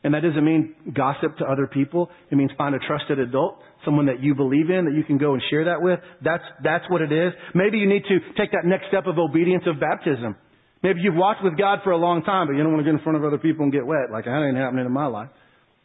And 0.04 0.14
that 0.14 0.22
doesn't 0.22 0.46
mean 0.46 0.76
gossip 0.94 1.38
to 1.40 1.46
other 1.46 1.66
people. 1.66 2.12
It 2.32 2.36
means 2.36 2.52
find 2.58 2.76
a 2.76 2.80
trusted 2.80 3.18
adult, 3.18 3.58
someone 3.84 4.06
that 4.06 4.22
you 4.22 4.36
believe 4.36 4.70
in, 4.70 4.86
that 4.86 4.94
you 4.94 5.04
can 5.04 5.18
go 5.18 5.34
and 5.34 5.42
share 5.50 5.66
that 5.66 5.82
with. 5.82 6.00
That's, 6.24 6.44
that's 6.64 6.86
what 6.90 7.02
it 7.02 7.12
is. 7.12 7.34
Maybe 7.56 7.80
you 7.80 7.90
need 7.90 8.04
to 8.08 8.20
take 8.38 8.52
that 8.52 8.64
next 8.64 8.88
step 8.90 9.08
of 9.08 9.18
obedience 9.18 9.64
of 9.66 9.80
baptism. 9.80 10.36
Maybe 10.84 11.02
you've 11.02 11.16
walked 11.16 11.44
with 11.44 11.58
God 11.58 11.80
for 11.84 11.92
a 11.92 11.98
long 11.98 12.24
time, 12.24 12.48
but 12.48 12.54
you 12.54 12.64
don't 12.64 12.72
want 12.72 12.86
to 12.86 12.92
get 12.92 12.98
in 12.98 13.04
front 13.04 13.18
of 13.18 13.24
other 13.24 13.38
people 13.38 13.64
and 13.64 13.74
get 13.74 13.86
wet. 13.86 14.12
Like 14.12 14.26
that 14.26 14.46
ain't 14.46 14.58
happening 14.58 14.86
in 14.86 14.92
my 14.92 15.08
life. 15.08 15.30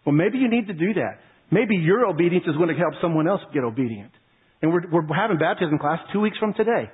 Well, 0.05 0.15
maybe 0.15 0.39
you 0.39 0.49
need 0.49 0.67
to 0.67 0.75
do 0.75 0.95
that. 0.95 1.21
Maybe 1.51 1.77
your 1.77 2.07
obedience 2.07 2.45
is 2.47 2.57
going 2.57 2.69
to 2.69 2.75
help 2.75 2.95
someone 3.01 3.29
else 3.29 3.41
get 3.55 3.65
obedient. 3.65 4.13
And 4.61 4.73
we're, 4.73 4.89
we're 4.91 5.15
having 5.15 5.39
baptism 5.39 5.79
class 5.79 5.99
two 6.13 6.21
weeks 6.21 6.39
from 6.39 6.55
today. 6.55 6.91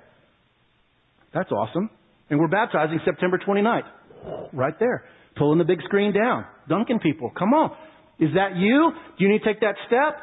That's 1.34 1.50
awesome. 1.52 1.90
And 2.30 2.40
we're 2.40 2.48
baptizing 2.48 3.00
September 3.04 3.38
29th. 3.38 4.52
Right 4.52 4.74
there. 4.80 5.04
Pulling 5.36 5.58
the 5.58 5.64
big 5.64 5.80
screen 5.84 6.12
down. 6.12 6.44
Dunking 6.68 6.98
people. 7.00 7.30
Come 7.38 7.54
on. 7.54 7.70
Is 8.18 8.30
that 8.34 8.56
you? 8.56 8.92
Do 9.18 9.24
you 9.24 9.30
need 9.30 9.40
to 9.40 9.44
take 9.44 9.60
that 9.60 9.76
step? 9.86 10.18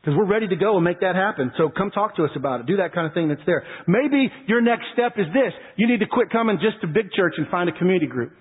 Because 0.00 0.16
we're 0.16 0.30
ready 0.30 0.46
to 0.46 0.56
go 0.56 0.76
and 0.76 0.84
make 0.84 1.00
that 1.00 1.16
happen. 1.16 1.52
So 1.58 1.68
come 1.68 1.90
talk 1.90 2.16
to 2.16 2.24
us 2.24 2.30
about 2.36 2.60
it. 2.60 2.66
Do 2.66 2.76
that 2.76 2.94
kind 2.94 3.06
of 3.06 3.14
thing 3.14 3.28
that's 3.28 3.40
there. 3.46 3.64
Maybe 3.86 4.30
your 4.46 4.60
next 4.60 4.84
step 4.92 5.14
is 5.16 5.26
this. 5.34 5.52
You 5.76 5.88
need 5.88 6.00
to 6.00 6.06
quit 6.06 6.30
coming 6.30 6.58
just 6.62 6.80
to 6.82 6.86
big 6.86 7.12
church 7.12 7.34
and 7.36 7.48
find 7.48 7.68
a 7.68 7.72
community 7.72 8.06
group. 8.06 8.32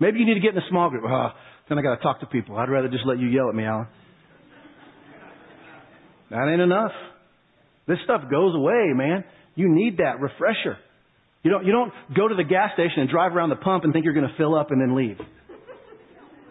Maybe 0.00 0.20
you 0.20 0.26
need 0.26 0.34
to 0.34 0.40
get 0.40 0.52
in 0.52 0.58
a 0.58 0.68
small 0.70 0.90
group. 0.90 1.04
Oh, 1.06 1.28
then 1.68 1.78
I 1.78 1.82
got 1.82 1.96
to 1.96 2.02
talk 2.02 2.20
to 2.20 2.26
people. 2.26 2.56
I'd 2.56 2.70
rather 2.70 2.88
just 2.88 3.04
let 3.04 3.18
you 3.18 3.26
yell 3.26 3.48
at 3.48 3.54
me, 3.54 3.64
Alan. 3.64 3.88
That 6.30 6.48
ain't 6.48 6.60
enough. 6.60 6.92
This 7.86 7.98
stuff 8.04 8.22
goes 8.30 8.54
away, 8.54 8.92
man. 8.94 9.24
You 9.54 9.68
need 9.68 9.96
that 9.98 10.20
refresher. 10.20 10.78
You 11.42 11.50
don't, 11.50 11.64
you 11.64 11.72
don't 11.72 11.92
go 12.14 12.28
to 12.28 12.34
the 12.34 12.44
gas 12.44 12.70
station 12.74 13.00
and 13.00 13.08
drive 13.08 13.34
around 13.34 13.50
the 13.50 13.56
pump 13.56 13.84
and 13.84 13.92
think 13.92 14.04
you're 14.04 14.14
going 14.14 14.28
to 14.28 14.36
fill 14.36 14.54
up 14.54 14.70
and 14.70 14.80
then 14.80 14.94
leave. 14.94 15.18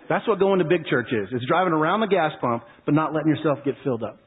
That's 0.09 0.27
what 0.27 0.39
going 0.39 0.59
to 0.59 0.65
big 0.65 0.85
church 0.85 1.07
is. 1.11 1.27
It's 1.31 1.45
driving 1.45 1.73
around 1.73 2.01
the 2.01 2.07
gas 2.07 2.31
pump, 2.39 2.63
but 2.85 2.93
not 2.93 3.13
letting 3.13 3.29
yourself 3.29 3.59
get 3.65 3.75
filled 3.83 4.03
up. 4.03 4.19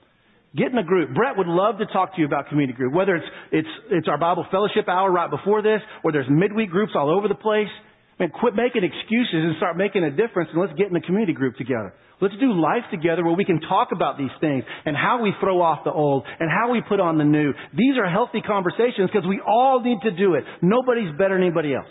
Get 0.56 0.72
in 0.72 0.78
a 0.78 0.82
group. 0.82 1.14
Brett 1.14 1.36
would 1.36 1.46
love 1.46 1.78
to 1.78 1.86
talk 1.86 2.14
to 2.16 2.20
you 2.20 2.26
about 2.26 2.48
community 2.48 2.76
group, 2.76 2.92
whether 2.92 3.14
it's, 3.14 3.26
it's, 3.52 3.68
it's 3.90 4.08
our 4.08 4.18
Bible 4.18 4.44
fellowship 4.50 4.88
hour 4.88 5.10
right 5.10 5.30
before 5.30 5.62
this, 5.62 5.80
or 6.02 6.10
there's 6.10 6.26
midweek 6.28 6.70
groups 6.70 6.92
all 6.96 7.08
over 7.08 7.28
the 7.28 7.36
place. 7.36 7.70
Man, 8.18 8.30
quit 8.30 8.54
making 8.54 8.82
excuses 8.84 9.32
and 9.32 9.56
start 9.56 9.76
making 9.76 10.04
a 10.04 10.10
difference 10.10 10.50
and 10.52 10.60
let's 10.60 10.74
get 10.76 10.90
in 10.90 10.96
a 10.96 11.00
community 11.00 11.32
group 11.32 11.56
together. 11.56 11.94
Let's 12.20 12.34
do 12.38 12.52
life 12.52 12.84
together 12.90 13.24
where 13.24 13.34
we 13.34 13.46
can 13.46 13.60
talk 13.60 13.88
about 13.92 14.18
these 14.18 14.34
things 14.42 14.62
and 14.84 14.94
how 14.94 15.22
we 15.22 15.32
throw 15.40 15.62
off 15.62 15.84
the 15.84 15.92
old 15.92 16.26
and 16.38 16.50
how 16.50 16.70
we 16.70 16.82
put 16.86 17.00
on 17.00 17.16
the 17.16 17.24
new. 17.24 17.52
These 17.72 17.96
are 17.96 18.10
healthy 18.10 18.42
conversations 18.42 19.08
because 19.10 19.26
we 19.26 19.40
all 19.40 19.80
need 19.80 19.98
to 20.02 20.10
do 20.10 20.34
it. 20.34 20.44
Nobody's 20.60 21.16
better 21.16 21.36
than 21.36 21.44
anybody 21.44 21.74
else. 21.74 21.88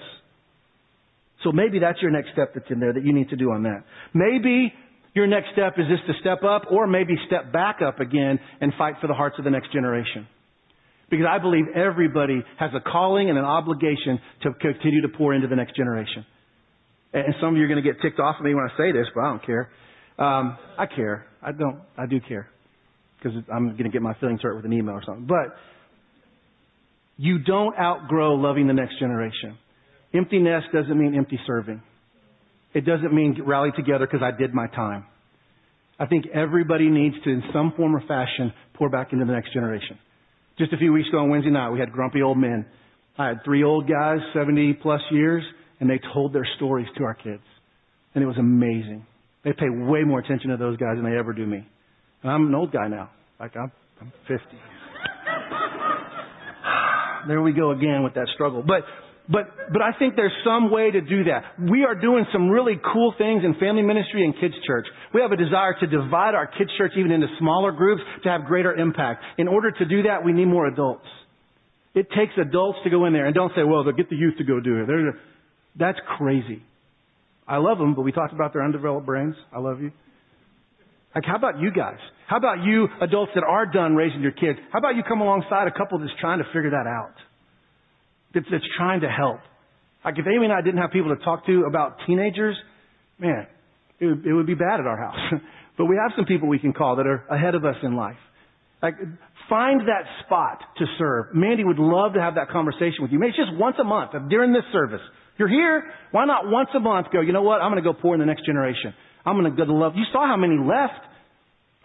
So 1.44 1.52
maybe 1.52 1.80
that's 1.80 2.02
your 2.02 2.12
next 2.12 2.32
step 2.34 2.54
that's 2.54 2.70
in 2.70 2.80
there 2.80 2.94
that 2.94 3.04
you 3.04 3.14
need 3.14 3.30
to 3.30 3.36
do 3.36 3.52
on 3.52 3.64
that. 3.64 3.84
Maybe 4.14 4.74
your 5.14 5.28
next 5.28 5.50
step 5.54 5.74
is 5.78 5.86
just 5.90 6.06
to 6.08 6.14
step 6.20 6.44
up 6.44 6.64
or 6.72 6.88
maybe 6.88 7.16
step 7.28 7.52
back 7.52 7.78
up 7.86 8.00
again 8.00 8.40
and 8.62 8.74
fight 8.78 8.96
for 9.02 9.08
the 9.08 9.14
hearts 9.14 9.36
of 9.40 9.46
the 9.46 9.52
next 9.52 9.72
generation. 9.72 10.28
Because 11.10 11.26
I 11.30 11.40
believe 11.40 11.66
everybody 11.76 12.44
has 12.60 12.72
a 12.76 12.80
calling 12.80 13.30
and 13.30 13.38
an 13.38 13.46
obligation 13.46 14.20
to 14.44 14.54
continue 14.54 15.02
to 15.02 15.10
pour 15.10 15.34
into 15.34 15.48
the 15.48 15.56
next 15.56 15.76
generation. 15.76 16.26
And 17.14 17.34
some 17.42 17.50
of 17.50 17.58
you 17.58 17.64
are 17.64 17.68
going 17.68 17.84
to 17.84 17.90
get 17.94 18.02
ticked 18.02 18.20
off 18.20 18.36
at 18.38 18.44
me 18.44 18.54
when 18.54 18.66
I 18.66 18.78
say 18.78 18.92
this, 18.92 19.08
but 19.16 19.22
I 19.22 19.30
don't 19.30 19.46
care. 19.46 19.70
Um, 20.20 20.58
I 20.78 20.86
care. 20.86 21.26
I 21.42 21.52
don't. 21.52 21.80
I 21.98 22.06
do 22.06 22.20
care 22.20 22.50
because 23.18 23.38
I'm 23.52 23.72
going 23.72 23.86
to 23.86 23.90
get 23.90 24.02
my 24.02 24.14
feelings 24.16 24.42
hurt 24.42 24.56
with 24.56 24.66
an 24.66 24.74
email 24.74 24.96
or 24.96 25.04
something. 25.06 25.26
But 25.26 25.56
you 27.18 27.40
don't 27.40 27.78
outgrow 27.78 28.36
loving 28.36 28.68
the 28.68 28.74
next 28.74 29.00
generation. 29.00 29.58
Empty 30.14 30.40
nest 30.40 30.68
doesn't 30.74 30.98
mean 30.98 31.16
empty 31.16 31.40
serving. 31.46 31.82
It 32.74 32.86
doesn't 32.86 33.14
mean 33.14 33.42
rally 33.46 33.72
together 33.76 34.06
because 34.06 34.22
I 34.24 34.38
did 34.38 34.54
my 34.54 34.68
time. 34.68 35.06
I 36.00 36.06
think 36.06 36.26
everybody 36.34 36.90
needs 36.90 37.16
to, 37.24 37.30
in 37.30 37.44
some 37.54 37.74
form 37.76 37.96
or 37.96 38.02
fashion, 38.02 38.54
pour 38.76 38.90
back 38.90 39.12
into 39.12 39.26
the 39.26 39.34
next 39.34 39.54
generation. 39.54 40.00
Just 40.58 40.74
a 40.74 40.78
few 40.78 40.94
weeks 40.94 41.10
ago 41.10 41.20
on 41.20 41.30
Wednesday 41.30 41.52
night, 41.52 41.72
we 41.72 41.80
had 41.80 41.92
grumpy 41.92 42.22
old 42.22 42.38
men. 42.38 42.66
I 43.18 43.28
had 43.28 43.44
three 43.44 43.64
old 43.64 43.88
guys, 43.88 44.20
70 44.34 44.74
plus 44.82 45.02
years, 45.12 45.44
and 45.80 45.90
they 45.90 46.00
told 46.14 46.34
their 46.34 46.48
stories 46.56 46.88
to 46.98 47.04
our 47.04 47.16
kids. 47.16 47.44
And 48.16 48.24
it 48.24 48.28
was 48.28 48.38
amazing. 48.38 49.06
They 49.44 49.54
pay 49.54 49.70
way 49.70 50.04
more 50.04 50.20
attention 50.20 50.50
to 50.50 50.58
those 50.58 50.78
guys 50.78 50.96
than 50.96 51.04
they 51.04 51.18
ever 51.18 51.34
do 51.34 51.46
me. 51.46 51.68
And 52.24 52.32
I'm 52.32 52.48
an 52.48 52.56
old 52.56 52.72
guy 52.72 52.88
now. 52.88 53.10
Like 53.40 53.56
I'm, 53.56 53.72
I'm 54.02 54.12
50. 54.28 54.44
there 57.28 57.42
we 57.42 57.54
go 57.54 57.72
again 57.72 58.04
with 58.04 58.14
that 58.16 58.28
struggle. 58.36 58.64
But 58.66 58.84
but, 59.32 59.46
but 59.72 59.82
I 59.82 59.92
think 60.00 60.16
there's 60.16 60.34
some 60.44 60.72
way 60.72 60.90
to 60.90 61.02
do 61.02 61.26
that. 61.26 61.44
We 61.70 61.86
are 61.86 61.94
doing 61.94 62.26
some 62.34 62.50
really 62.50 62.82
cool 62.94 63.14
things 63.16 63.44
in 63.46 63.54
family 63.60 63.84
ministry 63.84 64.26
and 64.26 64.34
kids 64.34 64.56
church. 64.66 64.88
We 65.14 65.22
have 65.22 65.32
a 65.32 65.38
desire 65.38 65.76
to 65.80 65.86
divide 65.86 66.34
our 66.34 66.48
kids 66.48 66.72
church 66.80 66.94
even 66.98 67.12
into 67.12 67.28
smaller 67.38 67.72
groups 67.72 68.02
to 68.24 68.30
have 68.30 68.46
greater 68.46 68.74
impact. 68.74 69.24
In 69.38 69.48
order 69.48 69.70
to 69.70 69.86
do 69.86 70.04
that, 70.04 70.26
we 70.26 70.34
need 70.34 70.46
more 70.46 70.66
adults. 70.66 71.06
It 71.94 72.08
takes 72.18 72.34
adults 72.42 72.80
to 72.84 72.90
go 72.90 73.06
in 73.06 73.14
there 73.14 73.28
and 73.28 73.36
don't 73.36 73.52
say, 73.56 73.62
well, 73.64 73.84
they'll 73.84 73.94
get 73.94 74.10
the 74.10 74.16
youth 74.16 74.38
to 74.40 74.44
go 74.44 74.60
do 74.60 74.82
it. 74.82 74.88
They're, 74.88 75.20
that's 75.78 76.00
crazy. 76.18 76.64
I 77.48 77.58
love 77.58 77.78
them, 77.78 77.94
but 77.94 78.02
we 78.02 78.12
talked 78.12 78.34
about 78.34 78.54
their 78.54 78.64
undeveloped 78.64 79.06
brains. 79.06 79.36
I 79.54 79.60
love 79.60 79.80
you. 79.80 79.92
Like, 81.14 81.26
how 81.26 81.36
about 81.36 81.60
you 81.60 81.72
guys? 81.72 81.98
How 82.28 82.38
about 82.38 82.64
you 82.64 82.88
adults 83.02 83.32
that 83.36 83.44
are 83.44 83.66
done 83.68 83.96
raising 83.96 84.22
your 84.22 84.32
kids? 84.32 84.58
How 84.72 84.80
about 84.80 84.96
you 84.96 85.04
come 85.08 85.22
alongside 85.22 85.68
a 85.68 85.72
couple 85.72 86.00
that's 86.00 86.12
trying 86.20 86.40
to 86.40 86.46
figure 86.46 86.72
that 86.72 86.88
out? 86.88 87.14
That's, 88.34 88.46
that's 88.52 88.64
trying 88.78 89.02
to 89.02 89.10
help. 89.10 89.40
Like 90.04 90.18
if 90.18 90.26
Amy 90.28 90.46
and 90.46 90.54
I 90.54 90.62
didn't 90.62 90.82
have 90.82 90.92
people 90.92 91.16
to 91.16 91.24
talk 91.24 91.46
to 91.46 91.66
about 91.68 91.98
teenagers, 92.08 92.56
man, 93.20 93.48
it 94.00 94.06
would, 94.06 94.26
it 94.26 94.34
would 94.34 94.48
be 94.48 94.56
bad 94.56 94.80
at 94.80 94.88
our 94.88 94.98
house. 94.98 95.42
but 95.78 95.86
we 95.86 95.96
have 95.96 96.12
some 96.16 96.26
people 96.26 96.48
we 96.48 96.60
can 96.60 96.74
call 96.74 96.98
that 96.98 97.08
are 97.08 97.26
ahead 97.30 97.56
of 97.56 97.66
us 97.66 97.76
in 97.84 97.96
life. 97.96 98.18
Like, 98.82 98.96
find 99.50 99.82
that 99.82 100.08
spot 100.26 100.60
to 100.78 100.86
serve. 100.98 101.34
Mandy 101.34 101.66
would 101.66 101.80
love 101.80 102.14
to 102.14 102.22
have 102.22 102.36
that 102.36 102.50
conversation 102.50 103.02
with 103.02 103.12
you. 103.12 103.20
Maybe 103.20 103.32
it's 103.36 103.38
just 103.38 103.60
once 103.60 103.76
a 103.80 103.84
month 103.84 104.12
during 104.30 104.54
this 104.54 104.64
service. 104.72 105.02
You're 105.38 105.50
here. 105.50 105.84
Why 106.12 106.26
not 106.26 106.48
once 106.48 106.70
a 106.76 106.80
month 106.80 107.08
go, 107.12 107.22
you 107.22 107.34
know 107.34 107.42
what? 107.42 107.62
I'm 107.62 107.72
going 107.72 107.84
to 107.84 107.94
go 107.94 107.98
pour 107.98 108.14
in 108.14 108.20
the 108.20 108.26
next 108.26 108.46
generation. 108.46 108.94
I'm 109.26 109.38
going 109.38 109.52
to 109.52 109.58
go 109.58 109.66
to 109.66 109.74
love. 109.74 109.94
You 109.96 110.06
saw 110.14 110.28
how 110.28 110.38
many 110.38 110.58
left. 110.58 111.06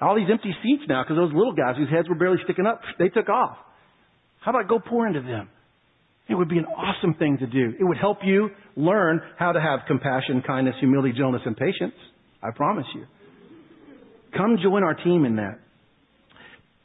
All 0.01 0.17
these 0.17 0.29
empty 0.31 0.55
seats 0.63 0.83
now 0.89 1.03
because 1.03 1.17
those 1.17 1.33
little 1.33 1.55
guys 1.55 1.77
whose 1.77 1.89
heads 1.89 2.09
were 2.09 2.17
barely 2.17 2.39
sticking 2.45 2.67
up, 2.67 2.81
they 2.99 3.09
took 3.09 3.29
off. 3.29 3.57
How 4.41 4.51
about 4.51 4.69
go 4.69 4.79
pour 4.79 5.07
into 5.07 5.23
them? 5.23 5.49
It 6.29 6.35
would 6.35 6.49
be 6.49 6.59
an 6.59 6.65
awesome 6.65 7.15
thing 7.15 7.39
to 7.39 7.47
do. 7.47 7.75
It 7.79 7.85
would 7.85 7.99
help 7.99 8.19
you 8.25 8.49
learn 8.77 9.21
how 9.39 9.53
to 9.53 9.61
have 9.61 9.81
compassion, 9.87 10.43
kindness, 10.47 10.75
humility, 10.81 11.13
gentleness, 11.13 11.43
and 11.45 11.57
patience. 11.57 11.95
I 12.43 12.51
promise 12.51 12.87
you. 12.95 13.05
Come 14.37 14.57
join 14.63 14.83
our 14.83 14.95
team 14.95 15.25
in 15.25 15.37
that. 15.37 15.61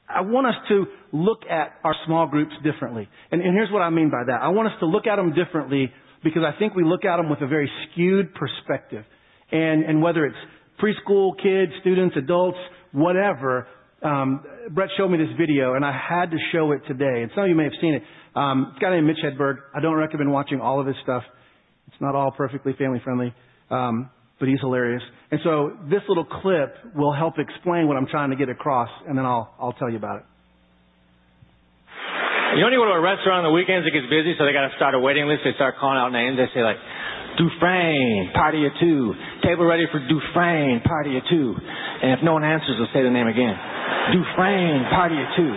I 0.10 0.22
want 0.22 0.48
us 0.48 0.56
to 0.70 0.86
look 1.12 1.44
at 1.50 1.74
our 1.84 1.96
small 2.06 2.28
groups 2.28 2.52
differently. 2.64 3.08
And, 3.32 3.42
and 3.42 3.54
here's 3.54 3.72
what 3.72 3.82
I 3.82 3.90
mean 3.90 4.10
by 4.10 4.24
that. 4.26 4.42
I 4.42 4.50
want 4.50 4.68
us 4.68 4.74
to 4.80 4.86
look 4.86 5.08
at 5.08 5.16
them 5.16 5.34
differently 5.34 5.92
because 6.24 6.42
I 6.44 6.58
think 6.58 6.76
we 6.76 6.84
look 6.84 7.06
at 7.06 7.18
them 7.18 7.30
with 7.30 7.42
a 7.42 7.48
very 7.48 7.70
skewed 7.92 8.34
perspective. 8.34 9.06
And, 9.52 9.84
and 9.84 10.02
whether 10.02 10.26
it's 10.26 10.38
preschool 10.82 11.32
kids, 11.42 11.72
students, 11.82 12.16
adults, 12.18 12.58
whatever, 12.92 13.68
um, 14.02 14.44
Brett 14.72 14.90
showed 14.98 15.10
me 15.10 15.18
this 15.18 15.36
video, 15.38 15.74
and 15.74 15.86
I 15.86 15.92
had 15.92 16.32
to 16.32 16.38
show 16.52 16.72
it 16.72 16.82
today. 16.88 17.22
And 17.22 17.32
some 17.36 17.44
of 17.44 17.50
you 17.50 17.56
may 17.56 17.66
have 17.66 17.74
seen 17.82 17.94
it. 17.96 18.04
Um, 18.36 18.68
it's 18.70 18.78
a 18.78 18.82
guy 18.82 18.92
named 18.92 19.08
Mitch 19.08 19.18
Hedberg. 19.24 19.58
I 19.74 19.80
don't 19.80 19.96
recommend 19.96 20.32
watching 20.32 20.62
all 20.62 20.80
of 20.80 20.88
his 20.88 20.96
stuff. 21.04 21.24
It's 21.88 22.02
not 22.02 22.16
all 22.16 22.32
perfectly 22.32 22.74
family 22.78 23.02
friendly, 23.04 23.34
um, 23.70 24.10
but 24.40 24.48
he's 24.48 24.60
hilarious. 24.60 25.02
And 25.32 25.40
so 25.44 25.78
this 25.90 26.02
little 26.08 26.26
clip 26.26 26.76
will 26.96 27.14
help 27.14 27.36
explain 27.38 27.88
what 27.88 27.98
I'm 27.98 28.08
trying 28.08 28.30
to 28.30 28.36
get 28.36 28.50
across, 28.50 28.90
and 29.08 29.18
then 29.18 29.26
I'll 29.26 29.54
I'll 29.60 29.74
tell 29.74 29.90
you 29.90 29.98
about 29.98 30.18
it. 30.18 30.26
You 32.58 32.66
only 32.66 32.82
go 32.82 32.86
to 32.90 32.98
a 32.98 33.02
restaurant 33.02 33.46
on 33.46 33.54
the 33.54 33.54
weekends, 33.54 33.86
it 33.86 33.94
gets 33.94 34.10
busy, 34.10 34.34
so 34.34 34.42
they 34.42 34.58
got 34.58 34.66
to 34.66 34.74
start 34.74 34.98
a 34.98 35.02
waiting 35.02 35.30
list. 35.30 35.46
They 35.46 35.54
start 35.54 35.78
calling 35.78 36.02
out 36.02 36.10
names. 36.10 36.34
They 36.34 36.50
say 36.50 36.66
like, 36.66 36.82
Dufresne, 37.38 38.34
party 38.34 38.66
of 38.66 38.74
two. 38.82 39.14
Table 39.46 39.70
ready 39.70 39.86
for 39.94 40.02
Dufresne, 40.02 40.82
party 40.82 41.14
of 41.14 41.24
two. 41.30 41.54
And 41.54 42.18
if 42.18 42.26
no 42.26 42.34
one 42.34 42.42
answers, 42.42 42.74
they'll 42.82 42.90
say 42.90 43.06
the 43.06 43.14
name 43.14 43.30
again. 43.30 43.54
Dufresne, 44.18 44.90
party 44.90 45.14
of 45.22 45.28
two. 45.38 45.54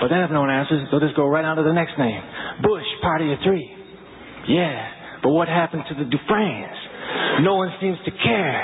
But 0.00 0.08
then 0.08 0.20
if 0.20 0.30
no 0.30 0.40
one 0.40 0.50
answers, 0.50 0.86
they'll 0.90 1.00
just 1.00 1.16
go 1.16 1.26
right 1.26 1.44
on 1.44 1.56
to 1.56 1.64
the 1.64 1.72
next 1.72 1.96
name. 1.98 2.20
Bush, 2.62 2.84
party 3.00 3.32
of 3.32 3.38
three. 3.42 3.64
Yeah, 4.48 5.22
but 5.22 5.30
what 5.30 5.48
happened 5.48 5.84
to 5.88 5.94
the 5.94 6.04
Dufresnes? 6.04 7.42
No 7.42 7.56
one 7.56 7.72
seems 7.80 7.98
to 8.04 8.10
care. 8.10 8.60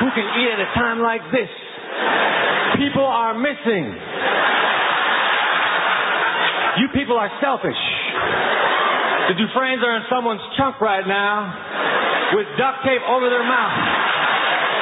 Who 0.00 0.08
can 0.14 0.26
eat 0.38 0.50
at 0.52 0.60
a 0.60 0.70
time 0.74 1.00
like 1.00 1.22
this? 1.32 1.50
People 2.78 3.06
are 3.06 3.34
missing. 3.38 3.84
You 6.82 6.86
people 6.92 7.16
are 7.16 7.30
selfish. 7.40 7.78
The 9.30 9.34
Dufresnes 9.40 9.80
are 9.82 9.96
in 9.96 10.04
someone's 10.10 10.42
chunk 10.58 10.80
right 10.80 11.06
now 11.06 12.34
with 12.36 12.46
duct 12.58 12.84
tape 12.84 13.02
over 13.08 13.30
their 13.30 13.46
mouth. 13.46 13.78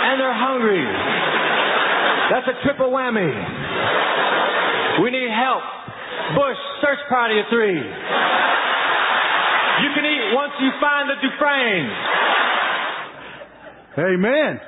And 0.02 0.20
they're 0.20 0.34
hungry. 0.34 0.82
That's 2.32 2.48
a 2.48 2.56
triple 2.64 2.90
whammy. 2.90 3.28
We 5.02 5.10
need 5.10 5.30
help. 5.32 5.62
Bush, 6.36 6.60
search 6.84 7.00
party 7.08 7.40
of 7.40 7.46
three. 7.50 7.80
You 9.82 9.90
can 9.94 10.04
eat 10.04 10.24
once 10.36 10.52
you 10.60 10.70
find 10.80 11.10
the 11.10 11.16
Dufresne. 11.18 11.88
Amen. 13.98 14.60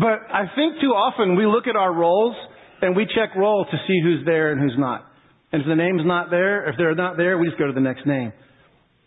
But 0.00 0.24
I 0.32 0.48
think 0.54 0.80
too 0.80 0.94
often 0.96 1.36
we 1.36 1.46
look 1.46 1.66
at 1.66 1.76
our 1.76 1.92
roles 1.92 2.36
and 2.80 2.96
we 2.96 3.04
check 3.06 3.34
roll 3.36 3.64
to 3.64 3.76
see 3.86 4.00
who's 4.02 4.24
there 4.24 4.52
and 4.52 4.60
who's 4.60 4.76
not. 4.78 5.06
And 5.52 5.62
if 5.62 5.68
the 5.68 5.76
name's 5.76 6.02
not 6.04 6.30
there, 6.30 6.68
if 6.68 6.76
they're 6.78 6.94
not 6.94 7.16
there, 7.16 7.36
we 7.36 7.46
just 7.46 7.58
go 7.58 7.66
to 7.66 7.72
the 7.72 7.80
next 7.80 8.06
name. 8.06 8.32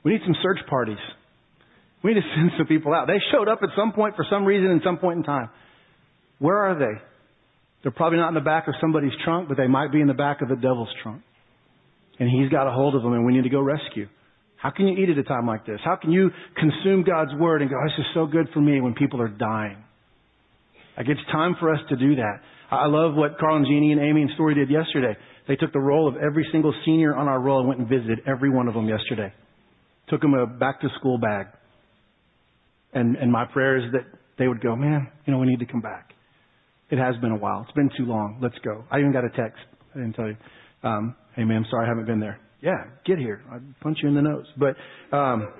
We 0.03 0.13
need 0.13 0.21
some 0.25 0.35
search 0.43 0.59
parties. 0.69 0.99
We 2.03 2.13
need 2.13 2.21
to 2.21 2.27
send 2.35 2.51
some 2.57 2.67
people 2.67 2.93
out. 2.93 3.07
They 3.07 3.19
showed 3.31 3.47
up 3.47 3.59
at 3.63 3.69
some 3.75 3.93
point 3.93 4.15
for 4.15 4.25
some 4.29 4.45
reason 4.45 4.69
in 4.69 4.81
some 4.83 4.97
point 4.97 5.17
in 5.17 5.23
time. 5.23 5.49
Where 6.39 6.57
are 6.57 6.77
they? 6.77 7.01
They're 7.85 7.93
probably 7.93 8.17
not 8.17 8.29
in 8.29 8.33
the 8.33 8.41
back 8.41 8.67
of 8.67 8.73
somebody's 8.81 9.13
trunk, 9.23 9.47
but 9.47 9.57
they 9.57 9.67
might 9.67 9.91
be 9.91 10.01
in 10.01 10.07
the 10.07 10.17
back 10.17 10.41
of 10.41 10.49
the 10.49 10.55
devil's 10.55 10.89
trunk. 11.03 11.21
And 12.17 12.27
he's 12.27 12.49
got 12.49 12.65
a 12.65 12.71
hold 12.71 12.95
of 12.95 13.03
them 13.03 13.13
and 13.13 13.23
we 13.23 13.31
need 13.31 13.43
to 13.43 13.53
go 13.53 13.61
rescue. 13.61 14.09
How 14.57 14.71
can 14.71 14.87
you 14.87 14.97
eat 14.97 15.09
at 15.09 15.17
a 15.19 15.23
time 15.23 15.45
like 15.45 15.67
this? 15.67 15.79
How 15.85 15.95
can 15.95 16.11
you 16.11 16.31
consume 16.57 17.03
God's 17.03 17.31
word 17.39 17.61
and 17.61 17.69
go, 17.69 17.77
this 17.83 17.99
is 17.99 18.05
so 18.15 18.25
good 18.25 18.49
for 18.55 18.59
me 18.59 18.81
when 18.81 18.95
people 18.95 19.21
are 19.21 19.27
dying? 19.27 19.77
Like 20.97 21.07
it's 21.07 21.21
time 21.31 21.55
for 21.59 21.71
us 21.71 21.79
to 21.89 21.95
do 21.95 22.15
that. 22.15 22.39
I 22.71 22.87
love 22.87 23.13
what 23.13 23.37
Carl 23.37 23.57
and 23.57 23.67
Jeannie 23.67 23.91
and 23.91 24.01
Amy 24.01 24.23
and 24.23 24.31
Story 24.33 24.55
did 24.55 24.71
yesterday. 24.71 25.15
They 25.47 25.55
took 25.55 25.71
the 25.71 25.79
roll 25.79 26.07
of 26.07 26.15
every 26.15 26.47
single 26.51 26.73
senior 26.85 27.15
on 27.15 27.27
our 27.27 27.39
roll 27.39 27.59
and 27.59 27.67
went 27.67 27.81
and 27.81 27.87
visited 27.87 28.21
every 28.25 28.49
one 28.49 28.67
of 28.67 28.73
them 28.73 28.89
yesterday 28.89 29.31
took 30.07 30.21
them 30.21 30.33
a 30.33 30.45
back 30.45 30.81
to 30.81 30.87
school 30.99 31.17
bag. 31.17 31.47
And, 32.93 33.15
and 33.17 33.31
my 33.31 33.45
prayer 33.45 33.77
is 33.77 33.91
that 33.91 34.05
they 34.37 34.47
would 34.47 34.61
go, 34.61 34.75
man, 34.75 35.07
you 35.25 35.33
know, 35.33 35.39
we 35.39 35.47
need 35.47 35.59
to 35.59 35.65
come 35.65 35.81
back. 35.81 36.11
It 36.89 36.97
has 36.97 37.15
been 37.17 37.31
a 37.31 37.37
while. 37.37 37.63
It's 37.63 37.75
been 37.75 37.89
too 37.97 38.05
long. 38.05 38.39
Let's 38.41 38.57
go. 38.63 38.83
I 38.91 38.99
even 38.99 39.11
got 39.11 39.25
a 39.25 39.29
text. 39.29 39.59
I 39.93 39.99
didn't 39.99 40.13
tell 40.13 40.27
you. 40.27 40.37
Um, 40.83 41.15
hey, 41.35 41.43
man, 41.43 41.65
sorry 41.69 41.85
I 41.85 41.89
haven't 41.89 42.05
been 42.05 42.19
there. 42.19 42.39
Yeah, 42.61 42.85
get 43.05 43.17
here. 43.17 43.41
I'd 43.51 43.79
punch 43.81 43.99
you 44.03 44.09
in 44.09 44.15
the 44.15 44.21
nose. 44.21 44.45
But, 44.57 44.75
um, 45.15 45.51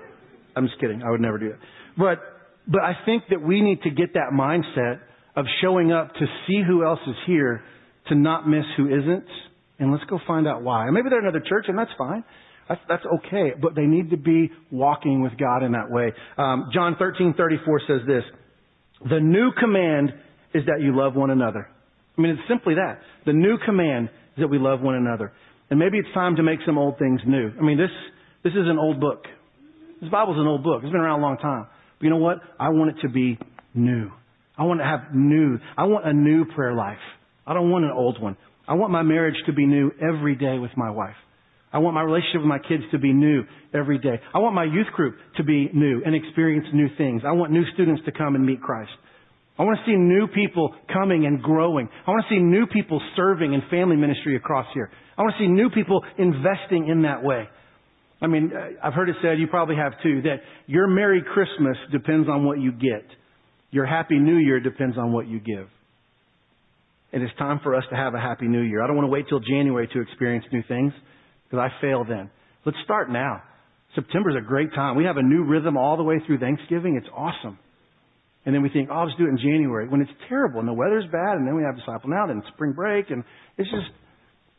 I'm 0.54 0.66
just 0.66 0.80
kidding. 0.80 1.02
I 1.02 1.10
would 1.10 1.20
never 1.20 1.38
do 1.38 1.50
that. 1.50 1.58
But, 1.98 2.18
but 2.66 2.82
I 2.82 2.92
think 3.04 3.24
that 3.30 3.42
we 3.42 3.60
need 3.60 3.82
to 3.82 3.90
get 3.90 4.14
that 4.14 4.30
mindset 4.32 5.00
of 5.34 5.44
showing 5.60 5.92
up 5.92 6.14
to 6.14 6.26
see 6.46 6.62
who 6.66 6.84
else 6.84 7.00
is 7.06 7.16
here, 7.26 7.62
to 8.08 8.14
not 8.14 8.48
miss 8.48 8.64
who 8.76 8.86
isn't, 8.86 9.26
and 9.78 9.92
let's 9.92 10.04
go 10.04 10.18
find 10.26 10.48
out 10.48 10.62
why. 10.62 10.88
Maybe 10.90 11.10
they're 11.10 11.20
another 11.20 11.42
church, 11.46 11.66
and 11.68 11.78
that's 11.78 11.90
fine. 11.98 12.24
That's, 12.68 12.80
that's 12.88 13.04
okay, 13.18 13.52
but 13.60 13.74
they 13.74 13.84
need 13.84 14.10
to 14.10 14.16
be 14.16 14.50
walking 14.70 15.22
with 15.22 15.32
God 15.38 15.62
in 15.62 15.72
that 15.72 15.90
way. 15.90 16.12
Um, 16.38 16.70
John 16.72 16.96
13:34 16.96 17.86
says 17.86 18.00
this: 18.06 18.24
"The 19.08 19.20
new 19.20 19.52
command 19.60 20.14
is 20.56 20.66
that 20.66 20.80
you 20.80 20.96
love 20.96 21.14
one 21.14 21.30
another." 21.30 21.68
I 22.16 22.20
mean, 22.20 22.32
it's 22.32 22.48
simply 22.48 22.74
that. 22.74 23.00
The 23.26 23.32
new 23.32 23.58
command 23.64 24.08
is 24.36 24.40
that 24.40 24.48
we 24.48 24.58
love 24.58 24.80
one 24.80 24.94
another. 24.94 25.32
And 25.70 25.78
maybe 25.78 25.98
it's 25.98 26.12
time 26.14 26.36
to 26.36 26.42
make 26.42 26.60
some 26.64 26.78
old 26.78 26.98
things 26.98 27.20
new. 27.26 27.50
I 27.58 27.62
mean, 27.62 27.76
this 27.76 27.90
this 28.42 28.52
is 28.52 28.66
an 28.66 28.78
old 28.78 29.00
book. 29.00 29.24
This 30.00 30.10
Bible's 30.10 30.38
an 30.38 30.46
old 30.46 30.62
book. 30.62 30.82
It's 30.82 30.92
been 30.92 31.00
around 31.00 31.20
a 31.20 31.22
long 31.22 31.38
time. 31.38 31.66
But 31.98 32.04
you 32.04 32.10
know 32.10 32.18
what? 32.18 32.38
I 32.60 32.68
want 32.68 32.90
it 32.90 33.02
to 33.02 33.08
be 33.08 33.38
new. 33.74 34.10
I 34.58 34.64
want 34.64 34.80
to 34.80 34.84
have 34.84 35.14
new. 35.14 35.58
I 35.76 35.84
want 35.84 36.06
a 36.06 36.12
new 36.12 36.44
prayer 36.44 36.74
life. 36.74 37.02
I 37.46 37.54
don't 37.54 37.70
want 37.70 37.84
an 37.84 37.90
old 37.90 38.20
one. 38.20 38.36
I 38.68 38.74
want 38.74 38.90
my 38.92 39.02
marriage 39.02 39.36
to 39.46 39.52
be 39.52 39.66
new 39.66 39.90
every 40.00 40.34
day 40.34 40.58
with 40.58 40.72
my 40.76 40.90
wife. 40.90 41.16
I 41.72 41.78
want 41.78 41.94
my 41.94 42.02
relationship 42.02 42.40
with 42.40 42.48
my 42.48 42.58
kids 42.58 42.84
to 42.92 42.98
be 42.98 43.12
new 43.12 43.42
every 43.74 43.98
day. 43.98 44.20
I 44.34 44.38
want 44.38 44.54
my 44.54 44.64
youth 44.64 44.86
group 44.94 45.16
to 45.36 45.44
be 45.44 45.68
new 45.72 46.02
and 46.04 46.14
experience 46.14 46.66
new 46.72 46.88
things. 46.96 47.22
I 47.26 47.32
want 47.32 47.52
new 47.52 47.64
students 47.74 48.02
to 48.06 48.12
come 48.12 48.34
and 48.34 48.46
meet 48.46 48.62
Christ. 48.62 48.90
I 49.58 49.64
want 49.64 49.78
to 49.78 49.90
see 49.90 49.96
new 49.96 50.26
people 50.26 50.74
coming 50.92 51.24
and 51.24 51.42
growing. 51.42 51.88
I 52.06 52.10
want 52.10 52.24
to 52.28 52.34
see 52.34 52.40
new 52.40 52.66
people 52.66 53.00
serving 53.16 53.54
in 53.54 53.62
family 53.70 53.96
ministry 53.96 54.36
across 54.36 54.66
here. 54.74 54.90
I 55.16 55.22
want 55.22 55.34
to 55.38 55.42
see 55.42 55.48
new 55.48 55.70
people 55.70 56.04
investing 56.18 56.88
in 56.88 57.02
that 57.02 57.22
way. 57.22 57.48
I 58.20 58.26
mean, 58.26 58.50
uh, 58.54 58.86
I've 58.86 58.94
heard 58.94 59.08
it 59.08 59.16
said, 59.22 59.38
you 59.38 59.46
probably 59.46 59.76
have 59.76 59.92
too, 60.02 60.22
that 60.22 60.36
your 60.66 60.86
Merry 60.86 61.22
Christmas 61.22 61.76
depends 61.90 62.28
on 62.28 62.44
what 62.44 62.60
you 62.60 62.72
get. 62.72 63.04
Your 63.70 63.86
Happy 63.86 64.18
New 64.18 64.36
Year 64.36 64.60
depends 64.60 64.96
on 64.98 65.12
what 65.12 65.26
you 65.26 65.40
give. 65.40 65.68
It 67.12 67.22
is 67.22 67.30
time 67.38 67.60
for 67.62 67.74
us 67.74 67.84
to 67.90 67.96
have 67.96 68.14
a 68.14 68.20
Happy 68.20 68.46
New 68.46 68.62
Year. 68.62 68.82
I 68.82 68.86
don't 68.86 68.96
want 68.96 69.06
to 69.06 69.10
wait 69.10 69.26
till 69.28 69.40
January 69.40 69.88
to 69.88 70.00
experience 70.00 70.44
new 70.52 70.62
things 70.68 70.92
because 71.44 71.70
I 71.70 71.80
failed 71.80 72.08
then. 72.08 72.30
Let's 72.64 72.78
start 72.84 73.10
now. 73.10 73.42
September's 73.94 74.34
a 74.36 74.46
great 74.46 74.74
time. 74.74 74.96
We 74.96 75.04
have 75.04 75.16
a 75.16 75.22
new 75.22 75.44
rhythm 75.44 75.76
all 75.76 75.96
the 75.96 76.02
way 76.02 76.20
through 76.26 76.38
Thanksgiving. 76.38 76.96
It's 76.96 77.10
awesome. 77.16 77.58
And 78.46 78.54
then 78.54 78.62
we 78.62 78.68
think, 78.68 78.88
oh, 78.90 78.94
I'll 78.94 79.06
just 79.06 79.18
do 79.18 79.26
it 79.26 79.30
in 79.30 79.38
January 79.38 79.88
when 79.88 80.00
it's 80.00 80.10
terrible 80.28 80.60
and 80.60 80.68
the 80.68 80.72
weather's 80.72 81.04
bad 81.10 81.36
and 81.36 81.46
then 81.46 81.56
we 81.56 81.62
have 81.62 81.76
disciple 81.76 82.08
now, 82.08 82.26
then 82.26 82.42
spring 82.54 82.72
break 82.72 83.10
and 83.10 83.24
it's 83.58 83.68
just, 83.70 83.90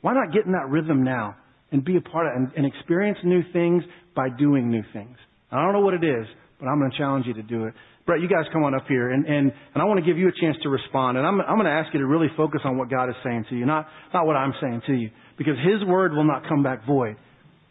why 0.01 0.13
not 0.13 0.33
get 0.33 0.45
in 0.45 0.51
that 0.51 0.69
rhythm 0.69 1.03
now 1.03 1.35
and 1.71 1.83
be 1.83 1.97
a 1.97 2.01
part 2.01 2.27
of 2.27 2.33
it 2.33 2.37
and, 2.37 2.51
and 2.57 2.65
experience 2.65 3.17
new 3.23 3.41
things 3.53 3.83
by 4.15 4.27
doing 4.29 4.69
new 4.69 4.83
things? 4.93 5.17
I 5.51 5.63
don't 5.63 5.73
know 5.73 5.81
what 5.81 5.93
it 5.93 6.03
is, 6.03 6.27
but 6.59 6.67
I'm 6.67 6.79
going 6.79 6.91
to 6.91 6.97
challenge 6.97 7.25
you 7.25 7.33
to 7.35 7.43
do 7.43 7.65
it. 7.65 7.73
Brett, 8.05 8.21
you 8.21 8.27
guys 8.27 8.45
come 8.51 8.63
on 8.63 8.75
up 8.75 8.85
here 8.87 9.11
and, 9.11 9.25
and, 9.25 9.51
and 9.51 9.81
I 9.81 9.85
want 9.85 9.99
to 9.99 10.05
give 10.05 10.17
you 10.17 10.27
a 10.27 10.35
chance 10.39 10.57
to 10.63 10.69
respond. 10.69 11.17
And 11.17 11.25
I'm, 11.25 11.39
I'm 11.41 11.55
going 11.55 11.65
to 11.65 11.71
ask 11.71 11.93
you 11.93 11.99
to 11.99 12.07
really 12.07 12.27
focus 12.35 12.61
on 12.65 12.77
what 12.77 12.89
God 12.89 13.09
is 13.09 13.15
saying 13.23 13.45
to 13.49 13.55
you, 13.55 13.65
not, 13.65 13.87
not 14.13 14.25
what 14.25 14.35
I'm 14.35 14.53
saying 14.61 14.81
to 14.87 14.93
you 14.93 15.09
because 15.37 15.55
His 15.63 15.87
word 15.87 16.13
will 16.13 16.25
not 16.25 16.47
come 16.49 16.63
back 16.63 16.85
void. 16.85 17.15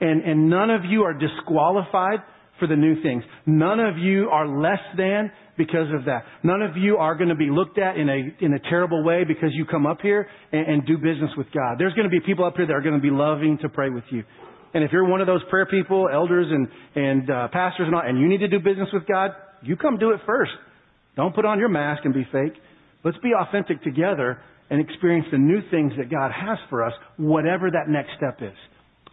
And, 0.00 0.22
and 0.22 0.48
none 0.48 0.70
of 0.70 0.82
you 0.84 1.02
are 1.02 1.12
disqualified 1.12 2.20
for 2.58 2.68
the 2.68 2.76
new 2.76 3.02
things. 3.02 3.24
None 3.44 3.80
of 3.80 3.98
you 3.98 4.28
are 4.30 4.46
less 4.46 4.80
than 4.96 5.30
because 5.57 5.88
of 5.94 6.04
that. 6.04 6.24
None 6.42 6.62
of 6.62 6.76
you 6.76 6.96
are 6.96 7.14
going 7.14 7.28
to 7.28 7.34
be 7.36 7.50
looked 7.50 7.78
at 7.78 7.96
in 7.96 8.09
a, 8.09 8.44
in 8.44 8.52
a 8.52 8.59
terrible 8.70 9.04
way 9.04 9.24
because 9.24 9.50
you 9.52 9.64
come 9.64 9.86
up 9.86 10.00
here 10.00 10.28
and, 10.52 10.66
and 10.66 10.86
do 10.86 10.96
business 10.96 11.30
with 11.36 11.46
God. 11.52 11.76
There's 11.78 11.94
going 11.94 12.09
to 12.09 12.11
be 12.11 12.20
people 12.20 12.44
up 12.44 12.57
here 12.57 12.66
that 12.66 12.72
are 12.72 12.82
going 12.82 12.94
to 12.94 13.00
be 13.00 13.11
loving 13.11 13.59
to 13.62 13.68
pray 13.68 13.90
with 13.90 14.04
you. 14.11 14.24
And 14.74 14.84
if 14.84 14.92
you're 14.92 15.07
one 15.07 15.20
of 15.20 15.26
those 15.26 15.42
prayer 15.48 15.66
people, 15.66 16.09
elders 16.12 16.46
and, 16.50 16.68
and 16.94 17.30
uh, 17.30 17.48
pastors 17.48 17.86
and 17.86 17.94
all, 17.94 18.02
and 18.04 18.20
you 18.20 18.28
need 18.28 18.40
to 18.40 18.48
do 18.48 18.59
business 18.59 18.88
with 18.92 19.07
God, 19.07 19.30
you 19.62 19.76
come 19.76 19.98
do 19.98 20.11
it 20.11 20.20
first. 20.26 20.52
Don't 21.16 21.34
put 21.34 21.46
on 21.46 21.59
your 21.59 21.70
mask 21.70 22.04
and 22.04 22.12
be 22.12 22.26
fake. 22.30 22.52
Let's 23.02 23.16
be 23.22 23.30
authentic 23.32 23.82
together 23.82 24.38
and 24.68 24.80
experience 24.80 25.26
the 25.30 25.38
new 25.38 25.61
things 25.70 25.92
that 25.96 26.11
God 26.11 26.30
has 26.32 26.59
for 26.68 26.84
us, 26.84 26.92
whatever 27.16 27.70
that 27.70 27.88
next 27.88 28.11
step 28.16 28.38
is. 28.42 28.57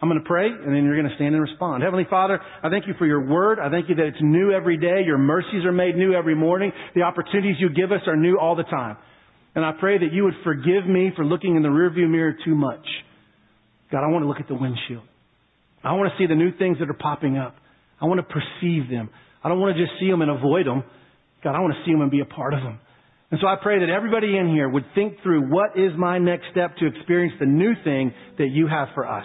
I'm 0.02 0.08
going 0.08 0.20
to 0.20 0.26
pray, 0.26 0.46
and 0.46 0.74
then 0.74 0.84
you're 0.84 0.96
going 0.96 1.08
to 1.08 1.14
stand 1.14 1.34
and 1.34 1.42
respond. 1.42 1.82
Heavenly 1.82 2.06
Father, 2.10 2.40
I 2.62 2.68
thank 2.68 2.86
you 2.86 2.94
for 2.98 3.06
your 3.06 3.24
word. 3.24 3.58
I 3.58 3.70
thank 3.70 3.88
you 3.88 3.94
that 3.94 4.06
it's 4.06 4.18
new 4.20 4.52
every 4.52 4.76
day. 4.76 5.02
Your 5.06 5.18
mercies 5.18 5.64
are 5.64 5.72
made 5.72 5.96
new 5.96 6.12
every 6.12 6.34
morning. 6.34 6.72
The 6.94 7.02
opportunities 7.02 7.56
you 7.58 7.70
give 7.70 7.92
us 7.92 8.00
are 8.06 8.16
new 8.16 8.36
all 8.38 8.56
the 8.56 8.64
time. 8.64 8.96
And 9.54 9.64
I 9.64 9.72
pray 9.78 9.98
that 9.98 10.12
you 10.12 10.24
would 10.24 10.34
forgive 10.42 10.86
me 10.86 11.12
for 11.14 11.24
looking 11.24 11.56
in 11.56 11.62
the 11.62 11.68
rearview 11.68 12.10
mirror 12.10 12.34
too 12.44 12.54
much. 12.54 12.84
God, 13.92 14.04
I 14.04 14.10
want 14.10 14.24
to 14.24 14.28
look 14.28 14.40
at 14.40 14.48
the 14.48 14.54
windshield. 14.54 15.04
I 15.84 15.92
want 15.92 16.10
to 16.10 16.18
see 16.18 16.26
the 16.26 16.34
new 16.34 16.50
things 16.58 16.78
that 16.80 16.90
are 16.90 16.94
popping 16.94 17.38
up. 17.38 17.54
I 18.00 18.06
want 18.06 18.18
to 18.18 18.26
perceive 18.26 18.90
them. 18.90 19.10
I 19.44 19.48
don't 19.48 19.60
want 19.60 19.76
to 19.76 19.82
just 19.82 19.98
see 20.00 20.10
them 20.10 20.22
and 20.22 20.30
avoid 20.30 20.66
them. 20.66 20.82
God, 21.44 21.54
I 21.54 21.60
want 21.60 21.74
to 21.74 21.80
see 21.84 21.92
them 21.92 22.00
and 22.00 22.10
be 22.10 22.20
a 22.20 22.24
part 22.24 22.54
of 22.54 22.60
them. 22.60 22.80
And 23.30 23.40
so 23.40 23.46
I 23.46 23.56
pray 23.62 23.78
that 23.80 23.90
everybody 23.90 24.36
in 24.36 24.48
here 24.48 24.68
would 24.68 24.84
think 24.94 25.18
through 25.22 25.50
what 25.52 25.78
is 25.78 25.92
my 25.96 26.18
next 26.18 26.46
step 26.50 26.76
to 26.78 26.86
experience 26.86 27.34
the 27.38 27.46
new 27.46 27.74
thing 27.84 28.12
that 28.38 28.48
you 28.48 28.66
have 28.66 28.88
for 28.94 29.06
us. 29.06 29.24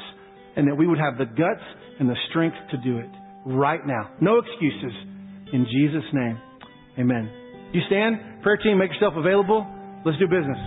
And 0.56 0.68
that 0.68 0.76
we 0.76 0.88
would 0.88 1.00
have 1.00 1.18
the 1.18 1.26
guts 1.26 1.64
and 2.00 2.10
the 2.10 2.16
strength 2.30 2.58
to 2.72 2.78
do 2.78 2.98
it 2.98 3.10
right 3.46 3.86
now. 3.86 4.12
No 4.22 4.40
excuses. 4.40 4.94
In 5.54 5.66
Jesus' 5.66 6.04
name, 6.14 6.38
amen. 6.98 7.30
You 7.74 7.82
stand, 7.88 8.42
prayer 8.44 8.58
team, 8.58 8.78
make 8.78 8.92
yourself 8.92 9.14
available. 9.16 9.66
Let's 10.06 10.18
do 10.18 10.28
business. 10.28 10.58